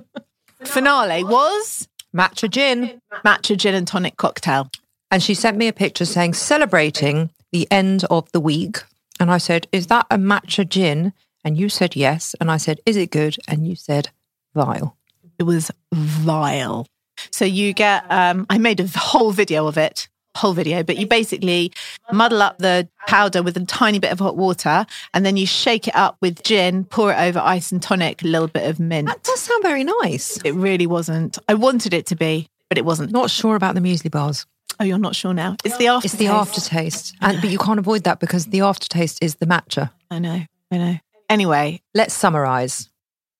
finale 0.63 1.24
was 1.24 1.88
Matcha 2.15 2.49
gin. 2.49 3.01
matcha 3.26 3.57
gin 3.57 3.74
and 3.74 3.88
tonic 3.88 4.17
cocktail. 4.17 4.69
And 5.09 5.24
she 5.24 5.34
sent 5.34 5.57
me 5.57 5.67
a 5.67 5.74
picture 5.74 6.05
saying 6.05 6.34
celebrating 6.34 7.30
the 7.51 7.67
end 7.72 8.05
of 8.09 8.32
the 8.32 8.39
week. 8.39 8.84
And 9.19 9.32
I 9.32 9.38
said, 9.38 9.67
Is 9.72 9.88
that 9.88 10.07
a 10.11 10.17
matcha 10.17 10.67
gin? 10.67 11.13
And 11.43 11.57
you 11.57 11.69
said 11.69 11.95
yes. 11.95 12.35
And 12.39 12.51
I 12.51 12.57
said, 12.57 12.79
Is 12.85 12.97
it 12.97 13.11
good? 13.11 13.37
And 13.47 13.67
you 13.67 13.75
said 13.75 14.09
vile. 14.53 14.97
It 15.39 15.43
was 15.43 15.71
vile. 15.93 16.87
So 17.31 17.45
you 17.45 17.73
get, 17.73 18.09
um, 18.11 18.45
I 18.49 18.57
made 18.57 18.79
a 18.79 18.87
whole 18.95 19.31
video 19.31 19.67
of 19.67 19.77
it, 19.77 20.07
whole 20.35 20.53
video, 20.53 20.83
but 20.83 20.97
you 20.97 21.05
basically 21.05 21.71
muddle 22.11 22.41
up 22.41 22.57
the 22.57 22.87
powder 23.07 23.43
with 23.43 23.57
a 23.57 23.65
tiny 23.65 23.99
bit 23.99 24.11
of 24.11 24.19
hot 24.19 24.37
water 24.37 24.85
and 25.13 25.25
then 25.25 25.37
you 25.37 25.45
shake 25.45 25.87
it 25.87 25.95
up 25.95 26.17
with 26.21 26.43
gin, 26.43 26.85
pour 26.85 27.11
it 27.11 27.17
over 27.19 27.39
ice 27.39 27.71
and 27.71 27.81
tonic, 27.81 28.23
a 28.23 28.27
little 28.27 28.47
bit 28.47 28.69
of 28.69 28.79
mint. 28.79 29.07
That 29.07 29.23
does 29.23 29.39
sound 29.39 29.63
very 29.63 29.83
nice. 29.83 30.37
It 30.43 30.53
really 30.53 30.87
wasn't. 30.87 31.37
I 31.47 31.53
wanted 31.53 31.93
it 31.93 32.05
to 32.07 32.15
be, 32.15 32.47
but 32.69 32.77
it 32.77 32.85
wasn't. 32.85 33.11
Not 33.11 33.29
sure 33.29 33.55
about 33.55 33.75
the 33.75 33.81
muesli 33.81 34.11
bars. 34.11 34.45
Oh, 34.79 34.83
you're 34.83 34.97
not 34.97 35.15
sure 35.15 35.33
now? 35.33 35.57
It's 35.63 35.77
the 35.77 35.87
aftertaste. 35.87 36.13
It's 36.15 36.19
the 36.19 36.27
aftertaste. 36.27 37.15
And, 37.21 37.39
but 37.41 37.51
you 37.51 37.59
can't 37.59 37.77
avoid 37.77 38.03
that 38.05 38.19
because 38.19 38.47
the 38.47 38.61
aftertaste 38.61 39.21
is 39.21 39.35
the 39.35 39.45
matcha. 39.45 39.91
I 40.09 40.19
know, 40.19 40.41
I 40.71 40.77
know. 40.77 40.97
Anyway, 41.32 41.82
let's 41.93 42.13
summarize. 42.13 42.89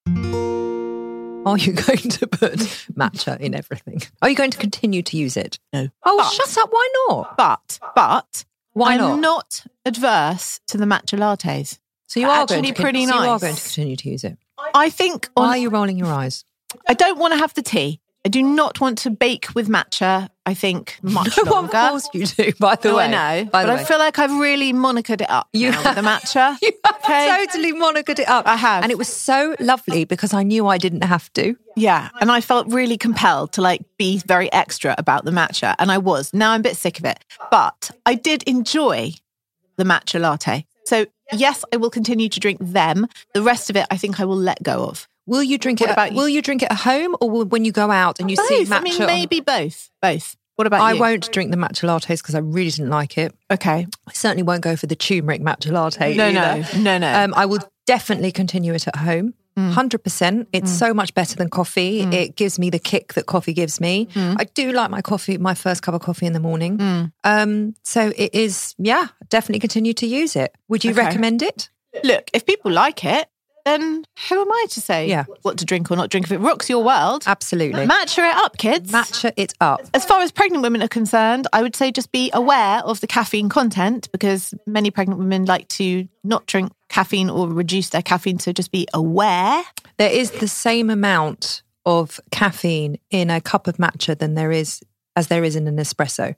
Are 0.08 1.58
you 1.58 1.74
going 1.88 1.98
to 1.98 2.26
put 2.26 2.58
matcha 2.96 3.38
in 3.38 3.54
everything? 3.54 4.02
Are 4.22 4.30
you 4.30 4.36
going 4.38 4.52
to 4.52 4.58
continue 4.58 5.02
to 5.02 5.18
use 5.18 5.36
it? 5.36 5.60
No. 5.74 5.89
Oh, 6.06 6.18
But- 6.20 6.30
shut 6.32 6.58
up. 6.58 6.70
Why 6.72 6.88
not? 7.10 7.36
But, 7.36 7.80
but, 7.94 8.46
Why 8.72 8.94
I'm 8.94 9.00
not? 9.00 9.20
not 9.20 9.64
adverse 9.86 10.62
to 10.68 10.78
the 10.78 10.86
matcha 10.86 11.20
lattes. 11.20 11.80
So 12.08 12.22
you 12.22 12.28
They're 12.28 12.36
actually 12.38 12.62
going 12.62 12.74
to 12.76 12.82
pretty 12.82 13.06
so 13.06 13.12
nice. 13.12 13.26
You 13.26 13.30
are 13.30 13.39
going 13.39 13.56
to 13.56 13.62
continue 13.62 13.96
to 13.98 14.10
use 14.10 14.24
it. 14.24 14.38
I 14.74 14.89
think 14.89 15.30
Why 15.34 15.44
on, 15.44 15.50
are 15.50 15.58
you 15.58 15.70
rolling 15.70 15.98
your 15.98 16.14
eyes? 16.14 16.46
I 16.88 16.94
don't 16.94 17.20
want 17.20 17.34
to 17.34 17.39
have 17.39 17.54
the 17.56 17.62
tea. 17.62 18.00
I 18.24 18.30
do 18.30 18.44
not 18.44 18.80
want 18.80 19.00
to 19.00 19.10
bake 19.10 19.48
with 19.56 19.68
matcha. 19.68 20.30
I 20.46 20.54
think 20.54 20.98
much 21.02 21.36
No 21.38 21.44
one 21.52 21.64
longer. 21.72 21.90
forced 21.90 22.14
you 22.14 22.26
to, 22.28 22.54
by 22.60 22.76
the 22.76 22.90
No, 22.90 22.98
way. 22.98 23.06
I 23.06 23.08
know, 23.42 23.46
By 23.50 23.64
but 23.66 23.70
I 23.72 23.84
feel 23.84 23.98
like 23.98 24.20
I've 24.20 24.34
really 24.38 24.74
monikered 24.74 25.22
it 25.22 25.30
up 25.30 25.48
You 25.54 25.68
with 25.70 25.96
the 25.96 26.02
matcha. 26.02 26.58
You 26.62 26.72
have 26.86 26.96
Okay. 27.04 27.46
totally 27.46 27.74
monikered 27.74 28.20
it 28.20 28.30
up. 28.30 28.46
I 28.48 28.56
have. 28.56 28.84
And 28.84 28.92
it 28.92 28.98
was 29.00 29.08
so 29.08 29.56
lovely 29.60 30.06
because 30.06 30.34
I 30.34 30.44
knew 30.44 30.68
I 30.68 30.78
didn't 30.78 31.04
have 31.04 31.34
to. 31.34 31.56
Yeah, 31.76 32.10
and 32.20 32.32
I 32.32 32.42
felt 32.42 32.68
really 32.68 32.98
compelled 32.98 33.54
to 33.54 33.62
like 33.62 33.82
be 33.98 34.18
very 34.28 34.52
extra 34.54 34.94
about 35.00 35.26
the 35.26 35.32
matcha, 35.32 35.74
and 35.80 35.92
I 35.92 35.98
was. 35.98 36.32
Now 36.34 36.52
I'm 36.52 36.60
a 36.60 36.64
bit 36.64 36.78
sick 36.78 37.00
of 37.00 37.06
it, 37.06 37.24
but 37.50 37.90
I 38.06 38.14
did 38.16 38.44
enjoy 38.44 39.14
the 39.78 39.84
matcha 39.84 40.20
latte. 40.20 40.66
So 40.86 41.06
yes, 41.32 41.64
I 41.74 41.78
will 41.78 41.90
continue 41.90 42.30
to 42.30 42.40
drink 42.40 42.60
them. 42.62 43.08
The 43.34 43.42
rest 43.42 43.70
of 43.70 43.76
it, 43.78 43.88
I 43.90 43.98
think 43.98 44.20
I 44.20 44.26
will 44.26 44.36
let 44.38 44.62
go 44.62 44.86
of. 44.86 45.08
Will 45.32 45.42
you 45.44 45.58
drink 45.58 45.80
What 45.80 45.90
it? 45.90 45.94
about 45.94 46.12
you? 46.12 46.18
Will 46.18 46.28
you 46.30 46.42
drink 46.42 46.62
it 46.62 46.70
at 46.72 46.78
home 46.80 47.16
or 47.22 47.30
will, 47.30 47.46
when 47.46 47.64
you 47.66 47.72
go 47.72 47.90
out 47.90 48.20
and 48.20 48.30
you 48.30 48.36
see 48.36 48.66
matcha? 48.66 48.72
I 48.80 48.82
mean, 48.82 49.02
on- 49.02 49.08
maybe 49.08 49.40
both. 49.40 49.90
Both. 50.02 50.36
What 50.58 50.68
about 50.68 50.82
I 50.82 50.92
you? 50.92 51.00
won't 51.00 51.32
drink 51.32 51.50
the 51.52 51.58
matcha 51.58 51.88
lattes 51.88 52.18
because 52.22 52.36
I 52.36 52.40
really 52.40 52.70
didn't 52.70 52.90
like 52.90 53.18
it. 53.18 53.34
Okay. 53.50 53.88
I 54.08 54.12
certainly 54.14 54.44
won't 54.44 54.62
go 54.62 54.76
for 54.76 54.86
the 54.88 54.96
turmeric 54.96 55.42
matcha 55.42 55.72
latte. 55.72 56.16
No, 56.16 56.28
either. 56.28 56.68
no, 56.78 56.82
no, 56.84 56.98
no. 56.98 57.24
Um, 57.24 57.34
I 57.36 57.46
will 57.46 57.60
definitely 57.88 58.32
continue 58.34 58.74
it 58.74 58.88
at 58.88 58.98
home. 58.98 59.34
Mm. 59.58 59.72
Hundred 59.72 60.04
percent. 60.04 60.48
It's 60.54 60.72
so 60.72 60.94
much 60.94 61.14
better 61.14 61.36
than 61.36 61.50
coffee. 61.50 62.02
It 62.02 62.36
gives 62.36 62.60
me 62.60 62.70
the 62.70 62.80
kick 62.80 63.14
that 63.16 63.26
coffee 63.26 63.54
gives 63.54 63.82
me. 63.82 64.08
Mm. 64.14 64.36
I 64.40 64.44
do 64.46 64.72
like 64.72 64.90
my 64.92 65.02
coffee, 65.02 65.38
my 65.38 65.54
first 65.56 65.82
cup 65.82 65.94
of 65.96 66.02
coffee 66.02 66.26
in 66.26 66.34
the 66.34 66.40
morning. 66.40 67.12
Um, 67.24 67.76
so 67.84 68.12
it 68.16 68.34
is, 68.36 68.76
yeah, 68.78 69.08
definitely 69.30 69.60
continue 69.60 69.94
to 69.94 70.06
use 70.08 70.36
it. 70.36 70.54
Would 70.68 70.84
you 70.86 70.92
Okay. 70.92 71.02
recommend 71.06 71.42
it? 71.42 71.70
Look, 72.04 72.30
if 72.34 72.46
people 72.46 72.72
like 72.72 73.04
it, 73.04 73.28
then 73.66 74.05
who 74.30 74.41
am 74.41 74.51
I 74.51 74.66
to 74.72 74.82
say 74.82 75.07
Yeah. 75.07 75.26
what 75.41 75.57
to 75.59 75.66
drink 75.66 75.89
or 75.91 75.95
not 75.95 76.09
drink? 76.09 76.26
If 76.26 76.32
it 76.32 76.39
rocks 76.39 76.70
your 76.70 76.84
world, 76.84 77.24
Absolutely. 77.28 77.86
matcha 77.86 78.20
it 78.30 78.36
up, 78.36 78.57
kids. 78.57 78.91
Matcha 78.91 79.32
it 79.38 79.53
up. 79.62 79.82
As 79.93 80.05
far 80.05 80.22
as 80.22 80.32
pregnant 80.32 80.64
women 80.64 80.82
are 80.82 80.88
concerned, 80.88 81.47
I 81.53 81.62
would 81.62 81.76
say 81.76 81.91
just 81.91 82.12
be 82.12 82.30
aware 82.34 82.80
of 82.80 83.01
the 83.01 83.07
caffeine 83.07 83.49
content 83.49 84.09
because 84.12 84.53
many 84.66 84.91
pregnant 84.91 85.20
women 85.20 85.45
like 85.45 85.68
to 85.70 86.07
not 86.24 86.45
drink 86.45 86.72
caffeine 86.89 87.30
or 87.30 87.47
reduce 87.47 87.89
their 87.89 88.01
caffeine. 88.01 88.39
So 88.39 88.51
just 88.51 88.72
be 88.72 88.88
aware. 88.93 89.64
There 89.97 90.12
is 90.12 90.32
the 90.32 90.47
same 90.47 90.89
amount 90.89 91.64
of 91.86 92.20
caffeine 92.32 92.97
in 93.09 93.30
a 93.30 93.41
cup 93.41 93.68
of 93.68 93.78
matcha 93.78 94.18
than 94.18 94.36
there 94.36 94.51
is 94.51 94.82
as 95.16 95.28
there 95.28 95.43
is 95.43 95.55
in 95.55 95.68
an 95.68 95.78
espresso. 95.78 96.36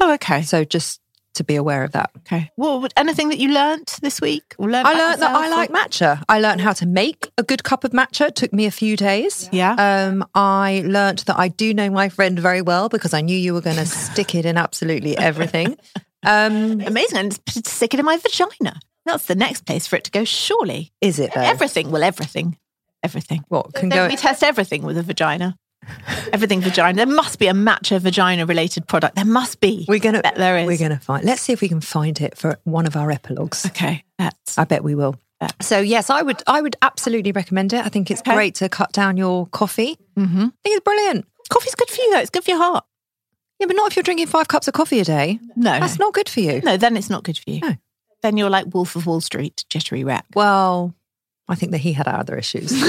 Oh, 0.00 0.12
okay. 0.14 0.42
So 0.42 0.64
just 0.64 1.00
to 1.34 1.44
be 1.44 1.54
aware 1.56 1.84
of 1.84 1.92
that. 1.92 2.10
Okay. 2.18 2.50
Well, 2.56 2.86
anything 2.96 3.28
that 3.28 3.38
you 3.38 3.52
learnt 3.52 3.98
this 4.02 4.20
week? 4.20 4.54
Or 4.58 4.68
learnt 4.70 4.86
I 4.86 4.94
learned 4.94 5.22
that 5.22 5.34
I 5.34 5.48
like 5.48 5.70
matcha. 5.70 6.22
I 6.28 6.40
learned 6.40 6.60
how 6.60 6.72
to 6.74 6.86
make 6.86 7.30
a 7.38 7.42
good 7.42 7.62
cup 7.64 7.84
of 7.84 7.92
matcha. 7.92 8.28
It 8.28 8.34
took 8.36 8.52
me 8.52 8.66
a 8.66 8.70
few 8.70 8.96
days. 8.96 9.48
Yeah. 9.52 9.72
Um, 9.78 10.24
I 10.34 10.82
learned 10.84 11.20
that 11.20 11.38
I 11.38 11.48
do 11.48 11.72
know 11.74 11.90
my 11.90 12.08
friend 12.08 12.38
very 12.38 12.62
well 12.62 12.88
because 12.88 13.14
I 13.14 13.20
knew 13.20 13.36
you 13.36 13.54
were 13.54 13.60
going 13.60 13.76
to 13.84 13.86
stick 13.86 14.34
it 14.34 14.44
in 14.46 14.56
absolutely 14.56 15.16
everything. 15.16 15.76
Um, 16.24 16.80
Amazing. 16.80 17.18
And 17.18 17.40
stick 17.64 17.94
it 17.94 18.00
in 18.00 18.06
my 18.06 18.16
vagina. 18.16 18.80
That's 19.06 19.26
the 19.26 19.36
next 19.36 19.64
place 19.64 19.86
for 19.86 19.96
it 19.96 20.04
to 20.04 20.10
go, 20.10 20.24
surely. 20.24 20.92
is 21.00 21.18
it 21.18 21.32
though? 21.34 21.40
Everything. 21.40 21.90
Well, 21.90 22.02
everything. 22.02 22.58
Everything. 23.02 23.44
What 23.48 23.72
can 23.74 23.88
Don't 23.90 24.08
go? 24.08 24.08
we 24.08 24.16
test 24.16 24.42
everything 24.42 24.82
with 24.82 24.98
a 24.98 25.02
vagina? 25.02 25.56
Everything 26.32 26.60
vagina. 26.60 26.96
There 26.96 27.06
must 27.14 27.38
be 27.38 27.46
a 27.46 27.52
matcha 27.52 28.00
vagina 28.00 28.44
related 28.46 28.86
product. 28.86 29.14
There 29.16 29.24
must 29.24 29.60
be. 29.60 29.84
We're 29.88 29.98
gonna. 29.98 30.20
Bet 30.22 30.34
there 30.36 30.58
is. 30.58 30.66
We're 30.66 30.78
gonna 30.78 30.98
find. 31.00 31.24
Let's 31.24 31.40
see 31.42 31.52
if 31.52 31.60
we 31.60 31.68
can 31.68 31.80
find 31.80 32.20
it 32.20 32.36
for 32.36 32.58
one 32.64 32.86
of 32.86 32.96
our 32.96 33.10
epilogues. 33.10 33.64
Okay. 33.66 34.04
That's 34.18 34.58
I 34.58 34.64
bet 34.64 34.84
we 34.84 34.94
will. 34.94 35.16
So 35.60 35.78
yes, 35.78 36.10
I 36.10 36.22
would. 36.22 36.42
I 36.46 36.60
would 36.60 36.76
absolutely 36.82 37.32
recommend 37.32 37.72
it. 37.72 37.84
I 37.84 37.88
think 37.88 38.10
it's 38.10 38.20
Okay. 38.20 38.34
great 38.34 38.54
to 38.56 38.68
cut 38.68 38.92
down 38.92 39.16
your 39.16 39.46
coffee. 39.46 39.96
mm-hmm. 40.16 40.38
I 40.46 40.50
think 40.64 40.76
it's 40.76 40.84
brilliant. 40.84 41.26
coffee's 41.48 41.74
good 41.74 41.88
for 41.88 42.00
you 42.00 42.12
though. 42.12 42.20
It's 42.20 42.30
good 42.30 42.44
for 42.44 42.50
your 42.50 42.58
heart. 42.60 42.84
Yeah, 43.60 43.66
but 43.66 43.76
not 43.76 43.90
if 43.90 43.96
you're 43.96 44.02
drinking 44.02 44.26
five 44.28 44.48
cups 44.48 44.68
of 44.68 44.74
coffee 44.74 45.00
a 45.00 45.04
day. 45.04 45.40
No, 45.56 45.78
That's 45.80 45.98
no. 45.98 46.06
not 46.06 46.14
good 46.14 46.28
for 46.28 46.40
you. 46.40 46.60
no, 46.62 46.76
then 46.76 46.96
it's 46.96 47.10
not 47.10 47.24
good 47.24 47.38
for 47.38 47.50
you. 47.50 47.60
No. 47.60 47.76
Then 48.22 48.36
you're 48.36 48.50
like 48.50 48.72
Wolf 48.74 48.94
of 48.96 49.06
Wall 49.06 49.20
Street, 49.20 49.64
jittery 49.70 50.04
wreck. 50.04 50.26
Well, 50.34 50.94
I 51.48 51.54
think 51.54 51.72
that 51.72 51.78
he 51.78 51.92
had 51.92 52.06
other 52.08 52.36
issues. 52.36 52.72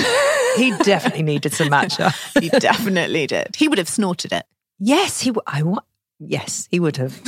he 0.57 0.71
definitely 0.83 1.23
needed 1.23 1.53
some 1.53 1.69
matcha. 1.69 2.13
He 2.41 2.49
definitely 2.49 3.27
did. 3.27 3.55
He 3.55 3.67
would 3.67 3.77
have 3.77 3.89
snorted 3.89 4.31
it. 4.33 4.45
Yes, 4.79 5.21
he. 5.21 5.29
w- 5.31 5.43
I 5.47 5.63
wa- 5.63 5.81
Yes, 6.19 6.67
he 6.69 6.79
would 6.79 6.97
have. 6.97 7.19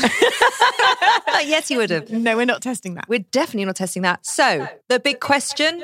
yes, 1.46 1.68
he 1.70 1.78
would 1.78 1.90
have. 1.92 2.10
No, 2.10 2.36
we're 2.36 2.46
not 2.46 2.62
testing 2.62 2.96
that. 2.96 3.06
We're 3.08 3.20
definitely 3.32 3.66
not 3.66 3.76
testing 3.78 4.02
that. 4.04 4.26
So 4.26 4.68
the 4.90 5.00
big 5.00 5.20
question: 5.22 5.84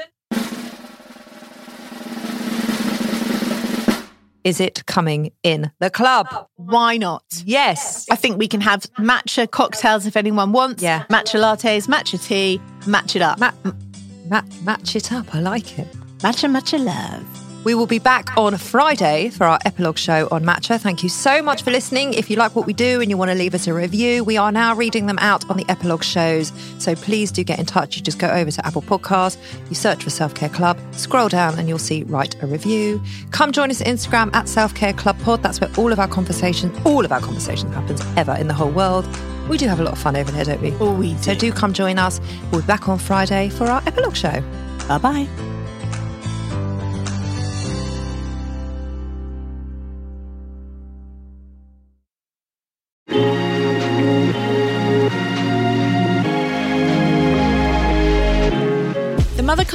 Is 4.43 4.61
it 4.61 4.85
coming 4.85 5.31
in 5.43 5.71
the 5.79 5.89
club? 5.89 6.27
Why 6.55 6.95
not? 6.97 7.23
Yes. 7.45 8.05
I 8.09 8.15
think 8.15 8.37
we 8.37 8.47
can 8.47 8.61
have 8.61 8.83
matcha 8.93 9.49
cocktails 9.49 10.05
if 10.05 10.15
anyone 10.15 10.53
wants. 10.53 10.81
Yeah. 10.81 11.03
Matcha 11.09 11.37
lattes, 11.39 11.87
matcha 11.87 12.21
tea, 12.25 12.61
match 12.85 13.15
it 13.17 13.21
up. 13.21 13.39
Ma- 13.39 13.51
ma- 14.29 14.43
match 14.63 14.95
it 14.95 15.11
up. 15.11 15.35
I 15.35 15.41
like 15.41 15.77
it. 15.79 15.87
Matcha, 16.19 16.49
matcha 16.49 16.83
love. 16.83 17.25
We 17.63 17.75
will 17.75 17.87
be 17.87 17.99
back 17.99 18.37
on 18.37 18.55
Friday 18.57 19.29
for 19.29 19.45
our 19.45 19.59
epilogue 19.65 19.97
show 19.97 20.29
on 20.31 20.45
Matcha. 20.45 20.79
Thank 20.79 21.03
you 21.03 21.09
so 21.09 21.41
much 21.41 21.63
for 21.63 21.71
listening. 21.71 22.13
If 22.13 22.29
you 22.29 22.37
like 22.37 22.55
what 22.55 22.65
we 22.65 22.71
do 22.71 23.01
and 23.01 23.09
you 23.09 23.17
want 23.17 23.29
to 23.29 23.35
leave 23.35 23.53
us 23.53 23.67
a 23.67 23.73
review, 23.73 24.23
we 24.23 24.37
are 24.37 24.53
now 24.53 24.73
reading 24.73 25.05
them 25.07 25.19
out 25.19 25.49
on 25.49 25.57
the 25.57 25.65
epilogue 25.67 26.03
shows. 26.03 26.53
So 26.77 26.95
please 26.95 27.29
do 27.29 27.43
get 27.43 27.59
in 27.59 27.65
touch. 27.65 27.97
You 27.97 28.03
just 28.03 28.19
go 28.19 28.29
over 28.29 28.49
to 28.51 28.65
Apple 28.65 28.83
Podcasts, 28.83 29.37
you 29.67 29.75
search 29.75 30.01
for 30.01 30.09
Self 30.09 30.33
Care 30.33 30.47
Club, 30.47 30.79
scroll 30.93 31.27
down, 31.27 31.59
and 31.59 31.67
you'll 31.67 31.77
see 31.77 32.03
write 32.03 32.41
a 32.41 32.47
review. 32.47 33.03
Come 33.31 33.51
join 33.51 33.69
us 33.69 33.81
on 33.81 33.87
Instagram 33.87 34.33
at 34.33 34.47
Self 34.47 34.73
Care 34.73 34.93
Club 34.93 35.19
Pod. 35.19 35.43
That's 35.43 35.59
where 35.59 35.71
all 35.77 35.91
of 35.91 35.99
our 35.99 36.07
conversation, 36.07 36.71
all 36.85 37.03
of 37.03 37.11
our 37.11 37.19
conversations 37.19 37.73
happens 37.73 38.01
ever 38.15 38.33
in 38.35 38.47
the 38.47 38.53
whole 38.53 38.71
world. 38.71 39.05
We 39.49 39.57
do 39.57 39.67
have 39.67 39.81
a 39.81 39.83
lot 39.83 39.91
of 39.91 39.99
fun 39.99 40.15
over 40.15 40.31
there, 40.31 40.45
don't 40.45 40.61
we? 40.61 40.71
Oh, 40.79 40.93
we 40.93 41.15
do. 41.15 41.23
So 41.23 41.35
do 41.35 41.51
come 41.51 41.73
join 41.73 41.99
us. 41.99 42.21
We'll 42.51 42.61
be 42.61 42.67
back 42.67 42.87
on 42.87 42.97
Friday 42.97 43.49
for 43.49 43.65
our 43.65 43.81
epilogue 43.85 44.15
show. 44.15 44.41
Bye 44.87 44.99
bye. 44.99 45.56